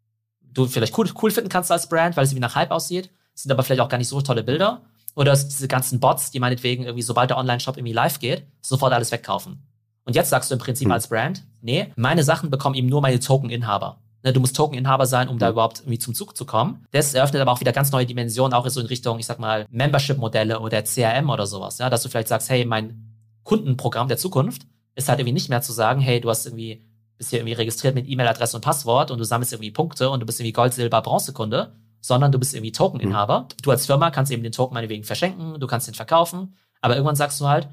du 0.41 0.65
vielleicht 0.65 0.97
cool, 0.97 1.09
cool 1.21 1.31
finden 1.31 1.49
kannst 1.49 1.71
als 1.71 1.89
Brand, 1.89 2.17
weil 2.17 2.23
es 2.23 2.33
wie 2.33 2.39
nach 2.39 2.55
Hype 2.55 2.71
aussieht, 2.71 3.11
sind 3.33 3.51
aber 3.51 3.63
vielleicht 3.63 3.81
auch 3.81 3.89
gar 3.89 3.97
nicht 3.97 4.07
so 4.07 4.21
tolle 4.21 4.43
Bilder. 4.43 4.81
Oder 5.15 5.33
diese 5.33 5.67
ganzen 5.67 5.99
Bots, 5.99 6.31
die 6.31 6.39
meinetwegen 6.39 6.83
irgendwie, 6.83 7.01
sobald 7.01 7.29
der 7.29 7.37
Online-Shop 7.37 7.77
irgendwie 7.77 7.93
live 7.93 8.19
geht, 8.19 8.47
sofort 8.61 8.93
alles 8.93 9.11
wegkaufen. 9.11 9.67
Und 10.05 10.15
jetzt 10.15 10.29
sagst 10.29 10.49
du 10.49 10.55
im 10.55 10.59
Prinzip 10.59 10.87
mhm. 10.87 10.93
als 10.93 11.07
Brand, 11.07 11.43
nee, 11.61 11.91
meine 11.95 12.23
Sachen 12.23 12.49
bekommen 12.49 12.75
eben 12.75 12.87
nur 12.87 13.01
meine 13.01 13.19
Token-Inhaber. 13.19 13.99
Ne, 14.23 14.31
du 14.31 14.39
musst 14.39 14.55
Token-Inhaber 14.55 15.05
sein, 15.05 15.27
um 15.27 15.35
mhm. 15.35 15.39
da 15.39 15.49
überhaupt 15.49 15.79
irgendwie 15.79 15.99
zum 15.99 16.13
Zug 16.13 16.37
zu 16.37 16.45
kommen. 16.45 16.85
Das 16.91 17.13
eröffnet 17.13 17.41
aber 17.41 17.51
auch 17.51 17.59
wieder 17.59 17.73
ganz 17.73 17.91
neue 17.91 18.05
Dimensionen, 18.05 18.53
auch 18.53 18.67
so 18.69 18.79
in 18.79 18.85
Richtung, 18.85 19.19
ich 19.19 19.25
sag 19.25 19.39
mal, 19.39 19.65
Membership-Modelle 19.69 20.59
oder 20.59 20.83
CRM 20.83 21.29
oder 21.29 21.45
sowas. 21.45 21.77
Ja, 21.79 21.89
dass 21.89 22.03
du 22.03 22.09
vielleicht 22.09 22.27
sagst, 22.29 22.49
hey, 22.49 22.63
mein 22.63 23.16
Kundenprogramm 23.47 24.09
der 24.09 24.17
Zukunft 24.17 24.67
ist 24.95 25.07
halt 25.07 25.19
irgendwie 25.19 25.31
nicht 25.31 25.47
mehr 25.47 25.61
zu 25.61 25.71
sagen, 25.71 26.01
hey, 26.01 26.19
du 26.19 26.29
hast 26.29 26.45
irgendwie, 26.45 26.85
bist 27.17 27.29
hier 27.29 27.39
irgendwie 27.39 27.53
registriert 27.53 27.95
mit 27.95 28.05
E-Mail-Adresse 28.05 28.57
und 28.57 28.61
Passwort 28.61 29.09
und 29.09 29.19
du 29.19 29.23
sammelst 29.23 29.53
irgendwie 29.53 29.71
Punkte 29.71 30.09
und 30.09 30.19
du 30.19 30.25
bist 30.25 30.41
irgendwie 30.41 30.51
Gold, 30.51 30.73
Silber, 30.73 31.01
Bronzekunde, 31.01 31.73
sondern 32.01 32.33
du 32.33 32.39
bist 32.39 32.53
irgendwie 32.53 32.73
Tokeninhaber. 32.73 33.43
Mhm. 33.43 33.47
Du 33.63 33.71
als 33.71 33.85
Firma 33.85 34.11
kannst 34.11 34.33
eben 34.33 34.43
den 34.43 34.51
Token 34.51 34.73
meinetwegen 34.73 35.05
verschenken, 35.05 35.61
du 35.61 35.65
kannst 35.65 35.87
den 35.87 35.93
verkaufen, 35.93 36.57
aber 36.81 36.95
irgendwann 36.95 37.15
sagst 37.15 37.39
du 37.39 37.47
halt, 37.47 37.69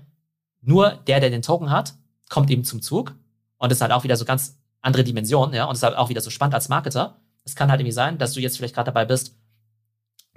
nur 0.61 0.93
der, 1.09 1.19
der 1.19 1.31
den 1.31 1.43
Token 1.43 1.71
hat, 1.71 1.95
kommt 2.29 2.53
eben 2.53 2.63
zum 2.63 2.81
Zug 2.81 3.17
und 3.59 3.73
das 3.73 3.79
ist 3.79 3.83
halt 3.83 3.91
auch 3.91 4.05
wieder 4.05 4.17
so 4.17 4.25
ganz 4.25 4.61
andere 4.81 5.03
Dimensionen, 5.03 5.57
ja, 5.57 5.65
und 5.65 5.75
ist 5.75 5.83
halt 5.83 5.97
auch 5.97 6.09
wieder 6.09 6.21
so 6.21 6.31
spannend 6.31 6.55
als 6.55 6.69
Marketer. 6.69 7.21
Es 7.43 7.57
kann 7.57 7.69
halt 7.69 7.81
irgendwie 7.81 7.93
sein, 7.93 8.19
dass 8.19 8.35
du 8.35 8.41
jetzt 8.41 8.59
vielleicht 8.59 8.77
gerade 8.77 8.93
dabei 8.93 9.07
bist, 9.07 9.35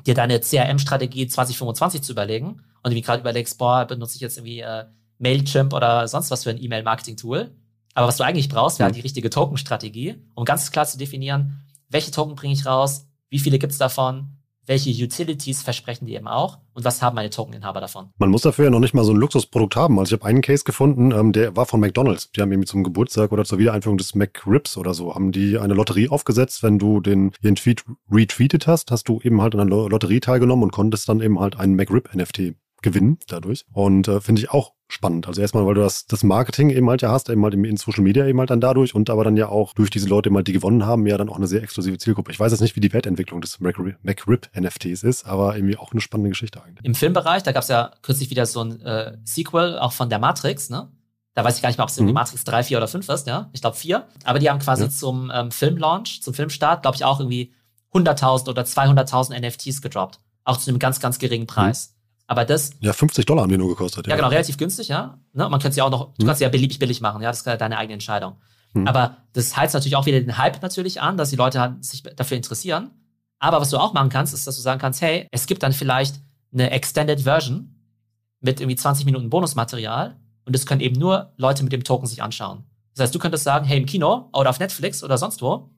dir 0.03 0.15
deine 0.15 0.39
CRM-Strategie 0.39 1.27
2025 1.27 2.01
zu 2.01 2.13
überlegen 2.13 2.63
und 2.81 2.91
irgendwie 2.91 3.01
gerade 3.03 3.21
überlegst, 3.21 3.59
boah, 3.59 3.85
benutze 3.85 4.15
ich 4.15 4.21
jetzt 4.21 4.37
irgendwie 4.37 4.61
äh, 4.61 4.85
Mailchimp 5.19 5.73
oder 5.73 6.07
sonst 6.07 6.31
was 6.31 6.43
für 6.43 6.49
ein 6.49 6.61
E-Mail-Marketing-Tool. 6.61 7.51
Aber 7.93 8.07
was 8.07 8.17
du 8.17 8.23
eigentlich 8.23 8.49
brauchst, 8.49 8.79
wäre 8.79 8.91
die 8.91 9.01
richtige 9.01 9.29
Token-Strategie, 9.29 10.15
um 10.35 10.45
ganz 10.45 10.71
klar 10.71 10.85
zu 10.85 10.97
definieren, 10.97 11.65
welche 11.89 12.11
Token 12.11 12.35
bringe 12.35 12.53
ich 12.53 12.65
raus, 12.65 13.07
wie 13.29 13.39
viele 13.39 13.59
gibt 13.59 13.73
es 13.73 13.79
davon, 13.79 14.37
welche 14.67 14.91
Utilities 14.91 15.63
versprechen 15.63 16.05
die 16.05 16.15
eben 16.15 16.27
auch 16.27 16.59
und 16.73 16.85
was 16.85 17.01
haben 17.01 17.15
meine 17.15 17.29
Tokeninhaber 17.29 17.81
davon. 17.81 18.09
Man 18.17 18.29
muss 18.29 18.41
dafür 18.41 18.65
ja 18.65 18.71
noch 18.71 18.81
nicht 18.81 18.93
mal 18.93 19.05
so 19.05 19.13
ein 19.13 19.17
Luxusprodukt 19.17 19.75
haben. 19.75 19.97
Also 19.97 20.13
ich 20.13 20.21
habe 20.21 20.29
einen 20.29 20.41
Case 20.41 20.63
gefunden, 20.63 21.11
ähm, 21.11 21.31
der 21.31 21.55
war 21.55 21.65
von 21.65 21.79
McDonalds. 21.79 22.31
Die 22.33 22.41
haben 22.41 22.51
irgendwie 22.51 22.67
zum 22.67 22.83
Geburtstag 22.83 23.31
oder 23.31 23.45
zur 23.45 23.57
Wiedereinführung 23.59 23.97
des 23.97 24.13
McRibs 24.13 24.77
oder 24.77 24.93
so, 24.93 25.15
haben 25.15 25.31
die 25.31 25.57
eine 25.57 25.73
Lotterie 25.73 26.09
aufgesetzt. 26.09 26.63
Wenn 26.63 26.77
du 26.77 26.99
den, 26.99 27.31
ihren 27.41 27.55
Tweet 27.55 27.83
retweetet 28.11 28.67
hast, 28.67 28.91
hast 28.91 29.07
du 29.07 29.21
eben 29.21 29.41
halt 29.41 29.55
an 29.55 29.61
einer 29.61 29.89
Lotterie 29.89 30.19
teilgenommen 30.19 30.63
und 30.63 30.71
konntest 30.71 31.07
dann 31.09 31.21
eben 31.21 31.39
halt 31.39 31.57
einen 31.57 31.75
McRib-NFT 31.75 32.55
gewinnen 32.81 33.19
dadurch. 33.27 33.65
Und 33.71 34.07
äh, 34.07 34.21
finde 34.21 34.41
ich 34.41 34.51
auch 34.51 34.73
spannend. 34.89 35.27
Also 35.27 35.41
erstmal, 35.41 35.65
weil 35.65 35.73
du 35.73 35.81
das, 35.81 36.05
das 36.05 36.23
Marketing 36.23 36.69
eben 36.69 36.89
halt 36.89 37.01
ja 37.01 37.11
hast, 37.11 37.29
eben 37.29 37.43
halt 37.43 37.53
in 37.53 37.77
Social 37.77 38.03
Media 38.03 38.25
eben 38.25 38.39
halt 38.39 38.49
dann 38.49 38.61
dadurch 38.61 38.95
und 38.95 39.09
aber 39.09 39.23
dann 39.23 39.35
ja 39.35 39.49
auch 39.49 39.73
durch 39.73 39.89
diese 39.89 40.07
Leute 40.07 40.29
eben 40.29 40.35
halt, 40.35 40.47
die 40.47 40.53
gewonnen 40.53 40.85
haben, 40.85 41.05
ja 41.07 41.17
dann 41.17 41.29
auch 41.29 41.35
eine 41.35 41.47
sehr 41.47 41.61
exklusive 41.61 41.97
Zielgruppe. 41.97 42.31
Ich 42.31 42.39
weiß 42.39 42.51
jetzt 42.51 42.61
nicht, 42.61 42.75
wie 42.75 42.79
die 42.79 42.93
Wertentwicklung 42.93 43.41
des 43.41 43.59
MacRib-NFTs 43.59 45.03
ist, 45.03 45.25
aber 45.25 45.55
irgendwie 45.55 45.77
auch 45.77 45.91
eine 45.91 46.01
spannende 46.01 46.29
Geschichte 46.29 46.63
eigentlich. 46.63 46.85
Im 46.85 46.95
Filmbereich, 46.95 47.43
da 47.43 47.51
gab 47.51 47.63
es 47.63 47.69
ja 47.69 47.91
kürzlich 48.01 48.29
wieder 48.29 48.45
so 48.45 48.63
ein 48.63 48.81
äh, 48.81 49.17
Sequel, 49.25 49.77
auch 49.77 49.91
von 49.91 50.09
der 50.09 50.19
Matrix, 50.19 50.69
ne? 50.69 50.89
Da 51.33 51.43
weiß 51.43 51.57
ich 51.57 51.61
gar 51.61 51.69
nicht 51.69 51.77
mehr, 51.77 51.83
ob 51.83 51.91
es 51.91 51.99
mhm. 51.99 52.13
Matrix 52.13 52.45
3, 52.45 52.63
4 52.63 52.77
oder 52.77 52.87
5 52.87 53.09
ist, 53.09 53.27
ja. 53.27 53.49
Ich 53.53 53.61
glaube 53.61 53.77
4. 53.77 54.07
Aber 54.23 54.39
die 54.39 54.49
haben 54.49 54.57
quasi 54.57 54.85
ja. 54.85 54.89
zum 54.89 55.31
ähm, 55.31 55.51
Filmlaunch, 55.51 56.23
zum 56.23 56.33
Filmstart, 56.33 56.81
glaube 56.81 56.95
ich, 56.95 57.05
auch 57.05 57.19
irgendwie 57.19 57.53
100.000 57.93 58.49
oder 58.49 58.63
200.000 58.63 59.39
NFTs 59.39 59.83
gedroppt. 59.83 60.19
Auch 60.45 60.57
zu 60.57 60.71
einem 60.71 60.79
ganz, 60.79 60.99
ganz 60.99 61.19
geringen 61.19 61.45
Preis. 61.45 61.89
Mhm. 61.89 61.96
Aber 62.27 62.43
das. 62.43 62.71
Ja, 62.81 62.93
50 62.93 63.25
Dollar 63.25 63.43
haben 63.43 63.49
die 63.49 63.57
nur 63.57 63.69
gekostet. 63.69 64.05
Ja, 64.05 64.11
ja 64.11 64.15
genau, 64.17 64.27
relativ 64.27 64.57
günstig, 64.57 64.89
ja. 64.89 65.17
Ne? 65.33 65.49
Man 65.49 65.59
könnte 65.59 65.69
es 65.69 65.75
ja 65.77 65.85
auch 65.85 65.89
noch, 65.89 66.13
du 66.13 66.23
hm. 66.23 66.27
kannst 66.27 66.41
ja 66.41 66.49
beliebig 66.49 66.77
billig 66.77 67.01
machen, 67.01 67.21
ja, 67.21 67.29
das 67.29 67.39
ist 67.39 67.47
deine 67.47 67.77
eigene 67.77 67.93
Entscheidung. 67.93 68.35
Hm. 68.73 68.87
Aber 68.87 69.17
das 69.33 69.55
heizt 69.55 69.73
natürlich 69.73 69.95
auch 69.95 70.05
wieder 70.05 70.19
den 70.19 70.37
Hype 70.37 70.61
natürlich 70.61 71.01
an, 71.01 71.17
dass 71.17 71.29
die 71.29 71.37
Leute 71.37 71.59
halt 71.61 71.83
sich 71.83 72.03
dafür 72.03 72.37
interessieren. 72.37 72.91
Aber 73.39 73.61
was 73.61 73.69
du 73.69 73.77
auch 73.77 73.93
machen 73.93 74.09
kannst, 74.09 74.33
ist, 74.33 74.45
dass 74.45 74.55
du 74.55 74.61
sagen 74.61 74.79
kannst, 74.79 75.01
hey, 75.01 75.27
es 75.31 75.45
gibt 75.45 75.63
dann 75.63 75.71
vielleicht 75.71 76.15
eine 76.51 76.71
Extended 76.71 77.21
Version 77.21 77.75
mit 78.41 78.59
irgendwie 78.59 78.75
20 78.75 79.05
Minuten 79.05 79.29
Bonusmaterial 79.29 80.17
und 80.45 80.53
das 80.53 80.65
können 80.65 80.81
eben 80.81 80.99
nur 80.99 81.33
Leute 81.37 81.63
mit 81.63 81.71
dem 81.71 81.83
Token 81.83 82.07
sich 82.07 82.21
anschauen. 82.21 82.63
Das 82.95 83.03
heißt, 83.03 83.15
du 83.15 83.19
könntest 83.19 83.43
sagen, 83.43 83.65
hey, 83.65 83.77
im 83.77 83.85
Kino 83.85 84.29
oder 84.33 84.49
auf 84.49 84.59
Netflix 84.59 85.03
oder 85.03 85.17
sonst 85.17 85.41
wo 85.41 85.69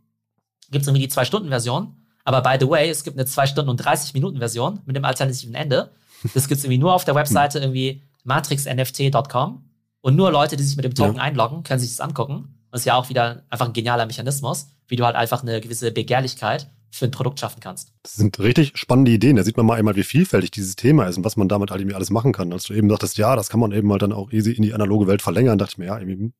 gibt 0.71 0.83
es 0.83 0.87
irgendwie 0.87 1.07
die 1.07 1.11
2-Stunden-Version, 1.11 1.95
aber 2.23 2.41
by 2.41 2.57
the 2.59 2.69
way, 2.69 2.89
es 2.89 3.03
gibt 3.03 3.17
eine 3.17 3.25
2 3.25 3.47
Stunden 3.47 3.69
und 3.71 3.77
30 3.77 4.13
Minuten 4.13 4.37
Version 4.37 4.81
mit 4.85 4.95
dem 4.95 5.03
alternativen 5.03 5.55
Ende 5.55 5.91
das 6.33 6.47
gibt 6.47 6.59
es 6.59 6.63
irgendwie 6.63 6.77
nur 6.79 6.93
auf 6.93 7.05
der 7.05 7.15
Webseite 7.15 7.59
irgendwie 7.59 8.03
matrixnft.com 8.23 9.63
und 10.01 10.15
nur 10.15 10.31
Leute, 10.31 10.55
die 10.55 10.63
sich 10.63 10.75
mit 10.75 10.85
dem 10.85 10.95
Token 10.95 11.17
ja. 11.17 11.21
einloggen, 11.21 11.63
können 11.63 11.79
sich 11.79 11.89
das 11.89 11.99
angucken. 11.99 12.55
Das 12.71 12.81
ist 12.81 12.85
ja 12.85 12.95
auch 12.95 13.09
wieder 13.09 13.43
einfach 13.49 13.65
ein 13.65 13.73
genialer 13.73 14.05
Mechanismus, 14.05 14.67
wie 14.87 14.95
du 14.95 15.05
halt 15.05 15.15
einfach 15.15 15.41
eine 15.41 15.59
gewisse 15.59 15.91
Begehrlichkeit 15.91 16.69
für 16.91 17.05
ein 17.05 17.11
Produkt 17.11 17.39
schaffen 17.39 17.59
kannst. 17.59 17.91
Das 18.03 18.15
sind 18.15 18.39
richtig 18.39 18.71
spannende 18.75 19.11
Ideen. 19.11 19.35
Da 19.35 19.43
sieht 19.43 19.57
man 19.57 19.65
mal 19.65 19.77
einmal, 19.77 19.95
wie 19.95 20.03
vielfältig 20.03 20.51
dieses 20.51 20.75
Thema 20.75 21.05
ist 21.05 21.17
und 21.17 21.25
was 21.25 21.37
man 21.37 21.47
damit 21.47 21.71
halt 21.71 21.93
alles 21.93 22.09
machen 22.09 22.31
kann. 22.31 22.51
Als 22.51 22.63
du 22.63 22.73
eben 22.73 22.89
sagtest, 22.89 23.17
ja, 23.17 23.35
das 23.35 23.49
kann 23.49 23.59
man 23.59 23.71
eben 23.71 23.91
halt 23.91 24.01
dann 24.01 24.11
auch 24.11 24.31
easy 24.31 24.51
in 24.51 24.63
die 24.63 24.73
analoge 24.73 25.07
Welt 25.07 25.21
verlängern, 25.21 25.57
dachte 25.57 25.73
ich 25.73 25.77
mir, 25.77 25.85
ja, 25.85 25.99
irgendwie, 25.99 26.31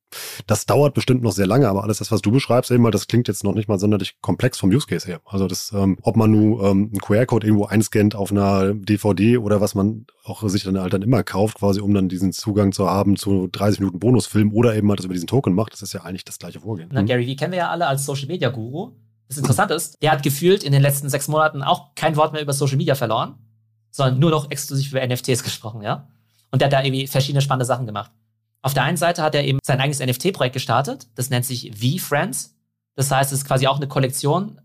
das 0.46 0.66
dauert 0.66 0.94
bestimmt 0.94 1.22
noch 1.22 1.32
sehr 1.32 1.46
lange, 1.46 1.68
aber 1.68 1.84
alles 1.84 1.98
das, 1.98 2.10
was 2.10 2.22
du 2.22 2.30
beschreibst, 2.30 2.70
eben 2.70 2.82
mal, 2.82 2.90
das 2.90 3.06
klingt 3.06 3.28
jetzt 3.28 3.44
noch 3.44 3.54
nicht 3.54 3.68
mal 3.68 3.78
sonderlich 3.78 4.20
komplex 4.20 4.58
vom 4.58 4.70
Use 4.70 4.86
Case 4.86 5.06
her. 5.06 5.20
Also 5.24 5.46
das, 5.46 5.72
ähm, 5.74 5.98
ob 6.02 6.16
man 6.16 6.30
nur 6.30 6.64
ähm, 6.64 6.90
einen 6.92 7.00
QR-Code 7.00 7.46
irgendwo 7.46 7.66
einscannt 7.66 8.14
auf 8.14 8.30
einer 8.30 8.74
DVD 8.74 9.38
oder 9.38 9.60
was 9.60 9.74
man 9.74 10.06
auch 10.24 10.46
sich 10.48 10.64
dann 10.64 10.78
halt 10.78 10.92
dann 10.92 11.02
immer 11.02 11.22
kauft, 11.22 11.58
quasi 11.58 11.80
um 11.80 11.94
dann 11.94 12.08
diesen 12.08 12.32
Zugang 12.32 12.72
zu 12.72 12.88
haben 12.88 13.16
zu 13.16 13.48
30 13.50 13.80
Minuten 13.80 13.98
Bonusfilm 13.98 14.52
oder 14.52 14.74
eben 14.74 14.88
halt 14.88 14.98
das 14.98 15.06
über 15.06 15.14
diesen 15.14 15.26
Token 15.26 15.54
macht, 15.54 15.72
das 15.72 15.82
ist 15.82 15.92
ja 15.92 16.02
eigentlich 16.02 16.24
das 16.24 16.38
gleiche 16.38 16.60
Vorgehen. 16.60 16.88
Na, 16.92 17.02
Gary, 17.02 17.26
wie 17.26 17.36
kennen 17.36 17.52
wir 17.52 17.60
ja 17.60 17.70
alle 17.70 17.86
als 17.86 18.04
Social 18.04 18.26
Media 18.26 18.50
Guru. 18.50 18.92
Das 19.30 19.38
Interessante 19.38 19.74
ist, 19.74 19.96
der 20.02 20.10
hat 20.10 20.24
gefühlt 20.24 20.64
in 20.64 20.72
den 20.72 20.82
letzten 20.82 21.08
sechs 21.08 21.28
Monaten 21.28 21.62
auch 21.62 21.94
kein 21.94 22.16
Wort 22.16 22.32
mehr 22.32 22.42
über 22.42 22.52
Social 22.52 22.76
Media 22.76 22.96
verloren, 22.96 23.36
sondern 23.92 24.18
nur 24.18 24.30
noch 24.30 24.50
exklusiv 24.50 24.90
über 24.90 25.06
NFTs 25.06 25.44
gesprochen, 25.44 25.82
ja. 25.82 26.08
Und 26.50 26.60
der 26.60 26.66
hat 26.66 26.72
da 26.72 26.82
irgendwie 26.82 27.06
verschiedene 27.06 27.40
spannende 27.40 27.64
Sachen 27.64 27.86
gemacht. 27.86 28.10
Auf 28.60 28.74
der 28.74 28.82
einen 28.82 28.96
Seite 28.96 29.22
hat 29.22 29.36
er 29.36 29.44
eben 29.44 29.60
sein 29.62 29.80
eigenes 29.80 30.00
NFT-Projekt 30.00 30.54
gestartet. 30.54 31.06
Das 31.14 31.30
nennt 31.30 31.46
sich 31.46 31.70
V-Friends. 31.70 32.56
Das 32.96 33.12
heißt, 33.12 33.30
es 33.30 33.38
ist 33.38 33.44
quasi 33.44 33.68
auch 33.68 33.76
eine 33.76 33.86
Kollektion 33.86 34.60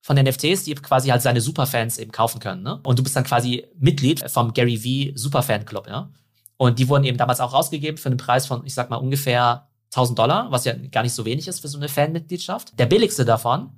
von 0.00 0.16
NFTs, 0.16 0.64
die 0.64 0.74
quasi 0.74 1.10
halt 1.10 1.20
seine 1.20 1.42
Superfans 1.42 1.98
eben 1.98 2.12
kaufen 2.12 2.40
können. 2.40 2.62
Ne? 2.62 2.80
Und 2.84 2.98
du 2.98 3.02
bist 3.02 3.14
dann 3.14 3.24
quasi 3.24 3.66
Mitglied 3.78 4.24
vom 4.30 4.54
Gary 4.54 4.78
V 5.12 5.18
Superfan 5.18 5.66
Club, 5.66 5.86
ja. 5.86 6.08
Und 6.56 6.78
die 6.78 6.88
wurden 6.88 7.04
eben 7.04 7.18
damals 7.18 7.40
auch 7.40 7.52
rausgegeben 7.52 7.98
für 7.98 8.08
einen 8.08 8.16
Preis 8.16 8.46
von, 8.46 8.64
ich 8.64 8.72
sag 8.72 8.88
mal, 8.88 8.96
ungefähr 8.96 9.68
1000 9.90 10.18
Dollar, 10.18 10.50
was 10.50 10.64
ja 10.64 10.72
gar 10.72 11.02
nicht 11.02 11.12
so 11.12 11.26
wenig 11.26 11.46
ist 11.46 11.60
für 11.60 11.68
so 11.68 11.76
eine 11.76 11.90
Fanmitgliedschaft. 11.90 12.78
Der 12.78 12.86
billigste 12.86 13.26
davon 13.26 13.70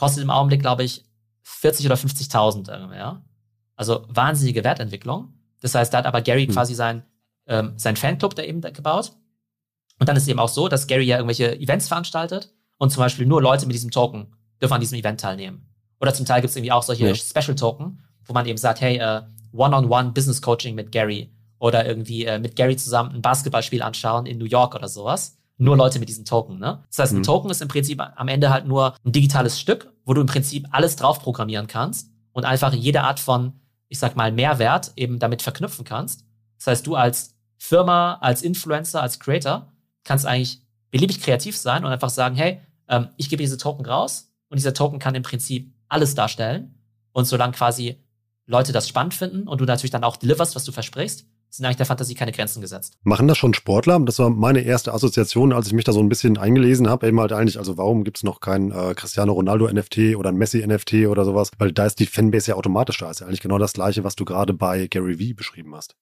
kostet 0.00 0.24
im 0.24 0.30
Augenblick, 0.30 0.62
glaube 0.62 0.82
ich, 0.82 1.04
40 1.42 1.84
oder 1.84 1.94
50.000 1.94 2.72
irgendwie, 2.72 2.96
ja. 2.96 3.22
Also 3.76 4.06
wahnsinnige 4.08 4.64
Wertentwicklung. 4.64 5.34
Das 5.60 5.74
heißt, 5.74 5.92
da 5.92 5.98
hat 5.98 6.06
aber 6.06 6.22
Gary 6.22 6.46
hm. 6.46 6.54
quasi 6.54 6.74
sein, 6.74 7.02
ähm, 7.46 7.74
sein 7.76 7.96
Fanclub 7.96 8.34
da 8.34 8.42
eben 8.42 8.62
gebaut. 8.62 9.12
Und 9.98 10.08
dann 10.08 10.16
ist 10.16 10.22
es 10.22 10.28
eben 10.30 10.38
auch 10.38 10.48
so, 10.48 10.68
dass 10.68 10.86
Gary 10.86 11.04
ja 11.04 11.16
irgendwelche 11.16 11.54
Events 11.60 11.88
veranstaltet 11.88 12.50
und 12.78 12.88
zum 12.88 13.02
Beispiel 13.02 13.26
nur 13.26 13.42
Leute 13.42 13.66
mit 13.66 13.74
diesem 13.74 13.90
Token 13.90 14.34
dürfen 14.62 14.72
an 14.72 14.80
diesem 14.80 14.98
Event 14.98 15.20
teilnehmen. 15.20 15.68
Oder 16.00 16.14
zum 16.14 16.24
Teil 16.24 16.40
gibt 16.40 16.48
es 16.48 16.56
irgendwie 16.56 16.72
auch 16.72 16.82
solche 16.82 17.06
ja. 17.06 17.14
Special-Token, 17.14 18.02
wo 18.24 18.32
man 18.32 18.46
eben 18.46 18.56
sagt, 18.56 18.80
hey, 18.80 18.96
äh, 18.96 19.20
One-on-One 19.52 20.12
Business 20.12 20.40
Coaching 20.40 20.74
mit 20.74 20.92
Gary 20.92 21.30
oder 21.58 21.84
irgendwie 21.84 22.24
äh, 22.24 22.38
mit 22.38 22.56
Gary 22.56 22.76
zusammen 22.76 23.16
ein 23.16 23.20
Basketballspiel 23.20 23.82
anschauen 23.82 24.24
in 24.24 24.38
New 24.38 24.46
York 24.46 24.74
oder 24.74 24.88
sowas 24.88 25.36
nur 25.60 25.76
Leute 25.76 25.98
mit 25.98 26.08
diesem 26.08 26.24
Token. 26.24 26.58
Ne? 26.58 26.82
Das 26.88 26.98
heißt, 26.98 27.12
ein 27.12 27.18
mhm. 27.18 27.22
Token 27.22 27.50
ist 27.50 27.60
im 27.60 27.68
Prinzip 27.68 28.00
am 28.00 28.28
Ende 28.28 28.50
halt 28.50 28.66
nur 28.66 28.94
ein 29.04 29.12
digitales 29.12 29.60
Stück, 29.60 29.92
wo 30.06 30.14
du 30.14 30.22
im 30.22 30.26
Prinzip 30.26 30.66
alles 30.70 30.96
drauf 30.96 31.20
programmieren 31.20 31.66
kannst 31.66 32.10
und 32.32 32.46
einfach 32.46 32.72
jede 32.72 33.02
Art 33.02 33.20
von, 33.20 33.52
ich 33.88 33.98
sag 33.98 34.16
mal, 34.16 34.32
Mehrwert 34.32 34.92
eben 34.96 35.18
damit 35.18 35.42
verknüpfen 35.42 35.84
kannst. 35.84 36.24
Das 36.56 36.66
heißt, 36.66 36.86
du 36.86 36.96
als 36.96 37.36
Firma, 37.58 38.14
als 38.22 38.40
Influencer, 38.40 39.02
als 39.02 39.20
Creator 39.20 39.70
kannst 40.02 40.24
eigentlich 40.24 40.62
beliebig 40.90 41.20
kreativ 41.20 41.58
sein 41.58 41.84
und 41.84 41.92
einfach 41.92 42.08
sagen, 42.08 42.36
hey, 42.36 42.60
ähm, 42.88 43.08
ich 43.18 43.28
gebe 43.28 43.42
diese 43.42 43.58
Token 43.58 43.84
raus 43.84 44.32
und 44.48 44.56
dieser 44.56 44.72
Token 44.72 44.98
kann 44.98 45.14
im 45.14 45.22
Prinzip 45.22 45.74
alles 45.88 46.14
darstellen. 46.14 46.74
Und 47.12 47.26
solange 47.26 47.52
quasi 47.52 48.02
Leute 48.46 48.72
das 48.72 48.88
spannend 48.88 49.12
finden 49.12 49.46
und 49.46 49.60
du 49.60 49.66
natürlich 49.66 49.90
dann 49.90 50.04
auch 50.04 50.16
deliverst, 50.16 50.56
was 50.56 50.64
du 50.64 50.72
versprichst, 50.72 51.26
sind 51.50 51.64
eigentlich 51.64 51.78
der 51.78 51.86
Fantasie 51.86 52.14
keine 52.14 52.32
Grenzen 52.32 52.60
gesetzt. 52.60 52.98
Machen 53.02 53.28
das 53.28 53.36
schon 53.36 53.54
Sportler? 53.54 53.98
Das 54.00 54.18
war 54.18 54.30
meine 54.30 54.60
erste 54.60 54.94
Assoziation, 54.94 55.52
als 55.52 55.66
ich 55.66 55.72
mich 55.72 55.84
da 55.84 55.92
so 55.92 56.00
ein 56.00 56.08
bisschen 56.08 56.38
eingelesen 56.38 56.88
habe. 56.88 57.08
Eben 57.08 57.20
halt 57.20 57.32
eigentlich, 57.32 57.58
also 57.58 57.76
warum 57.76 58.04
gibt 58.04 58.18
es 58.18 58.22
noch 58.22 58.40
kein 58.40 58.70
äh, 58.70 58.94
Cristiano 58.94 59.32
Ronaldo 59.32 59.68
NFT 59.68 60.16
oder 60.16 60.30
ein 60.30 60.36
Messi 60.36 60.64
NFT 60.66 61.06
oder 61.08 61.24
sowas? 61.24 61.50
Weil 61.58 61.72
da 61.72 61.86
ist 61.86 61.98
die 61.98 62.06
Fanbase 62.06 62.52
ja 62.52 62.56
automatisch 62.56 62.98
da. 62.98 63.10
Ist 63.10 63.20
ja 63.20 63.26
eigentlich 63.26 63.40
genau 63.40 63.58
das 63.58 63.72
Gleiche, 63.72 64.04
was 64.04 64.16
du 64.16 64.24
gerade 64.24 64.54
bei 64.54 64.86
Gary 64.86 65.18
Vee 65.18 65.32
beschrieben 65.32 65.74
hast. 65.74 65.96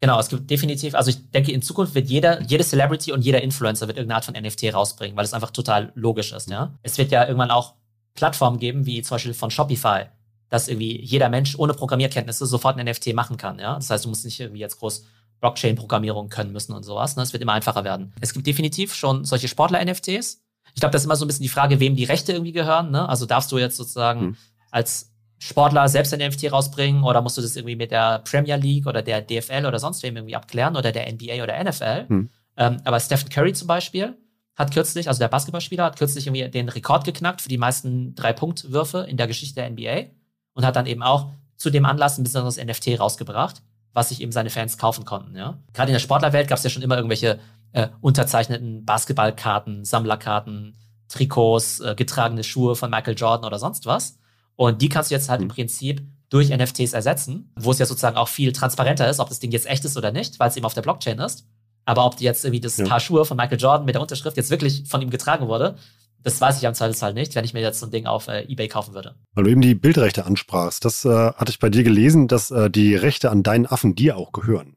Genau, 0.00 0.18
es 0.18 0.28
gibt 0.28 0.50
definitiv, 0.50 0.96
also 0.96 1.10
ich 1.10 1.30
denke, 1.30 1.52
in 1.52 1.62
Zukunft 1.62 1.94
wird 1.94 2.08
jeder, 2.08 2.42
jede 2.42 2.64
Celebrity 2.64 3.12
und 3.12 3.24
jeder 3.24 3.40
Influencer 3.40 3.86
wird 3.86 3.98
irgendeine 3.98 4.16
Art 4.16 4.24
von 4.24 4.34
NFT 4.34 4.74
rausbringen, 4.74 5.16
weil 5.16 5.24
es 5.24 5.32
einfach 5.32 5.52
total 5.52 5.92
logisch 5.94 6.32
ist, 6.32 6.50
ja. 6.50 6.76
Es 6.82 6.98
wird 6.98 7.12
ja 7.12 7.24
irgendwann 7.24 7.52
auch 7.52 7.74
Plattformen 8.14 8.58
geben, 8.58 8.84
wie 8.84 9.00
zum 9.02 9.14
Beispiel 9.14 9.32
von 9.32 9.52
Shopify, 9.52 10.06
dass 10.52 10.68
irgendwie 10.68 11.00
jeder 11.02 11.30
Mensch 11.30 11.58
ohne 11.58 11.72
Programmierkenntnisse 11.72 12.44
sofort 12.44 12.76
ein 12.76 12.86
NFT 12.86 13.14
machen 13.14 13.38
kann. 13.38 13.58
Ja? 13.58 13.76
Das 13.76 13.88
heißt, 13.88 14.04
du 14.04 14.10
musst 14.10 14.26
nicht 14.26 14.38
irgendwie 14.38 14.60
jetzt 14.60 14.78
groß 14.78 15.06
Blockchain-Programmierung 15.40 16.28
können 16.28 16.52
müssen 16.52 16.74
und 16.74 16.82
sowas. 16.82 17.16
Ne? 17.16 17.22
Es 17.22 17.32
wird 17.32 17.42
immer 17.42 17.54
einfacher 17.54 17.84
werden. 17.84 18.12
Es 18.20 18.34
gibt 18.34 18.46
definitiv 18.46 18.94
schon 18.94 19.24
solche 19.24 19.48
Sportler-NFTs. 19.48 20.42
Ich 20.74 20.80
glaube, 20.80 20.92
das 20.92 21.00
ist 21.00 21.06
immer 21.06 21.16
so 21.16 21.24
ein 21.24 21.28
bisschen 21.28 21.44
die 21.44 21.48
Frage, 21.48 21.80
wem 21.80 21.96
die 21.96 22.04
Rechte 22.04 22.32
irgendwie 22.32 22.52
gehören. 22.52 22.90
Ne? 22.90 23.08
Also 23.08 23.24
darfst 23.24 23.50
du 23.50 23.56
jetzt 23.56 23.78
sozusagen 23.78 24.20
hm. 24.20 24.36
als 24.70 25.10
Sportler 25.38 25.88
selbst 25.88 26.12
ein 26.12 26.20
NFT 26.20 26.52
rausbringen 26.52 27.02
oder 27.02 27.22
musst 27.22 27.38
du 27.38 27.40
das 27.40 27.56
irgendwie 27.56 27.76
mit 27.76 27.90
der 27.90 28.18
Premier 28.18 28.56
League 28.56 28.86
oder 28.86 29.00
der 29.00 29.22
DFL 29.22 29.64
oder 29.64 29.78
sonst 29.78 30.02
wem 30.02 30.16
irgendwie 30.16 30.36
abklären 30.36 30.76
oder 30.76 30.92
der 30.92 31.10
NBA 31.10 31.42
oder 31.42 31.64
NFL? 31.64 32.08
Hm. 32.08 32.28
Ähm, 32.58 32.76
aber 32.84 33.00
Stephen 33.00 33.30
Curry 33.30 33.54
zum 33.54 33.68
Beispiel 33.68 34.18
hat 34.54 34.74
kürzlich, 34.74 35.08
also 35.08 35.18
der 35.18 35.28
Basketballspieler, 35.28 35.84
hat 35.84 35.98
kürzlich 35.98 36.26
irgendwie 36.26 36.46
den 36.50 36.68
Rekord 36.68 37.06
geknackt 37.06 37.40
für 37.40 37.48
die 37.48 37.56
meisten 37.56 38.14
Drei-Punkt-Würfe 38.14 39.06
in 39.08 39.16
der 39.16 39.26
Geschichte 39.26 39.54
der 39.54 39.70
NBA 39.70 40.10
und 40.54 40.64
hat 40.64 40.76
dann 40.76 40.86
eben 40.86 41.02
auch 41.02 41.30
zu 41.56 41.70
dem 41.70 41.84
Anlass 41.84 42.18
ein 42.18 42.24
besonderes 42.24 42.56
NFT 42.56 42.98
rausgebracht, 42.98 43.62
was 43.92 44.08
sich 44.08 44.20
eben 44.20 44.32
seine 44.32 44.50
Fans 44.50 44.78
kaufen 44.78 45.04
konnten. 45.04 45.36
Ja? 45.36 45.58
Gerade 45.72 45.90
in 45.90 45.94
der 45.94 46.00
Sportlerwelt 46.00 46.48
gab 46.48 46.58
es 46.58 46.64
ja 46.64 46.70
schon 46.70 46.82
immer 46.82 46.96
irgendwelche 46.96 47.38
äh, 47.72 47.88
unterzeichneten 48.00 48.84
Basketballkarten, 48.84 49.84
Sammlerkarten, 49.84 50.76
Trikots, 51.08 51.80
äh, 51.80 51.94
getragene 51.94 52.44
Schuhe 52.44 52.74
von 52.74 52.90
Michael 52.90 53.16
Jordan 53.16 53.46
oder 53.46 53.58
sonst 53.58 53.86
was. 53.86 54.18
Und 54.56 54.82
die 54.82 54.88
kannst 54.88 55.10
du 55.10 55.14
jetzt 55.14 55.28
halt 55.28 55.40
mhm. 55.40 55.48
im 55.48 55.54
Prinzip 55.54 56.02
durch 56.28 56.48
NFTs 56.48 56.94
ersetzen, 56.94 57.52
wo 57.56 57.72
es 57.72 57.78
ja 57.78 57.86
sozusagen 57.86 58.16
auch 58.16 58.28
viel 58.28 58.52
transparenter 58.52 59.08
ist, 59.08 59.20
ob 59.20 59.28
das 59.28 59.38
Ding 59.38 59.50
jetzt 59.52 59.66
echt 59.66 59.84
ist 59.84 59.96
oder 59.96 60.12
nicht, 60.12 60.40
weil 60.40 60.48
es 60.48 60.56
eben 60.56 60.64
auf 60.64 60.74
der 60.74 60.82
Blockchain 60.82 61.18
ist. 61.18 61.46
Aber 61.84 62.06
ob 62.06 62.20
jetzt 62.20 62.44
irgendwie 62.44 62.60
das 62.60 62.78
ja. 62.78 62.86
Paar 62.86 63.00
Schuhe 63.00 63.24
von 63.24 63.36
Michael 63.36 63.60
Jordan 63.60 63.84
mit 63.84 63.94
der 63.94 64.02
Unterschrift 64.02 64.36
jetzt 64.36 64.50
wirklich 64.50 64.84
von 64.86 65.02
ihm 65.02 65.10
getragen 65.10 65.48
wurde, 65.48 65.76
das 66.22 66.40
weiß 66.40 66.58
ich 66.58 66.66
am 66.66 66.74
Zweifelsfall 66.74 67.14
nicht, 67.14 67.34
wenn 67.34 67.44
ich 67.44 67.54
mir 67.54 67.60
jetzt 67.60 67.80
so 67.80 67.86
ein 67.86 67.90
Ding 67.90 68.06
auf 68.06 68.28
äh, 68.28 68.42
Ebay 68.42 68.68
kaufen 68.68 68.94
würde. 68.94 69.14
Weil 69.34 69.44
du 69.44 69.50
eben 69.50 69.60
die 69.60 69.74
Bildrechte 69.74 70.24
ansprachst, 70.24 70.84
das 70.84 71.04
äh, 71.04 71.08
hatte 71.08 71.50
ich 71.50 71.58
bei 71.58 71.70
dir 71.70 71.82
gelesen, 71.82 72.28
dass 72.28 72.50
äh, 72.50 72.70
die 72.70 72.94
Rechte 72.94 73.30
an 73.30 73.42
deinen 73.42 73.66
Affen 73.66 73.94
dir 73.94 74.16
auch 74.16 74.32
gehören. 74.32 74.76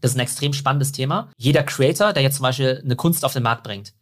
Das 0.00 0.12
ist 0.12 0.16
ein 0.16 0.20
extrem 0.20 0.52
spannendes 0.52 0.92
Thema. 0.92 1.30
Jeder 1.36 1.62
Creator, 1.62 2.12
der 2.12 2.22
jetzt 2.22 2.36
zum 2.36 2.42
Beispiel 2.42 2.82
eine 2.84 2.96
Kunst 2.96 3.24
auf 3.24 3.32
den 3.32 3.42
Markt 3.42 3.64
bringt, 3.64 3.94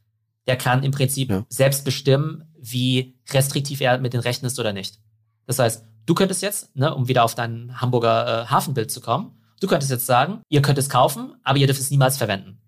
der 0.47 0.57
kann 0.57 0.83
im 0.83 0.91
Prinzip 0.91 1.31
ja. 1.31 1.45
selbst 1.49 1.85
bestimmen, 1.85 2.45
wie 2.61 3.19
restriktiv 3.31 3.81
er 3.81 3.99
mit 3.99 4.13
den 4.13 4.21
Rechten 4.21 4.47
ist 4.47 4.59
oder 4.59 4.73
nicht. 4.73 4.99
Das 5.47 5.59
heißt, 5.59 5.85
du 6.07 6.15
könntest 6.15 6.43
jetzt, 6.43 6.75
ne, 6.77 6.95
um 6.95 7.09
wieder 7.09 7.25
auf 7.25 7.35
dein 7.35 7.81
Hamburger 7.81 8.43
äh, 8.43 8.47
Hafenbild 8.47 8.91
zu 8.91 9.01
kommen, 9.01 9.39
du 9.61 9.67
könntest 9.67 9.91
jetzt 9.91 10.07
sagen, 10.07 10.41
ihr 10.49 10.63
könnt 10.63 10.79
es 10.79 10.89
kaufen, 10.89 11.35
aber 11.43 11.59
ihr 11.59 11.67
dürft 11.67 11.81
es 11.81 11.91
niemals 11.91 12.19
verwenden. 12.19 12.59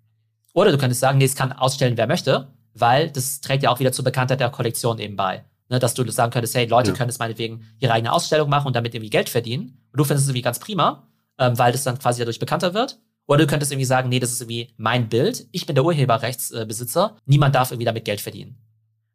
Oder 0.55 0.73
du 0.73 0.79
könntest 0.79 1.01
sagen, 1.01 1.19
nee, 1.19 1.25
es 1.25 1.35
kann 1.35 1.53
ausstellen, 1.53 1.99
wer 1.99 2.07
möchte, 2.07 2.55
weil 2.79 3.11
das 3.11 3.41
trägt 3.41 3.63
ja 3.63 3.71
auch 3.71 3.81
wieder 3.81 3.93
zur 3.93 4.05
Bekanntheit 4.05 4.41
der 4.41 4.51
Kollektion 4.51 4.99
eben 4.99 5.17
bei. 5.17 5.45
Ne, 5.69 5.81
dass 5.81 5.95
du 5.95 6.09
sagen 6.11 6.31
könntest, 6.31 6.55
hey, 6.55 6.67
Leute 6.67 6.91
ja. 6.91 6.97
können 6.97 7.11
es 7.11 7.19
meinetwegen 7.19 7.67
ihre 7.81 7.93
eigene 7.93 8.13
Ausstellung 8.13 8.49
machen 8.49 8.69
und 8.69 8.77
damit 8.77 8.95
irgendwie 8.95 9.11
Geld 9.11 9.29
verdienen. 9.29 9.83
Und 9.91 9.99
du 9.99 10.05
findest 10.05 10.25
es 10.25 10.29
irgendwie 10.29 10.43
ganz 10.43 10.61
prima, 10.61 11.09
ähm, 11.39 11.59
weil 11.59 11.73
das 11.73 11.83
dann 11.83 11.99
quasi 11.99 12.21
dadurch 12.21 12.39
bekannter 12.39 12.73
wird. 12.73 13.01
Oder 13.27 13.39
du 13.41 13.47
könntest 13.49 13.73
irgendwie 13.73 13.87
sagen, 13.87 14.09
nee, 14.09 14.21
das 14.21 14.31
ist 14.31 14.41
irgendwie 14.41 14.73
mein 14.77 15.09
Bild. 15.09 15.49
Ich 15.51 15.67
bin 15.67 15.75
der 15.75 15.85
Urheberrechtsbesitzer. 15.85 17.17
Niemand 17.27 17.57
darf 17.57 17.73
irgendwie 17.73 17.87
damit 17.87 18.05
Geld 18.05 18.21
verdienen. 18.21 18.59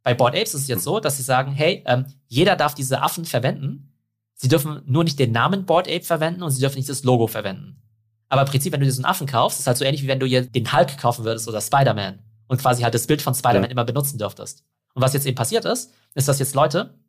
Bei 0.03 0.13
Board 0.13 0.35
Apes 0.35 0.53
ist 0.53 0.63
es 0.63 0.67
jetzt 0.67 0.83
so, 0.83 0.99
dass 0.99 1.15
sie 1.15 1.23
sagen, 1.23 1.53
hey, 1.53 1.83
ähm, 1.85 2.05
jeder 2.27 2.57
darf 2.57 2.75
diese 2.75 3.01
Affen 3.01 3.23
verwenden. 3.23 3.93
Sie 4.33 4.49
dürfen 4.49 4.81
nur 4.85 5.05
nicht 5.05 5.19
den 5.19 5.31
Namen 5.31 5.65
Board 5.65 5.87
Ape 5.87 6.03
verwenden 6.03 6.43
und 6.43 6.51
sie 6.51 6.59
dürfen 6.59 6.77
nicht 6.77 6.89
das 6.89 7.03
Logo 7.03 7.27
verwenden. 7.27 7.81
Aber 8.27 8.41
im 8.41 8.47
Prinzip, 8.47 8.73
wenn 8.73 8.79
du 8.81 8.85
diesen 8.85 9.05
Affen 9.05 9.27
kaufst, 9.27 9.59
ist 9.59 9.67
halt 9.67 9.77
so 9.77 9.85
ähnlich 9.85 10.03
wie 10.03 10.07
wenn 10.07 10.19
du 10.19 10.25
hier 10.25 10.45
den 10.45 10.73
Hulk 10.73 10.97
kaufen 10.97 11.23
würdest 11.23 11.47
oder 11.47 11.61
Spider-Man 11.61 12.19
und 12.51 12.61
quasi 12.61 12.83
halt 12.83 12.93
das 12.93 13.07
Bild 13.07 13.21
von 13.21 13.33
Spider-Man 13.33 13.63
ja. 13.63 13.69
immer 13.69 13.85
benutzen 13.85 14.17
dürftest. 14.17 14.65
Und 14.93 15.01
was 15.01 15.13
jetzt 15.13 15.25
eben 15.25 15.35
passiert 15.35 15.63
ist, 15.63 15.93
ist, 16.15 16.27
dass 16.27 16.37
jetzt 16.37 16.53
Leute 16.53 16.99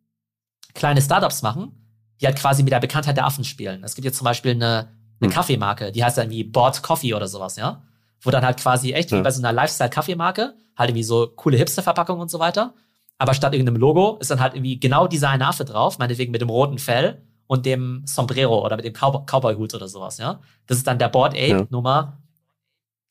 kleine 0.72 1.02
Startups 1.02 1.42
machen, 1.42 1.72
die 2.20 2.26
halt 2.26 2.38
quasi 2.38 2.62
mit 2.62 2.72
der 2.72 2.78
Bekanntheit 2.78 3.16
der 3.16 3.26
Affen 3.26 3.42
spielen. 3.42 3.82
Es 3.82 3.96
gibt 3.96 4.04
jetzt 4.04 4.18
zum 4.18 4.24
Beispiel 4.24 4.52
eine, 4.52 4.90
eine 5.20 5.28
hm. 5.28 5.30
Kaffeemarke, 5.30 5.90
die 5.90 6.04
heißt 6.04 6.16
dann 6.16 6.30
wie 6.30 6.44
Board 6.44 6.84
Coffee 6.84 7.12
oder 7.12 7.26
sowas, 7.26 7.56
ja. 7.56 7.82
Wo 8.20 8.30
dann 8.30 8.44
halt 8.44 8.60
quasi 8.60 8.92
echt 8.92 9.10
ja. 9.10 9.18
wie 9.18 9.22
bei 9.22 9.32
so 9.32 9.42
einer 9.42 9.52
Lifestyle-Kaffeemarke, 9.52 10.54
halt 10.76 10.90
irgendwie 10.90 11.02
so 11.02 11.26
coole 11.26 11.56
Hipster-Verpackungen 11.56 12.22
und 12.22 12.30
so 12.30 12.38
weiter. 12.38 12.74
Aber 13.18 13.34
statt 13.34 13.52
irgendeinem 13.52 13.80
Logo 13.80 14.18
ist 14.20 14.30
dann 14.30 14.38
halt 14.38 14.54
irgendwie 14.54 14.78
genau 14.78 15.08
dieser 15.08 15.30
eine 15.30 15.48
Affe 15.48 15.64
drauf, 15.64 15.98
meinetwegen 15.98 16.30
mit 16.30 16.40
dem 16.40 16.50
roten 16.50 16.78
Fell 16.78 17.26
und 17.48 17.66
dem 17.66 18.04
Sombrero 18.06 18.64
oder 18.64 18.76
mit 18.76 18.84
dem 18.84 18.92
Cow 18.92 19.26
Cowboy-Hut 19.26 19.74
oder 19.74 19.88
sowas, 19.88 20.18
ja. 20.18 20.38
Das 20.68 20.78
ist 20.78 20.86
dann 20.86 21.00
der 21.00 21.08
Board 21.08 21.32
Ape 21.34 21.48
ja. 21.48 21.66
Nummer 21.70 22.22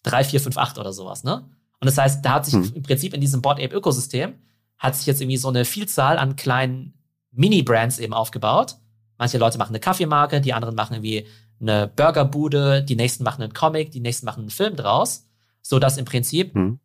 3458 0.04 0.80
oder 0.80 0.94
sowas, 0.94 1.26
ne? 1.26 1.44
Und 1.82 1.88
das 1.88 1.98
heißt, 1.98 2.24
da 2.24 2.36
hat 2.36 2.46
sich 2.46 2.54
hm. 2.54 2.72
im 2.76 2.84
Prinzip 2.84 3.13
in 3.13 3.22
diesem 3.22 3.41
Board 3.41 3.60
Ape 3.60 3.76
Ökosystem 3.76 4.36
hat 4.78 4.96
sich 4.96 5.06
jetzt 5.06 5.22
irgendwie 5.22 5.38
so 5.38 5.50
eine 5.50 5.65
Vielzahl 5.65 6.17
an 6.17 6.36
kleinen 6.36 6.94
Mini-Brands 7.32 8.00
eben 8.00 8.13
aufgebaut. 8.13 8.78
Manche 9.17 9.38
Leute 9.38 9.58
machen 9.58 9.72
eine 9.72 9.80
Kaffeemarke, 9.80 10.41
die 10.41 10.54
anderen 10.54 10.76
machen 10.76 10.94
irgendwie 10.94 11.28
eine 11.60 11.88
Burgerbude, 11.88 12.84
die 12.84 12.96
nächsten 12.96 13.24
machen 13.24 13.44
einen 13.44 13.54
Comic, 13.54 13.91
die 13.91 14.00
nächsten 14.00 14.26
machen 14.26 14.41
einen 14.41 14.50
Film 14.50 14.76
draus, 14.76 15.28
so 15.62 15.78
dass 15.80 15.98
im 15.98 16.06
Prinzip 16.06 16.54
hm. 16.54 16.80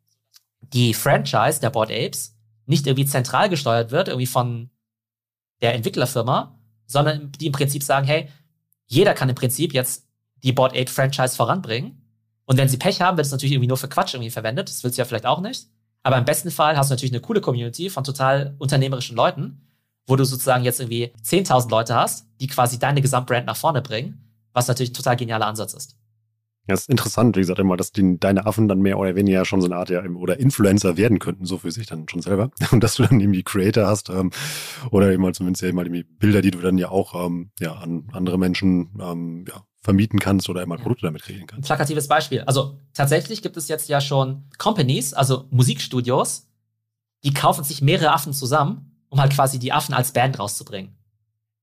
die 0.61 0.93
Franchise 0.95 1.61
der 1.61 1.71
Board 1.71 1.91
Apes 1.91 2.37
nicht 2.67 2.87
irgendwie 2.87 3.07
zentral 3.07 3.49
gesteuert 3.49 3.91
wird, 3.91 4.09
irgendwie 4.09 4.27
von 4.27 4.71
der 5.63 5.75
Entwicklerfirma, 5.75 6.59
sondern 6.87 7.33
die 7.33 7.47
im 7.47 7.53
Prinzip 7.53 7.83
sagen, 7.83 8.07
hey, 8.07 8.29
jeder 8.87 9.15
kann 9.15 9.29
im 9.29 9.35
Prinzip 9.35 9.73
jetzt 9.73 10.07
die 10.43 10.53
Board 10.53 10.73
Ape 10.73 10.91
Franchise 10.91 11.37
voranbringen. 11.37 12.06
Und 12.47 12.57
wenn 12.57 12.69
sie 12.69 12.79
Pech 12.79 13.01
haben, 13.01 13.17
wird 13.17 13.27
es 13.27 13.33
natürlich 13.33 13.53
irgendwie 13.53 13.69
nur 13.69 13.77
für 13.77 13.89
Quatsch 13.89 14.15
irgendwie 14.15 14.31
verwendet. 14.31 14.69
Das 14.69 14.83
willst 14.83 14.97
du 14.97 15.03
ja 15.03 15.05
vielleicht 15.05 15.27
auch 15.27 15.41
nicht. 15.41 15.67
Aber 16.03 16.17
im 16.17 16.25
besten 16.25 16.51
Fall 16.51 16.77
hast 16.77 16.91
du 16.91 16.95
natürlich 16.95 17.13
eine 17.13 17.21
coole 17.21 17.41
Community 17.41 17.91
von 17.91 18.05
total 18.05 18.55
unternehmerischen 18.59 19.17
Leuten, 19.17 19.67
wo 20.07 20.15
du 20.15 20.25
sozusagen 20.25 20.65
jetzt 20.65 20.81
irgendwie 20.81 21.13
10.000 21.25 21.69
Leute 21.69 21.97
hast, 21.97 22.27
die 22.41 22.47
quasi 22.47 22.79
deine 22.79 23.03
Gesamtbrand 23.03 23.47
nach 23.47 23.57
vorne 23.57 23.83
bringen, 23.83 24.33
was 24.53 24.69
natürlich 24.69 24.91
ein 24.91 24.95
total 24.95 25.17
genialer 25.17 25.47
Ansatz 25.47 25.75
ist. 25.75 25.97
Ja, 26.69 26.75
ist 26.75 26.91
interessant, 26.91 27.37
wie 27.37 27.41
gesagt, 27.41 27.61
immer, 27.61 27.77
dass 27.77 27.93
die, 27.93 28.19
deine 28.19 28.45
Affen 28.45 28.67
dann 28.67 28.81
mehr 28.81 28.99
oder 28.99 29.15
weniger 29.15 29.45
schon 29.45 29.61
so 29.61 29.67
eine 29.67 29.77
Art 29.77 29.89
ja 29.89 30.03
oder 30.05 30.41
Influencer 30.41 30.97
werden 30.97 31.21
könnten, 31.21 31.45
so 31.45 31.59
für 31.59 31.71
sich 31.71 31.87
dann 31.87 32.09
schon 32.09 32.23
selber. 32.23 32.51
Und 32.73 32.83
dass 32.83 32.97
du 32.97 33.05
dann 33.05 33.21
irgendwie 33.21 33.45
Creator 33.45 33.87
hast 33.87 34.09
ähm, 34.11 34.31
oder 34.91 35.13
eben 35.13 35.23
mal 35.23 35.35
zumindest 35.35 35.63
ja 35.63 35.69
immer 35.69 35.83
irgendwie 35.83 36.03
Bilder, 36.03 36.43
die 36.43 36.51
du 36.51 36.59
dann 36.59 36.77
ja 36.77 36.89
auch 36.89 37.27
ähm, 37.27 37.51
ja, 37.61 37.75
an 37.75 38.09
andere 38.13 38.39
Menschen 38.39 38.99
ähm, 39.01 39.45
ja, 39.49 39.63
vermieten 39.87 40.19
kannst 40.19 40.49
oder 40.49 40.63
immer 40.63 40.77
Produkte 40.79 41.07
damit 41.07 41.23
kreieren 41.23 41.47
kannst. 41.47 41.69
Plakatives 41.69 42.09
Beispiel. 42.09 42.41
Also 42.41 42.77
tatsächlich 42.93 43.41
gibt 43.41 43.57
es 43.57 43.69
jetzt 43.69 43.89
ja 43.89 44.01
schon 44.01 44.43
Companies, 44.59 45.15
also 45.15 45.45
Musikstudios, 45.51 46.49
die 47.23 47.33
kaufen 47.33 47.63
sich 47.63 47.83
mehrere 47.83 48.13
Affen 48.13 48.33
zusammen, 48.33 49.01
um 49.11 49.21
halt 49.21 49.33
quasi 49.33 49.61
die 49.61 49.73
Affen 49.73 49.95
als 49.95 50.11
Band 50.11 50.41
rauszubringen. 50.41 50.97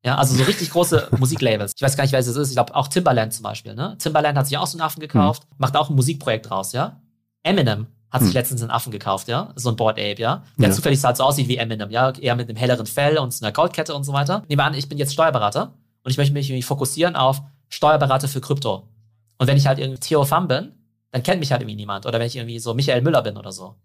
Ja, 0.06 0.16
also 0.16 0.36
so 0.36 0.44
richtig 0.46 0.70
große 0.70 1.10
Musiklabels. 1.18 1.74
Ich 1.76 1.82
weiß 1.82 1.98
gar 1.98 2.06
nicht, 2.06 2.14
wer 2.14 2.20
es 2.22 2.28
ist. 2.28 2.48
Ich 2.48 2.56
glaube 2.56 2.74
auch 2.76 2.88
Timbaland 2.88 3.34
zum 3.34 3.44
Beispiel. 3.44 3.76
Ne? 3.76 3.98
Timbaland 4.00 4.38
hat 4.38 4.48
sich 4.48 4.58
auch 4.58 4.68
so 4.68 4.78
einen 4.78 4.86
Affen 4.86 5.02
gekauft, 5.02 5.44
hm. 5.44 5.50
macht 5.58 5.76
auch 5.76 5.90
ein 5.90 5.96
Musikprojekt 5.96 6.50
draus, 6.50 6.72
ja. 6.72 7.02
Eminem 7.44 7.88
hat 8.10 8.22
sich 8.22 8.30
hm. 8.30 8.36
letztens 8.36 8.62
einen 8.62 8.72
Affen 8.72 8.92
gekauft, 8.94 9.28
ja, 9.28 9.52
so 9.56 9.68
ein 9.68 9.76
Board 9.76 10.00
Ape, 10.00 10.22
ja, 10.22 10.44
der 10.58 10.70
ja. 10.70 10.74
zufällig 10.74 11.04
halt 11.04 11.18
so 11.18 11.24
aussieht 11.24 11.50
wie 11.50 11.58
Eminem, 11.58 11.90
ja, 11.90 12.12
eher 12.12 12.36
mit 12.36 12.48
einem 12.48 12.56
helleren 12.56 12.86
Fell 12.86 13.18
und 13.18 13.36
einer 13.42 13.52
Goldkette 13.52 13.94
und 13.94 14.06
so 14.06 14.14
weiter. 14.14 14.44
Nehmen 14.48 14.60
wir 14.60 14.66
an, 14.66 14.76
ich 14.76 14.88
bin 14.88 14.98
jetzt 14.98 15.12
Steuerberater 15.12 15.74
und 16.04 16.12
ich 16.12 16.18
möchte 16.18 16.34
mich 16.34 16.66
fokussieren 16.66 17.18
auf 17.18 17.42
Steuerberater 17.74 18.28
für 18.28 18.40
Krypto. 18.40 18.88
Und 19.38 19.48
wenn 19.48 19.58
ich 19.58 19.66
halt 19.66 19.80
irgendwie 19.80 20.00
Theo 20.00 20.24
Pham 20.26 20.48
bin, 20.48 20.74
dann 21.12 21.24
kennt 21.24 21.40
mich 21.40 21.52
halt 21.52 21.62
irgendwie 21.62 21.76
niemand. 21.76 22.06
Oder 22.06 22.20
wenn 22.20 22.28
ich 22.28 22.36
irgendwie 22.36 22.60
so 22.60 22.74
Michael 22.74 23.02
Müller 23.02 23.24
bin 23.24 23.36
oder 23.36 23.52
so. 23.52 23.76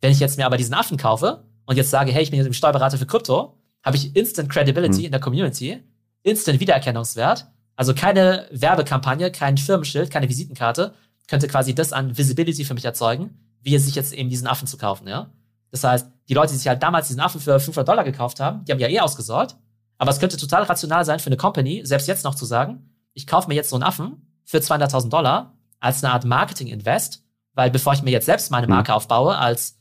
Wenn 0.00 0.12
ich 0.12 0.20
jetzt 0.20 0.36
mir 0.36 0.46
aber 0.46 0.56
diesen 0.56 0.74
Affen 0.74 0.96
kaufe 0.96 1.44
und 1.66 1.76
jetzt 1.76 1.90
sage, 1.90 2.12
hey, 2.12 2.22
ich 2.22 2.30
bin 2.30 2.42
jetzt 2.42 2.54
Steuerberater 2.54 2.98
für 2.98 3.06
Krypto, 3.06 3.58
habe 3.84 3.96
ich 3.96 4.14
Instant 4.14 4.48
Credibility 4.48 5.00
mhm. 5.00 5.04
in 5.06 5.10
der 5.10 5.20
Community, 5.20 5.82
Instant 6.22 6.60
Wiedererkennungswert. 6.60 7.46
Also 7.74 7.94
keine 7.94 8.46
Werbekampagne, 8.52 9.32
kein 9.32 9.58
Firmenschild, 9.58 10.10
keine 10.10 10.28
Visitenkarte 10.28 10.94
könnte 11.28 11.48
quasi 11.48 11.74
das 11.74 11.92
an 11.92 12.16
Visibility 12.16 12.64
für 12.64 12.74
mich 12.74 12.84
erzeugen, 12.84 13.38
wie 13.62 13.74
es 13.74 13.86
sich 13.86 13.94
jetzt 13.94 14.12
eben 14.12 14.28
diesen 14.28 14.46
Affen 14.46 14.66
zu 14.66 14.76
kaufen, 14.76 15.08
ja. 15.08 15.30
Das 15.70 15.82
heißt, 15.82 16.06
die 16.28 16.34
Leute, 16.34 16.52
die 16.52 16.58
sich 16.58 16.68
halt 16.68 16.82
damals 16.82 17.08
diesen 17.08 17.20
Affen 17.20 17.40
für 17.40 17.58
500 17.58 17.88
Dollar 17.88 18.04
gekauft 18.04 18.40
haben, 18.40 18.64
die 18.64 18.72
haben 18.72 18.78
ja 18.78 18.88
eh 18.88 19.00
ausgesorgt. 19.00 19.56
Aber 19.96 20.10
es 20.10 20.20
könnte 20.20 20.36
total 20.36 20.64
rational 20.64 21.04
sein 21.04 21.20
für 21.20 21.28
eine 21.28 21.38
Company, 21.38 21.80
selbst 21.84 22.08
jetzt 22.08 22.24
noch 22.24 22.34
zu 22.34 22.44
sagen, 22.44 22.91
ich 23.14 23.26
kaufe 23.26 23.48
mir 23.48 23.54
jetzt 23.54 23.70
so 23.70 23.76
einen 23.76 23.82
Affen 23.82 24.40
für 24.44 24.58
200.000 24.58 25.08
Dollar 25.08 25.56
als 25.80 26.02
eine 26.02 26.12
Art 26.12 26.24
Marketing-Invest, 26.24 27.24
weil 27.54 27.70
bevor 27.70 27.92
ich 27.92 28.02
mir 28.02 28.10
jetzt 28.10 28.26
selbst 28.26 28.50
meine 28.50 28.66
mhm. 28.66 28.74
Marke 28.74 28.94
aufbaue 28.94 29.36
als 29.36 29.78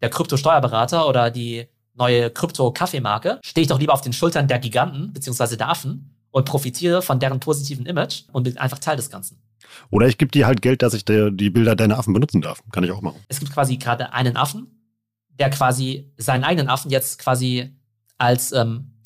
der 0.00 0.10
Krypto-Steuerberater 0.10 1.06
oder 1.08 1.30
die 1.30 1.68
neue 1.94 2.30
Krypto-Kaffeemarke, 2.30 3.40
stehe 3.44 3.62
ich 3.62 3.68
doch 3.68 3.78
lieber 3.78 3.92
auf 3.92 4.00
den 4.00 4.12
Schultern 4.12 4.48
der 4.48 4.58
Giganten 4.58 5.12
beziehungsweise 5.12 5.56
der 5.56 5.68
Affen 5.68 6.16
und 6.30 6.46
profitiere 6.46 7.02
von 7.02 7.18
deren 7.18 7.40
positiven 7.40 7.86
Image 7.86 8.22
und 8.32 8.44
bin 8.44 8.56
einfach 8.58 8.78
Teil 8.78 8.96
des 8.96 9.10
Ganzen. 9.10 9.42
Oder 9.90 10.06
ich 10.06 10.18
gebe 10.18 10.30
dir 10.30 10.46
halt 10.46 10.62
Geld, 10.62 10.82
dass 10.82 10.94
ich 10.94 11.04
der, 11.04 11.30
die 11.30 11.50
Bilder 11.50 11.76
deiner 11.76 11.98
Affen 11.98 12.14
benutzen 12.14 12.40
darf. 12.40 12.62
Kann 12.72 12.84
ich 12.84 12.90
auch 12.90 13.02
machen. 13.02 13.20
Es 13.28 13.38
gibt 13.38 13.52
quasi 13.52 13.76
gerade 13.76 14.12
einen 14.12 14.36
Affen, 14.36 14.68
der 15.38 15.50
quasi 15.50 16.12
seinen 16.16 16.44
eigenen 16.44 16.68
Affen 16.68 16.90
jetzt 16.90 17.18
quasi 17.18 17.76
als 18.18 18.52
ähm, 18.52 19.00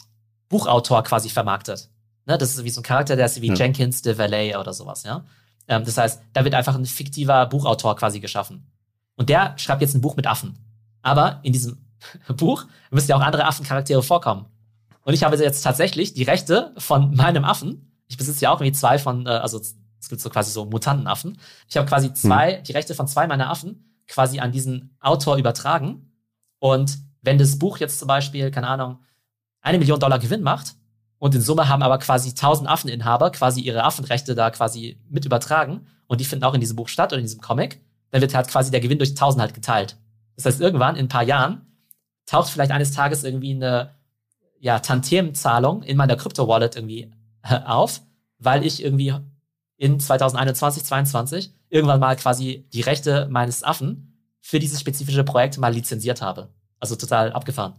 Buchautor 0.49 1.03
quasi 1.03 1.29
vermarktet. 1.29 1.90
Ne, 2.26 2.38
das 2.38 2.54
ist 2.54 2.64
wie 2.64 2.70
so 2.70 2.80
ein 2.80 2.84
Charakter, 2.84 3.16
der 3.16 3.26
ist 3.26 3.40
wie 3.42 3.48
ja. 3.48 3.54
Jenkins 3.54 4.02
de 4.02 4.16
Valet 4.16 4.56
oder 4.56 4.72
sowas, 4.72 5.02
ja. 5.02 5.24
Ähm, 5.68 5.84
das 5.84 5.98
heißt, 5.98 6.22
da 6.32 6.44
wird 6.44 6.54
einfach 6.54 6.74
ein 6.74 6.87
fiktiver 6.87 7.46
Buchautor 7.46 7.96
quasi 7.96 8.20
geschaffen. 8.20 8.70
Und 9.16 9.28
der 9.28 9.54
schreibt 9.58 9.82
jetzt 9.82 9.94
ein 9.94 10.00
Buch 10.00 10.16
mit 10.16 10.26
Affen. 10.26 10.58
Aber 11.02 11.40
in 11.42 11.52
diesem 11.52 11.78
Buch 12.37 12.66
müssen 12.90 13.10
ja 13.10 13.16
auch 13.16 13.20
andere 13.20 13.44
Affencharaktere 13.44 14.02
vorkommen. 14.02 14.46
Und 15.02 15.14
ich 15.14 15.22
habe 15.22 15.37
jetzt 15.37 15.62
tatsächlich 15.62 16.14
die 16.14 16.22
Rechte 16.22 16.72
von 16.78 17.14
meinem 17.14 17.44
Affen. 17.44 17.92
Ich 18.08 18.16
besitze 18.16 18.42
ja 18.42 18.50
auch 18.50 18.60
irgendwie 18.60 18.78
zwei 18.78 18.98
von, 18.98 19.26
äh, 19.26 19.30
also 19.30 19.58
es 19.58 20.08
gibt 20.08 20.20
so 20.20 20.30
quasi 20.30 20.50
so 20.50 20.64
Mutantenaffen. 20.64 21.38
Ich 21.68 21.76
habe 21.76 21.88
quasi 21.88 22.12
zwei, 22.12 22.58
hm. 22.58 22.64
die 22.64 22.72
Rechte 22.72 22.94
von 22.94 23.06
zwei 23.06 23.26
meiner 23.26 23.50
Affen 23.50 24.02
quasi 24.06 24.40
an 24.40 24.52
diesen 24.52 24.96
Autor 25.00 25.37
übertragen. 25.37 26.12
Und 26.58 26.98
wenn 27.22 27.38
das 27.38 27.58
Buch 27.58 27.78
jetzt 27.78 27.98
zum 27.98 28.08
Beispiel, 28.08 28.50
keine 28.50 28.68
Ahnung, 28.68 28.98
eine 29.60 29.78
Million 29.78 29.98
Dollar 29.98 30.18
Gewinn 30.18 30.42
macht, 30.42 30.74
und 31.24 31.34
in 31.34 31.40
Summe 31.40 31.70
haben 31.70 31.82
aber 31.82 31.96
quasi 31.96 32.28
1000 32.28 32.68
Affeninhaber 32.68 33.30
quasi 33.30 33.62
ihre 33.62 33.82
Affenrechte 33.82 34.34
da 34.34 34.50
quasi 34.50 35.00
mit 35.08 35.24
übertragen. 35.24 35.87
Und 36.06 36.20
die 36.20 36.26
finden 36.26 36.44
auch 36.44 36.52
in 36.52 36.60
diesem 36.60 36.76
Buch 36.76 36.88
statt 36.88 37.14
oder 37.14 37.18
in 37.18 37.24
diesem 37.24 37.40
Comic. 37.40 37.80
Dann 38.10 38.20
wird 38.20 38.34
halt 38.34 38.48
quasi 38.48 38.70
der 38.70 38.80
Gewinn 38.80 38.98
durch 38.98 39.12
1000 39.12 39.40
halt 39.40 39.54
geteilt. 39.54 39.96
Das 40.37 40.44
heißt, 40.44 40.60
irgendwann 40.60 40.96
in 40.96 41.06
ein 41.06 41.08
paar 41.08 41.22
Jahren 41.22 41.62
taucht 42.26 42.50
vielleicht 42.50 42.72
eines 42.72 42.92
Tages 42.92 43.24
irgendwie 43.24 43.54
eine 43.54 43.94
ja, 44.60 44.80
Tantiemenzahlung 44.80 45.82
in 45.82 45.96
meiner 45.96 46.16
Krypto-Wallet 46.16 46.76
irgendwie 46.76 47.10
äh, 47.42 47.58
auf, 47.64 48.02
weil 48.38 48.62
ich 48.62 48.84
irgendwie 48.84 49.14
in 49.78 49.98
2021, 49.98 50.84
2022 50.84 51.54
irgendwann 51.70 52.00
mal 52.00 52.16
quasi 52.16 52.68
die 52.74 52.82
Rechte 52.82 53.28
meines 53.30 53.62
Affen 53.62 54.20
für 54.42 54.58
dieses 54.58 54.78
spezifische 54.78 55.24
Projekt 55.24 55.56
mal 55.56 55.72
lizenziert 55.72 56.20
habe. 56.20 56.50
Also 56.80 56.96
total 56.96 57.32
abgefahren 57.32 57.76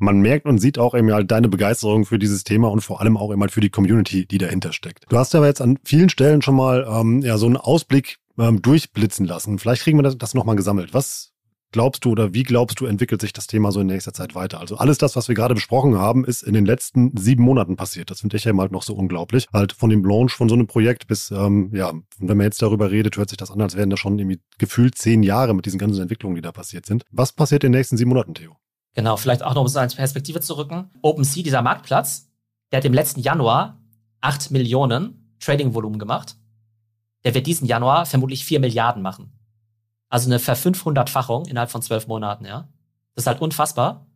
man 0.00 0.20
merkt 0.20 0.46
und 0.46 0.58
sieht 0.58 0.78
auch 0.78 0.94
eben 0.94 1.12
halt 1.12 1.30
deine 1.30 1.48
Begeisterung 1.48 2.04
für 2.04 2.18
dieses 2.18 2.44
Thema 2.44 2.70
und 2.70 2.80
vor 2.80 3.00
allem 3.00 3.16
auch 3.16 3.32
eben 3.32 3.40
halt 3.40 3.52
für 3.52 3.60
die 3.60 3.70
Community, 3.70 4.26
die 4.26 4.38
dahinter 4.38 4.72
steckt. 4.72 5.04
Du 5.08 5.18
hast 5.18 5.34
aber 5.34 5.46
jetzt 5.46 5.60
an 5.60 5.78
vielen 5.84 6.08
Stellen 6.08 6.42
schon 6.42 6.56
mal 6.56 6.86
ähm, 6.90 7.20
ja 7.22 7.38
so 7.38 7.46
einen 7.46 7.56
Ausblick 7.56 8.18
ähm, 8.38 8.62
durchblitzen 8.62 9.26
lassen. 9.26 9.58
Vielleicht 9.58 9.82
kriegen 9.82 9.98
wir 9.98 10.02
das, 10.02 10.18
das 10.18 10.34
nochmal 10.34 10.56
gesammelt. 10.56 10.94
Was 10.94 11.32
glaubst 11.72 12.04
du 12.04 12.10
oder 12.10 12.34
wie 12.34 12.42
glaubst 12.42 12.80
du, 12.80 12.86
entwickelt 12.86 13.20
sich 13.20 13.32
das 13.32 13.46
Thema 13.46 13.72
so 13.72 13.80
in 13.80 13.86
nächster 13.86 14.12
Zeit 14.12 14.34
weiter? 14.34 14.60
Also 14.60 14.76
alles 14.76 14.98
das, 14.98 15.16
was 15.16 15.28
wir 15.28 15.34
gerade 15.34 15.54
besprochen 15.54 15.98
haben, 15.98 16.24
ist 16.24 16.42
in 16.42 16.54
den 16.54 16.66
letzten 16.66 17.16
sieben 17.16 17.44
Monaten 17.44 17.76
passiert. 17.76 18.10
Das 18.10 18.20
finde 18.20 18.36
ich 18.36 18.44
ja 18.44 18.52
mal 18.52 18.68
noch 18.70 18.82
so 18.82 18.94
unglaublich. 18.94 19.46
Halt 19.52 19.72
von 19.72 19.90
dem 19.90 20.04
Launch 20.04 20.32
von 20.32 20.48
so 20.48 20.54
einem 20.54 20.66
Projekt 20.66 21.06
bis, 21.06 21.30
ähm, 21.30 21.70
ja, 21.74 21.92
wenn 22.18 22.36
man 22.36 22.46
jetzt 22.46 22.62
darüber 22.62 22.90
redet, 22.90 23.16
hört 23.16 23.30
sich 23.30 23.38
das 23.38 23.50
an, 23.50 23.60
als 23.60 23.76
wären 23.76 23.90
das 23.90 24.00
schon 24.00 24.18
irgendwie 24.18 24.40
gefühlt 24.58 24.96
zehn 24.96 25.22
Jahre 25.22 25.54
mit 25.54 25.66
diesen 25.66 25.78
ganzen 25.78 26.02
Entwicklungen, 26.02 26.36
die 26.36 26.42
da 26.42 26.52
passiert 26.52 26.86
sind. 26.86 27.04
Was 27.12 27.32
passiert 27.32 27.64
in 27.64 27.72
den 27.72 27.78
nächsten 27.78 27.96
sieben 27.96 28.10
Monaten, 28.10 28.34
Theo? 28.34 28.56
Genau, 29.00 29.16
vielleicht 29.16 29.42
auch 29.42 29.54
noch 29.54 29.62
um 29.62 29.66
es 29.66 29.76
als 29.76 29.94
Perspektive 29.94 30.42
zu 30.42 30.58
rücken. 30.58 30.90
OpenSea, 31.00 31.42
dieser 31.42 31.62
Marktplatz, 31.62 32.28
der 32.70 32.76
hat 32.76 32.84
im 32.84 32.92
letzten 32.92 33.20
Januar 33.20 33.80
8 34.20 34.50
Millionen 34.50 35.34
Trading-Volumen 35.40 35.98
gemacht. 35.98 36.36
Der 37.24 37.32
wird 37.32 37.46
diesen 37.46 37.66
Januar 37.66 38.04
vermutlich 38.04 38.44
4 38.44 38.60
Milliarden 38.60 39.00
machen. 39.00 39.32
Also 40.10 40.28
eine 40.28 40.38
Ver-500-Fachung 40.38 41.46
innerhalb 41.46 41.70
von 41.70 41.80
zwölf 41.80 42.08
Monaten, 42.08 42.44
ja. 42.44 42.68
Das 43.14 43.22
ist 43.22 43.26
halt 43.26 43.40
unfassbar. 43.40 44.06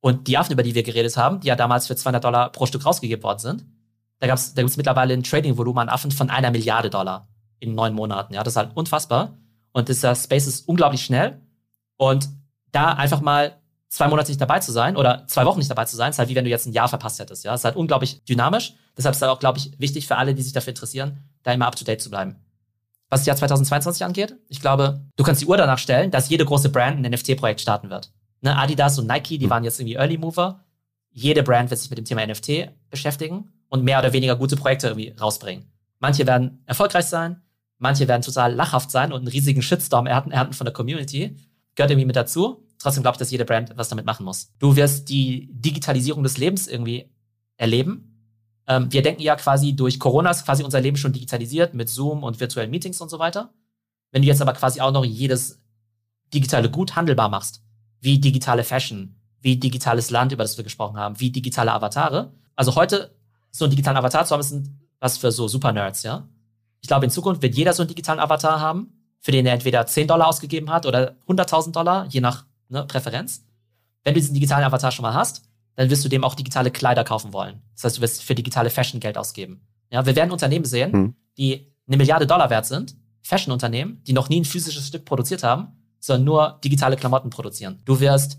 Und 0.00 0.26
die 0.26 0.38
Affen, 0.38 0.54
über 0.54 0.62
die 0.62 0.74
wir 0.74 0.84
geredet 0.84 1.18
haben, 1.18 1.40
die 1.40 1.48
ja 1.48 1.54
damals 1.54 1.86
für 1.86 1.94
200 1.94 2.24
Dollar 2.24 2.50
pro 2.50 2.64
Stück 2.64 2.86
rausgegeben 2.86 3.22
worden 3.22 3.40
sind, 3.40 3.66
da, 4.20 4.26
gab's, 4.26 4.54
da 4.54 4.62
gibt 4.62 4.70
es 4.70 4.78
mittlerweile 4.78 5.12
ein 5.12 5.22
Trading-Volumen 5.22 5.80
an 5.80 5.88
Affen 5.90 6.12
von 6.12 6.30
einer 6.30 6.50
Milliarde 6.50 6.88
Dollar 6.88 7.28
in 7.60 7.74
neun 7.74 7.92
Monaten. 7.92 8.32
Ja, 8.32 8.42
das 8.42 8.54
ist 8.54 8.56
halt 8.56 8.74
unfassbar. 8.74 9.36
Und 9.72 9.90
dieser 9.90 10.14
Space 10.14 10.46
ist 10.46 10.66
unglaublich 10.66 11.04
schnell. 11.04 11.42
Und 11.98 12.30
da 12.72 12.94
einfach 12.94 13.20
mal 13.20 13.60
zwei 13.94 14.08
Monate 14.08 14.30
nicht 14.30 14.40
dabei 14.40 14.58
zu 14.58 14.72
sein 14.72 14.96
oder 14.96 15.24
zwei 15.28 15.44
Wochen 15.46 15.58
nicht 15.58 15.70
dabei 15.70 15.84
zu 15.84 15.96
sein, 15.96 16.10
ist 16.10 16.18
halt 16.18 16.28
wie 16.28 16.34
wenn 16.34 16.44
du 16.44 16.50
jetzt 16.50 16.66
ein 16.66 16.72
Jahr 16.72 16.88
verpasst 16.88 17.20
hättest. 17.20 17.44
Ja, 17.44 17.54
ist 17.54 17.64
halt 17.64 17.76
unglaublich 17.76 18.24
dynamisch. 18.24 18.74
Deshalb 18.96 19.14
ist 19.14 19.22
es 19.22 19.28
auch, 19.28 19.38
glaube 19.38 19.58
ich, 19.58 19.78
wichtig 19.78 20.08
für 20.08 20.16
alle, 20.16 20.34
die 20.34 20.42
sich 20.42 20.52
dafür 20.52 20.72
interessieren, 20.72 21.18
da 21.44 21.52
immer 21.52 21.66
up 21.66 21.76
to 21.76 21.84
date 21.84 22.00
zu 22.00 22.10
bleiben. 22.10 22.36
Was 23.08 23.20
das 23.20 23.26
Jahr 23.26 23.36
2022 23.36 24.04
angeht, 24.04 24.36
ich 24.48 24.60
glaube, 24.60 25.00
du 25.16 25.22
kannst 25.22 25.40
die 25.40 25.46
Uhr 25.46 25.56
danach 25.56 25.78
stellen, 25.78 26.10
dass 26.10 26.28
jede 26.28 26.44
große 26.44 26.70
Brand 26.70 26.98
ein 26.98 27.12
NFT-Projekt 27.12 27.60
starten 27.60 27.88
wird. 27.88 28.10
Ne, 28.40 28.56
Adidas 28.56 28.98
und 28.98 29.06
Nike, 29.06 29.38
die 29.38 29.44
hm. 29.44 29.50
waren 29.50 29.64
jetzt 29.64 29.78
irgendwie 29.78 29.94
Early 29.94 30.18
Mover. 30.18 30.64
Jede 31.10 31.44
Brand 31.44 31.70
wird 31.70 31.78
sich 31.78 31.90
mit 31.90 31.98
dem 31.98 32.04
Thema 32.04 32.26
NFT 32.26 32.70
beschäftigen 32.90 33.52
und 33.68 33.84
mehr 33.84 34.00
oder 34.00 34.12
weniger 34.12 34.34
gute 34.34 34.56
Projekte 34.56 34.88
irgendwie 34.88 35.14
rausbringen. 35.20 35.70
Manche 36.00 36.26
werden 36.26 36.64
erfolgreich 36.66 37.06
sein, 37.06 37.40
manche 37.78 38.08
werden 38.08 38.22
total 38.22 38.52
lachhaft 38.52 38.90
sein 38.90 39.12
und 39.12 39.20
einen 39.20 39.28
riesigen 39.28 39.62
Shitstorm 39.62 40.06
ernten, 40.06 40.32
ernten 40.32 40.54
von 40.54 40.64
der 40.64 40.74
Community. 40.74 41.36
Gehört 41.76 41.92
irgendwie 41.92 42.06
mit 42.06 42.16
dazu. 42.16 42.63
Trotzdem 42.84 43.02
glaube 43.02 43.14
ich, 43.14 43.18
dass 43.18 43.30
jede 43.30 43.46
Brand 43.46 43.72
was 43.76 43.88
damit 43.88 44.04
machen 44.04 44.26
muss. 44.26 44.52
Du 44.58 44.76
wirst 44.76 45.08
die 45.08 45.48
Digitalisierung 45.50 46.22
des 46.22 46.36
Lebens 46.36 46.68
irgendwie 46.68 47.10
erleben. 47.56 48.20
Ähm, 48.66 48.92
wir 48.92 49.00
denken 49.00 49.22
ja 49.22 49.36
quasi 49.36 49.74
durch 49.74 49.98
Corona 49.98 50.30
ist 50.30 50.44
quasi 50.44 50.62
unser 50.62 50.82
Leben 50.82 50.98
schon 50.98 51.14
digitalisiert 51.14 51.72
mit 51.72 51.88
Zoom 51.88 52.22
und 52.22 52.40
virtuellen 52.40 52.70
Meetings 52.70 53.00
und 53.00 53.08
so 53.08 53.18
weiter. 53.18 53.54
Wenn 54.10 54.20
du 54.20 54.28
jetzt 54.28 54.42
aber 54.42 54.52
quasi 54.52 54.82
auch 54.82 54.92
noch 54.92 55.02
jedes 55.02 55.62
digitale 56.34 56.70
Gut 56.70 56.94
handelbar 56.94 57.30
machst, 57.30 57.62
wie 58.02 58.18
digitale 58.18 58.64
Fashion, 58.64 59.18
wie 59.40 59.56
digitales 59.56 60.10
Land, 60.10 60.32
über 60.32 60.44
das 60.44 60.58
wir 60.58 60.64
gesprochen 60.64 60.98
haben, 60.98 61.18
wie 61.18 61.30
digitale 61.30 61.72
Avatare. 61.72 62.34
Also 62.54 62.74
heute 62.74 63.16
so 63.50 63.64
einen 63.64 63.70
digitalen 63.70 63.96
Avatar 63.96 64.26
zu 64.26 64.34
haben, 64.34 64.40
ist 64.40 64.54
was 65.00 65.16
für 65.16 65.32
so 65.32 65.48
Super-Nerds, 65.48 66.02
ja. 66.02 66.28
Ich 66.82 66.88
glaube, 66.88 67.06
in 67.06 67.10
Zukunft 67.10 67.40
wird 67.40 67.54
jeder 67.54 67.72
so 67.72 67.82
einen 67.82 67.88
digitalen 67.88 68.20
Avatar 68.20 68.60
haben, 68.60 68.92
für 69.20 69.32
den 69.32 69.46
er 69.46 69.54
entweder 69.54 69.86
10 69.86 70.06
Dollar 70.06 70.28
ausgegeben 70.28 70.68
hat 70.68 70.84
oder 70.84 71.16
100.000 71.26 71.72
Dollar, 71.72 72.04
je 72.10 72.20
nach 72.20 72.44
ne, 72.68 72.84
Präferenz. 72.86 73.44
Wenn 74.02 74.14
du 74.14 74.20
diesen 74.20 74.34
digitalen 74.34 74.64
Avatar 74.64 74.92
schon 74.92 75.02
mal 75.02 75.14
hast, 75.14 75.48
dann 75.76 75.90
wirst 75.90 76.04
du 76.04 76.08
dem 76.08 76.24
auch 76.24 76.34
digitale 76.34 76.70
Kleider 76.70 77.04
kaufen 77.04 77.32
wollen. 77.32 77.62
Das 77.74 77.84
heißt, 77.84 77.96
du 77.98 78.00
wirst 78.02 78.22
für 78.22 78.34
digitale 78.34 78.70
Fashion 78.70 79.00
Geld 79.00 79.18
ausgeben. 79.18 79.66
Ja, 79.90 80.06
wir 80.06 80.16
werden 80.16 80.30
Unternehmen 80.30 80.64
sehen, 80.64 80.92
hm. 80.92 81.14
die 81.36 81.72
eine 81.86 81.96
Milliarde 81.96 82.26
Dollar 82.26 82.50
wert 82.50 82.66
sind, 82.66 82.96
Fashion-Unternehmen, 83.22 84.02
die 84.04 84.12
noch 84.12 84.28
nie 84.28 84.40
ein 84.40 84.44
physisches 84.44 84.88
Stück 84.88 85.04
produziert 85.04 85.42
haben, 85.42 85.68
sondern 85.98 86.24
nur 86.24 86.60
digitale 86.62 86.96
Klamotten 86.96 87.30
produzieren. 87.30 87.80
Du 87.84 88.00
wirst 88.00 88.38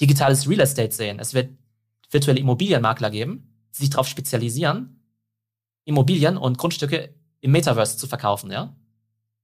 digitales 0.00 0.48
Real 0.48 0.60
Estate 0.60 0.92
sehen. 0.92 1.18
Es 1.18 1.34
wird 1.34 1.50
virtuelle 2.10 2.40
Immobilienmakler 2.40 3.10
geben, 3.10 3.68
die 3.74 3.82
sich 3.82 3.90
darauf 3.90 4.08
spezialisieren, 4.08 5.02
Immobilien 5.84 6.36
und 6.36 6.58
Grundstücke 6.58 7.14
im 7.40 7.52
Metaverse 7.52 7.96
zu 7.96 8.06
verkaufen, 8.06 8.50
ja. 8.50 8.74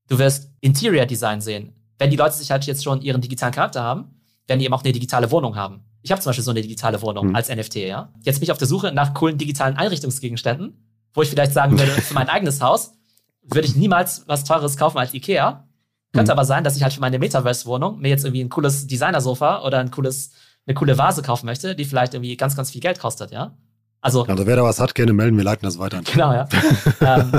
Du 0.08 0.18
wirst 0.18 0.50
Interior 0.60 1.06
Design 1.06 1.40
sehen. 1.40 1.74
Wenn 2.02 2.10
die 2.10 2.16
Leute 2.16 2.34
sich 2.34 2.50
halt 2.50 2.66
jetzt 2.66 2.82
schon 2.82 3.00
ihren 3.00 3.20
digitalen 3.20 3.54
Charakter 3.54 3.80
haben, 3.80 4.20
werden 4.48 4.58
die 4.58 4.64
eben 4.64 4.74
auch 4.74 4.82
eine 4.82 4.92
digitale 4.92 5.30
Wohnung 5.30 5.54
haben. 5.54 5.84
Ich 6.02 6.10
habe 6.10 6.20
zum 6.20 6.30
Beispiel 6.30 6.42
so 6.42 6.50
eine 6.50 6.60
digitale 6.60 7.00
Wohnung 7.00 7.28
mhm. 7.28 7.36
als 7.36 7.48
NFT, 7.48 7.76
ja. 7.76 8.12
Jetzt 8.22 8.40
bin 8.40 8.42
ich 8.42 8.50
auf 8.50 8.58
der 8.58 8.66
Suche 8.66 8.90
nach 8.90 9.14
coolen 9.14 9.38
digitalen 9.38 9.76
Einrichtungsgegenständen, 9.76 10.84
wo 11.14 11.22
ich 11.22 11.30
vielleicht 11.30 11.52
sagen 11.52 11.78
würde, 11.78 11.92
für 11.92 12.14
mein 12.14 12.28
eigenes 12.28 12.60
Haus 12.60 12.94
würde 13.44 13.68
ich 13.68 13.76
niemals 13.76 14.24
was 14.26 14.42
Teures 14.42 14.76
kaufen 14.76 14.98
als 14.98 15.14
Ikea. 15.14 15.68
Könnte 16.12 16.32
mhm. 16.32 16.38
aber 16.38 16.44
sein, 16.44 16.64
dass 16.64 16.76
ich 16.76 16.82
halt 16.82 16.92
für 16.92 17.00
meine 17.00 17.20
Metaverse-Wohnung 17.20 18.00
mir 18.00 18.08
jetzt 18.08 18.24
irgendwie 18.24 18.42
ein 18.42 18.48
cooles 18.48 18.88
Designersofa 18.88 19.64
oder 19.64 19.78
ein 19.78 19.92
cooles, 19.92 20.32
eine 20.66 20.74
coole 20.74 20.98
Vase 20.98 21.22
kaufen 21.22 21.46
möchte, 21.46 21.76
die 21.76 21.84
vielleicht 21.84 22.14
irgendwie 22.14 22.36
ganz, 22.36 22.56
ganz 22.56 22.72
viel 22.72 22.80
Geld 22.80 22.98
kostet, 22.98 23.30
ja. 23.30 23.56
Also, 24.02 24.24
also 24.24 24.46
wer 24.46 24.56
da 24.56 24.64
was 24.64 24.80
hat, 24.80 24.96
gerne 24.96 25.12
melden, 25.12 25.36
wir 25.36 25.44
leiten 25.44 25.64
das 25.64 25.78
weiter. 25.78 26.02
Genau, 26.02 26.32
ja. 26.32 26.48
ähm, 27.00 27.32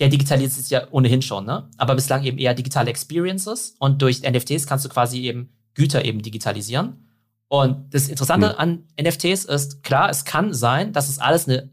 der 0.00 0.08
digitalisiert 0.08 0.52
sich 0.52 0.68
ja 0.70 0.82
ohnehin 0.90 1.22
schon, 1.22 1.46
ne? 1.46 1.68
Aber 1.78 1.94
bislang 1.94 2.24
eben 2.24 2.38
eher 2.38 2.54
digitale 2.54 2.90
Experiences 2.90 3.76
und 3.78 4.02
durch 4.02 4.22
NFTs 4.22 4.66
kannst 4.66 4.84
du 4.84 4.88
quasi 4.88 5.22
eben 5.22 5.50
Güter 5.74 6.04
eben 6.04 6.20
digitalisieren. 6.20 7.08
Und 7.46 7.94
das 7.94 8.08
Interessante 8.08 8.48
mhm. 8.48 8.54
an 8.56 8.84
NFTs 9.00 9.44
ist, 9.44 9.84
klar, 9.84 10.10
es 10.10 10.24
kann 10.24 10.52
sein, 10.52 10.92
dass 10.92 11.08
es 11.08 11.20
alles 11.20 11.48
eine 11.48 11.70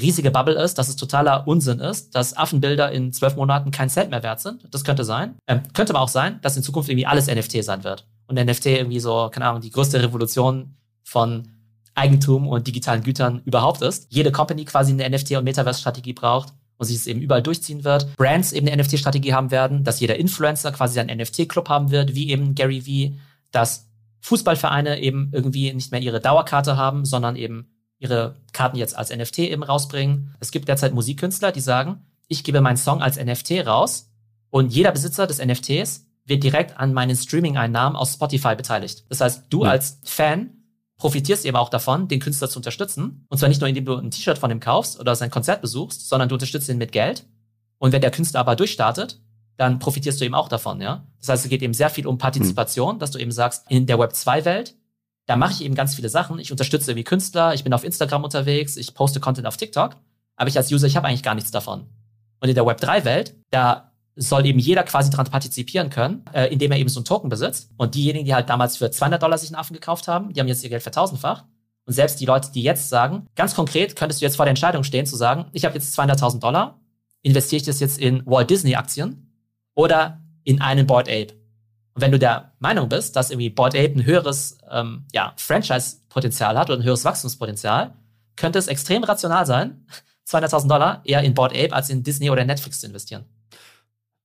riesige 0.00 0.32
Bubble 0.32 0.60
ist, 0.60 0.76
dass 0.78 0.88
es 0.88 0.96
totaler 0.96 1.46
Unsinn 1.46 1.78
ist, 1.78 2.16
dass 2.16 2.36
Affenbilder 2.36 2.90
in 2.90 3.12
zwölf 3.12 3.36
Monaten 3.36 3.70
kein 3.70 3.88
Cent 3.88 4.10
mehr 4.10 4.24
wert 4.24 4.40
sind. 4.40 4.66
Das 4.72 4.82
könnte 4.82 5.04
sein. 5.04 5.36
Ähm, 5.46 5.62
könnte 5.74 5.94
aber 5.94 6.00
auch 6.00 6.08
sein, 6.08 6.40
dass 6.42 6.56
in 6.56 6.64
Zukunft 6.64 6.88
irgendwie 6.88 7.06
alles 7.06 7.28
NFT 7.28 7.62
sein 7.62 7.84
wird. 7.84 8.08
Und 8.26 8.34
NFT 8.34 8.66
irgendwie 8.66 8.98
so, 8.98 9.30
keine 9.32 9.46
Ahnung, 9.46 9.60
die 9.60 9.70
größte 9.70 10.02
Revolution 10.02 10.76
von 11.04 11.48
Eigentum 11.94 12.48
und 12.48 12.66
digitalen 12.66 13.02
Gütern 13.02 13.42
überhaupt 13.44 13.82
ist. 13.82 14.06
Jede 14.10 14.32
Company 14.32 14.64
quasi 14.64 14.92
eine 14.92 15.08
NFT- 15.08 15.38
und 15.38 15.44
Metaverse-Strategie 15.44 16.12
braucht 16.12 16.52
und 16.76 16.86
sich 16.86 16.96
es 16.96 17.06
eben 17.06 17.20
überall 17.20 17.42
durchziehen 17.42 17.84
wird. 17.84 18.16
Brands 18.16 18.52
eben 18.52 18.68
eine 18.68 18.82
NFT-Strategie 18.82 19.32
haben 19.32 19.50
werden, 19.50 19.84
dass 19.84 20.00
jeder 20.00 20.16
Influencer 20.16 20.72
quasi 20.72 20.94
seinen 20.94 21.16
NFT-Club 21.18 21.68
haben 21.68 21.90
wird, 21.90 22.14
wie 22.14 22.30
eben 22.30 22.54
Gary 22.54 22.80
V, 22.80 23.16
dass 23.52 23.88
Fußballvereine 24.20 25.00
eben 25.00 25.30
irgendwie 25.32 25.72
nicht 25.72 25.92
mehr 25.92 26.00
ihre 26.00 26.20
Dauerkarte 26.20 26.76
haben, 26.76 27.04
sondern 27.04 27.36
eben 27.36 27.70
ihre 27.98 28.36
Karten 28.52 28.76
jetzt 28.76 28.96
als 28.96 29.14
NFT 29.14 29.40
eben 29.40 29.62
rausbringen. 29.62 30.34
Es 30.40 30.50
gibt 30.50 30.68
derzeit 30.68 30.94
Musikkünstler, 30.94 31.52
die 31.52 31.60
sagen, 31.60 32.04
ich 32.26 32.42
gebe 32.42 32.60
meinen 32.60 32.76
Song 32.76 33.02
als 33.02 33.22
NFT 33.22 33.66
raus 33.66 34.10
und 34.50 34.72
jeder 34.72 34.92
Besitzer 34.92 35.26
des 35.26 35.44
NFTs 35.44 36.06
wird 36.26 36.42
direkt 36.42 36.78
an 36.78 36.94
meinen 36.94 37.16
Streaming-Einnahmen 37.16 37.96
aus 37.96 38.14
Spotify 38.14 38.56
beteiligt. 38.56 39.04
Das 39.10 39.20
heißt, 39.20 39.44
du 39.50 39.64
ja. 39.64 39.70
als 39.72 40.00
Fan 40.04 40.53
profitierst 40.96 41.44
eben 41.44 41.56
auch 41.56 41.68
davon, 41.68 42.08
den 42.08 42.20
Künstler 42.20 42.48
zu 42.48 42.58
unterstützen. 42.58 43.26
Und 43.28 43.38
zwar 43.38 43.48
nicht 43.48 43.60
nur, 43.60 43.68
indem 43.68 43.84
du 43.84 43.96
ein 43.96 44.10
T-Shirt 44.10 44.38
von 44.38 44.50
ihm 44.50 44.60
kaufst 44.60 44.98
oder 45.00 45.16
sein 45.16 45.30
Konzert 45.30 45.60
besuchst, 45.60 46.08
sondern 46.08 46.28
du 46.28 46.34
unterstützt 46.34 46.68
ihn 46.68 46.78
mit 46.78 46.92
Geld. 46.92 47.26
Und 47.78 47.92
wenn 47.92 48.00
der 48.00 48.10
Künstler 48.10 48.40
aber 48.40 48.56
durchstartet, 48.56 49.20
dann 49.56 49.78
profitierst 49.78 50.20
du 50.20 50.24
eben 50.24 50.34
auch 50.34 50.48
davon, 50.48 50.80
ja. 50.80 51.06
Das 51.20 51.28
heißt, 51.28 51.44
es 51.44 51.50
geht 51.50 51.62
eben 51.62 51.74
sehr 51.74 51.90
viel 51.90 52.06
um 52.06 52.18
Partizipation, 52.18 52.96
mhm. 52.96 52.98
dass 52.98 53.10
du 53.10 53.18
eben 53.18 53.30
sagst, 53.30 53.64
in 53.68 53.86
der 53.86 53.98
Web 53.98 54.12
2-Welt, 54.12 54.74
da 55.26 55.36
mache 55.36 55.52
ich 55.52 55.64
eben 55.64 55.74
ganz 55.74 55.94
viele 55.94 56.08
Sachen. 56.08 56.38
Ich 56.38 56.50
unterstütze 56.50 56.90
irgendwie 56.90 57.04
Künstler, 57.04 57.54
ich 57.54 57.64
bin 57.64 57.72
auf 57.72 57.84
Instagram 57.84 58.24
unterwegs, 58.24 58.76
ich 58.76 58.94
poste 58.94 59.20
Content 59.20 59.46
auf 59.46 59.56
TikTok, 59.56 59.96
aber 60.36 60.48
ich 60.48 60.56
als 60.56 60.72
User, 60.72 60.86
ich 60.86 60.96
habe 60.96 61.06
eigentlich 61.06 61.22
gar 61.22 61.34
nichts 61.34 61.50
davon. 61.50 61.86
Und 62.40 62.48
in 62.48 62.54
der 62.54 62.66
Web 62.66 62.80
3-Welt, 62.80 63.34
da 63.50 63.93
soll 64.16 64.46
eben 64.46 64.58
jeder 64.58 64.84
quasi 64.84 65.10
daran 65.10 65.26
partizipieren 65.26 65.90
können, 65.90 66.24
äh, 66.32 66.46
indem 66.52 66.72
er 66.72 66.78
eben 66.78 66.88
so 66.88 67.00
einen 67.00 67.04
Token 67.04 67.28
besitzt. 67.28 67.70
Und 67.76 67.94
diejenigen, 67.94 68.24
die 68.24 68.34
halt 68.34 68.48
damals 68.48 68.76
für 68.76 68.90
200 68.90 69.22
Dollar 69.22 69.38
sich 69.38 69.48
einen 69.48 69.56
Affen 69.56 69.74
gekauft 69.74 70.08
haben, 70.08 70.32
die 70.32 70.40
haben 70.40 70.48
jetzt 70.48 70.62
ihr 70.62 70.70
Geld 70.70 70.82
vertausendfacht. 70.82 71.44
Und 71.86 71.92
selbst 71.92 72.20
die 72.20 72.26
Leute, 72.26 72.50
die 72.52 72.62
jetzt 72.62 72.88
sagen, 72.88 73.26
ganz 73.34 73.54
konkret 73.54 73.96
könntest 73.96 74.20
du 74.20 74.24
jetzt 74.24 74.36
vor 74.36 74.44
der 74.46 74.50
Entscheidung 74.50 74.84
stehen 74.84 75.06
zu 75.06 75.16
sagen, 75.16 75.46
ich 75.52 75.64
habe 75.64 75.74
jetzt 75.74 75.98
200.000 75.98 76.40
Dollar, 76.40 76.80
investiere 77.22 77.58
ich 77.58 77.66
das 77.66 77.80
jetzt 77.80 77.98
in 77.98 78.24
Walt 78.26 78.50
Disney 78.50 78.74
Aktien 78.74 79.34
oder 79.74 80.22
in 80.44 80.60
einen 80.60 80.86
Board 80.86 81.08
Ape. 81.08 81.34
Und 81.94 82.02
wenn 82.02 82.12
du 82.12 82.18
der 82.18 82.52
Meinung 82.58 82.88
bist, 82.88 83.16
dass 83.16 83.30
irgendwie 83.30 83.50
Board 83.50 83.74
Ape 83.74 83.92
ein 83.96 84.04
höheres 84.04 84.58
ähm, 84.70 85.06
ja, 85.12 85.32
Franchise-Potenzial 85.36 86.58
hat 86.58 86.70
oder 86.70 86.80
ein 86.80 86.84
höheres 86.84 87.04
Wachstumspotenzial, 87.04 87.94
könnte 88.36 88.58
es 88.58 88.68
extrem 88.68 89.04
rational 89.04 89.46
sein, 89.46 89.86
200.000 90.28 90.68
Dollar 90.68 91.02
eher 91.04 91.22
in 91.22 91.34
Board 91.34 91.52
Ape 91.52 91.72
als 91.72 91.90
in 91.90 92.02
Disney 92.02 92.30
oder 92.30 92.44
Netflix 92.44 92.80
zu 92.80 92.86
investieren. 92.86 93.26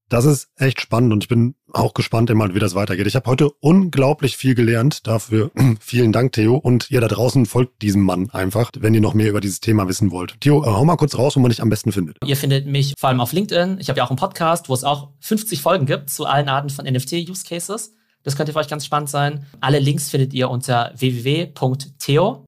Das 0.10 0.26
ist 0.26 0.49
echt 0.55 0.82
spannend 0.82 1.14
und 1.14 1.24
ich 1.24 1.28
bin 1.28 1.53
auch 1.72 1.93
gespannt 1.93 2.32
immer, 2.32 2.55
wie 2.55 2.60
das 2.60 2.74
weitergeht. 2.74 3.05
Ich 3.05 3.16
habe 3.16 3.30
heute 3.30 3.51
unglaublich 3.60 4.38
viel 4.38 4.55
gelernt. 4.55 5.05
Dafür 5.05 5.51
vielen 5.80 6.12
Dank, 6.12 6.32
Theo. 6.34 6.55
Und 6.55 6.89
ihr 6.89 6.99
da 6.99 7.07
draußen 7.07 7.45
folgt 7.45 7.84
diesem 7.84 8.01
Mann 8.01 8.32
einfach, 8.32 8.72
wenn 8.80 8.95
ihr 8.95 9.01
noch 9.01 9.14
mehr 9.14 9.30
über 9.30 9.39
dieses 9.39 9.60
Thema 9.60 9.88
wissen 9.88 10.10
wollt. 10.10 10.41
Theo, 10.41 10.66
hau 10.66 10.84
mal 10.84 10.97
kurz 10.97 11.16
raus, 11.16 11.36
wo 11.36 11.39
man 11.39 11.51
dich 11.51 11.62
am 11.62 11.70
besten 11.70 11.91
findet. 11.91 12.18
Ihr 12.26 12.38
findet 12.38 12.66
mich 12.66 12.95
vor 12.97 13.10
allem 13.10 13.22
auf 13.22 13.34
LinkedIn. 13.34 13.78
Ich 13.80 13.89
habe 13.89 13.97
ja 13.97 14.03
auch 14.03 14.10
einen 14.10 14.18
Podcast, 14.18 14.68
wo 14.68 14.74
es 14.74 14.84
auch 14.84 15.10
50 15.20 15.62
Folgen 15.62 15.86
gibt 15.86 16.10
zu 16.10 16.26
allen 16.26 16.49
Arten 16.49 16.72
von 16.72 16.86
NFT-Use-Cases. 16.86 17.93
Das 18.24 18.36
könnte 18.36 18.53
für 18.53 18.60
euch 18.60 18.68
ganz 18.68 18.86
spannend 18.86 19.10
sein. 19.10 19.45
Alle 19.62 19.78
Links 19.78 20.10
findet 20.10 20.34
ihr 20.34 20.49
unter 20.49 20.91
www.theo.to, 20.97 22.45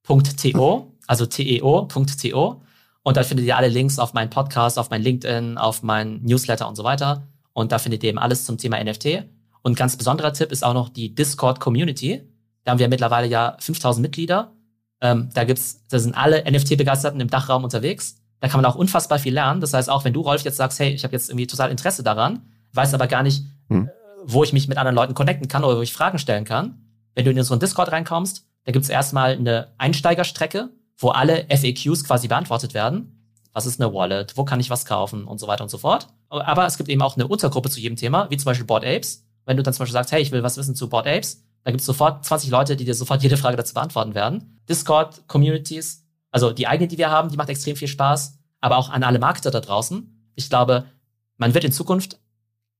also 1.07 1.25
teo.to. 1.27 2.61
Und 3.03 3.17
da 3.17 3.23
findet 3.23 3.45
ihr 3.45 3.57
alle 3.57 3.67
Links 3.67 3.99
auf 3.99 4.13
meinen 4.13 4.29
Podcast, 4.29 4.77
auf 4.79 4.89
mein 4.89 5.01
LinkedIn, 5.01 5.57
auf 5.57 5.83
meinen 5.83 6.23
Newsletter 6.23 6.67
und 6.67 6.75
so 6.75 6.83
weiter. 6.83 7.27
Und 7.53 7.71
da 7.71 7.79
findet 7.79 8.03
ihr 8.03 8.09
eben 8.09 8.19
alles 8.19 8.45
zum 8.45 8.57
Thema 8.57 8.81
NFT. 8.83 9.25
Und 9.61 9.77
ganz 9.77 9.97
besonderer 9.97 10.33
Tipp 10.33 10.51
ist 10.51 10.63
auch 10.63 10.73
noch 10.73 10.89
die 10.89 11.13
Discord-Community. 11.13 12.27
Da 12.63 12.71
haben 12.71 12.79
wir 12.79 12.87
mittlerweile 12.87 13.27
ja 13.27 13.57
5000 13.59 14.01
Mitglieder. 14.01 14.53
Ähm, 15.01 15.29
da 15.33 15.43
gibt's, 15.43 15.85
da 15.89 15.99
sind 15.99 16.15
alle 16.15 16.43
NFT-Begeisterten 16.49 17.19
im 17.19 17.29
Dachraum 17.29 17.63
unterwegs. 17.63 18.21
Da 18.39 18.47
kann 18.47 18.61
man 18.61 18.71
auch 18.71 18.75
unfassbar 18.75 19.19
viel 19.19 19.33
lernen. 19.33 19.61
Das 19.61 19.73
heißt, 19.73 19.89
auch 19.89 20.03
wenn 20.03 20.13
du, 20.13 20.21
Rolf, 20.21 20.43
jetzt 20.43 20.57
sagst, 20.57 20.79
hey, 20.79 20.91
ich 20.91 21.03
habe 21.03 21.13
jetzt 21.13 21.29
irgendwie 21.29 21.47
total 21.47 21.69
Interesse 21.69 22.03
daran, 22.03 22.41
weiß 22.73 22.93
aber 22.93 23.07
gar 23.07 23.23
nicht, 23.23 23.43
hm. 23.69 23.89
wo 24.23 24.43
ich 24.43 24.53
mich 24.53 24.67
mit 24.67 24.77
anderen 24.77 24.95
Leuten 24.95 25.13
connecten 25.13 25.47
kann 25.47 25.63
oder 25.63 25.77
wo 25.77 25.81
ich 25.81 25.93
Fragen 25.93 26.19
stellen 26.19 26.45
kann. 26.45 26.87
Wenn 27.13 27.25
du 27.25 27.31
in 27.31 27.37
unseren 27.37 27.59
Discord 27.59 27.91
reinkommst, 27.91 28.47
da 28.63 28.71
gibt's 28.71 28.89
erstmal 28.89 29.33
eine 29.33 29.73
Einsteigerstrecke, 29.77 30.69
wo 30.97 31.09
alle 31.09 31.45
FAQs 31.49 32.03
quasi 32.03 32.27
beantwortet 32.27 32.73
werden. 32.73 33.33
Was 33.53 33.65
ist 33.65 33.81
eine 33.81 33.93
Wallet? 33.93 34.37
Wo 34.37 34.45
kann 34.45 34.59
ich 34.59 34.69
was 34.69 34.85
kaufen? 34.85 35.25
Und 35.25 35.39
so 35.39 35.47
weiter 35.47 35.63
und 35.63 35.69
so 35.69 35.77
fort. 35.77 36.07
Aber 36.39 36.65
es 36.65 36.77
gibt 36.77 36.89
eben 36.89 37.01
auch 37.01 37.15
eine 37.15 37.27
Untergruppe 37.27 37.69
zu 37.69 37.79
jedem 37.79 37.97
Thema, 37.97 38.29
wie 38.29 38.37
zum 38.37 38.45
Beispiel 38.45 38.65
Board 38.65 38.85
Apes. 38.85 39.25
Wenn 39.45 39.57
du 39.57 39.63
dann 39.63 39.73
zum 39.73 39.83
Beispiel 39.83 39.93
sagst, 39.93 40.11
hey, 40.11 40.21
ich 40.21 40.31
will 40.31 40.43
was 40.43 40.57
wissen 40.57 40.75
zu 40.75 40.87
Board 40.87 41.05
Apes, 41.05 41.43
dann 41.63 41.73
gibt 41.73 41.81
es 41.81 41.85
sofort 41.85 42.23
20 42.25 42.49
Leute, 42.49 42.75
die 42.75 42.85
dir 42.85 42.95
sofort 42.95 43.21
jede 43.23 43.37
Frage 43.37 43.57
dazu 43.57 43.73
beantworten 43.73 44.15
werden. 44.15 44.59
Discord, 44.69 45.27
Communities, 45.27 46.07
also 46.31 46.51
die 46.51 46.67
eigene, 46.67 46.87
die 46.87 46.97
wir 46.97 47.09
haben, 47.09 47.29
die 47.29 47.37
macht 47.37 47.49
extrem 47.49 47.75
viel 47.75 47.87
Spaß. 47.87 48.39
Aber 48.61 48.77
auch 48.77 48.89
an 48.89 49.03
alle 49.03 49.19
Marketer 49.19 49.51
da 49.51 49.59
draußen. 49.59 50.31
Ich 50.35 50.49
glaube, 50.49 50.85
man 51.37 51.53
wird 51.53 51.63
in 51.63 51.71
Zukunft 51.71 52.19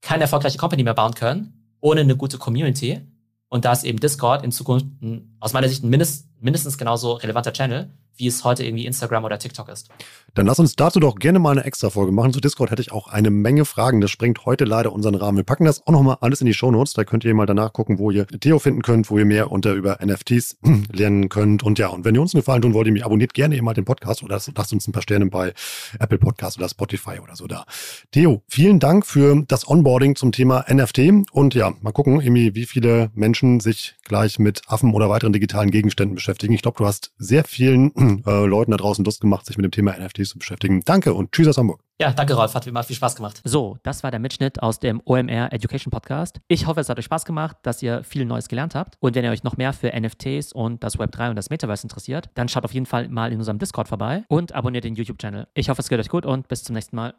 keine 0.01 0.23
erfolgreiche 0.23 0.57
Company 0.57 0.83
mehr 0.83 0.93
bauen 0.93 1.13
können, 1.13 1.75
ohne 1.81 2.01
eine 2.01 2.15
gute 2.15 2.37
Community. 2.37 3.01
Und 3.49 3.65
da 3.65 3.73
ist 3.73 3.83
eben 3.83 3.99
Discord 3.99 4.43
in 4.43 4.51
Zukunft 4.51 4.85
ein, 5.01 5.35
aus 5.39 5.53
meiner 5.53 5.67
Sicht 5.67 5.83
ein 5.83 5.89
mindest, 5.89 6.27
mindestens 6.39 6.77
genauso 6.77 7.13
relevanter 7.13 7.51
Channel, 7.51 7.89
wie 8.15 8.27
es 8.27 8.43
heute 8.43 8.63
irgendwie 8.63 8.85
Instagram 8.85 9.23
oder 9.23 9.39
TikTok 9.39 9.69
ist. 9.69 9.89
Dann 10.33 10.45
lass 10.45 10.59
uns 10.59 10.75
dazu 10.75 10.99
doch 10.99 11.15
gerne 11.15 11.39
mal 11.39 11.51
eine 11.51 11.65
extra 11.65 11.89
Folge 11.89 12.13
machen. 12.13 12.31
Zu 12.31 12.39
Discord 12.39 12.71
hätte 12.71 12.81
ich 12.81 12.91
auch 12.91 13.07
eine 13.07 13.29
Menge 13.29 13.65
Fragen. 13.65 13.99
Das 13.99 14.11
sprengt 14.11 14.45
heute 14.45 14.63
leider 14.63 14.93
unseren 14.93 15.15
Rahmen. 15.15 15.37
Wir 15.37 15.43
packen 15.43 15.65
das 15.65 15.85
auch 15.85 15.91
nochmal 15.91 16.17
alles 16.21 16.39
in 16.39 16.45
die 16.45 16.53
Show 16.53 16.71
Notes. 16.71 16.93
Da 16.93 17.03
könnt 17.03 17.25
ihr 17.25 17.33
mal 17.33 17.45
danach 17.45 17.73
gucken, 17.73 17.99
wo 17.99 18.11
ihr 18.11 18.25
Theo 18.27 18.57
finden 18.59 18.81
könnt, 18.81 19.09
wo 19.09 19.17
ihr 19.17 19.25
mehr 19.25 19.51
unter 19.51 19.73
über 19.73 19.99
NFTs 20.03 20.57
lernen 20.93 21.27
könnt. 21.27 21.63
Und 21.63 21.79
ja, 21.79 21.87
und 21.87 22.05
wenn 22.05 22.15
ihr 22.15 22.21
uns 22.21 22.33
einen 22.33 22.41
Gefallen 22.41 22.61
tun 22.61 22.73
wollt, 22.73 22.87
ihr 22.87 22.93
mich 22.93 23.03
abonniert 23.03 23.33
gerne 23.33 23.55
eben 23.55 23.65
mal 23.65 23.73
den 23.73 23.83
Podcast 23.83 24.23
oder 24.23 24.39
lasst 24.55 24.73
uns 24.73 24.87
ein 24.87 24.93
paar 24.93 25.01
Sterne 25.01 25.25
bei 25.25 25.53
Apple 25.99 26.17
Podcast 26.17 26.57
oder 26.57 26.69
Spotify 26.69 27.19
oder 27.21 27.35
so 27.35 27.47
da. 27.47 27.65
Theo, 28.11 28.41
vielen 28.47 28.79
Dank 28.79 29.05
für 29.05 29.43
das 29.47 29.67
Onboarding 29.67 30.15
zum 30.15 30.31
Thema 30.31 30.65
NFT. 30.71 31.31
Und 31.31 31.55
ja, 31.55 31.73
mal 31.81 31.91
gucken, 31.91 32.21
Emi, 32.21 32.55
wie 32.55 32.65
viele 32.65 33.11
Menschen 33.15 33.59
sich 33.59 33.95
gleich 34.03 34.39
mit 34.39 34.61
Affen 34.67 34.93
oder 34.93 35.09
weiteren 35.09 35.33
digitalen 35.33 35.71
Gegenständen 35.71 36.15
beschäftigen. 36.15 36.53
Ich 36.53 36.61
glaube, 36.61 36.77
du 36.77 36.85
hast 36.85 37.11
sehr 37.17 37.43
vielen 37.43 37.91
äh, 38.01 38.45
Leuten 38.45 38.71
da 38.71 38.77
draußen 38.77 39.03
Lust 39.05 39.21
gemacht, 39.21 39.45
sich 39.45 39.57
mit 39.57 39.63
dem 39.63 39.71
Thema 39.71 39.97
NFTs 39.97 40.29
zu 40.29 40.39
beschäftigen. 40.39 40.81
Danke 40.85 41.13
und 41.13 41.31
tschüss 41.31 41.47
aus 41.47 41.57
Hamburg. 41.57 41.81
Ja, 42.01 42.11
danke 42.11 42.33
Rolf, 42.33 42.55
hat 42.55 42.65
wie 42.65 42.69
immer 42.69 42.81
viel 42.81 42.95
Spaß 42.95 43.15
gemacht. 43.15 43.41
So, 43.43 43.77
das 43.83 44.01
war 44.01 44.09
der 44.09 44.19
Mitschnitt 44.19 44.63
aus 44.63 44.79
dem 44.79 45.01
OMR 45.05 45.53
Education 45.53 45.91
Podcast. 45.91 46.39
Ich 46.47 46.65
hoffe, 46.65 46.79
es 46.79 46.89
hat 46.89 46.97
euch 46.97 47.05
Spaß 47.05 47.25
gemacht, 47.25 47.57
dass 47.61 47.83
ihr 47.83 48.03
viel 48.03 48.25
Neues 48.25 48.47
gelernt 48.47 48.73
habt. 48.73 48.95
Und 48.99 49.13
wenn 49.13 49.23
ihr 49.23 49.29
euch 49.29 49.43
noch 49.43 49.55
mehr 49.55 49.71
für 49.71 49.91
NFTs 49.95 50.51
und 50.51 50.83
das 50.83 50.97
Web3 50.97 51.29
und 51.29 51.35
das 51.35 51.51
Metaverse 51.51 51.83
interessiert, 51.85 52.31
dann 52.33 52.49
schaut 52.49 52.65
auf 52.65 52.73
jeden 52.73 52.87
Fall 52.87 53.07
mal 53.07 53.31
in 53.31 53.37
unserem 53.37 53.59
Discord 53.59 53.87
vorbei 53.87 54.23
und 54.29 54.55
abonniert 54.55 54.83
den 54.83 54.95
YouTube-Channel. 54.95 55.47
Ich 55.53 55.69
hoffe, 55.69 55.81
es 55.81 55.89
geht 55.89 55.99
euch 55.99 56.09
gut 56.09 56.25
und 56.25 56.47
bis 56.47 56.63
zum 56.63 56.73
nächsten 56.73 56.95
Mal. 56.95 57.09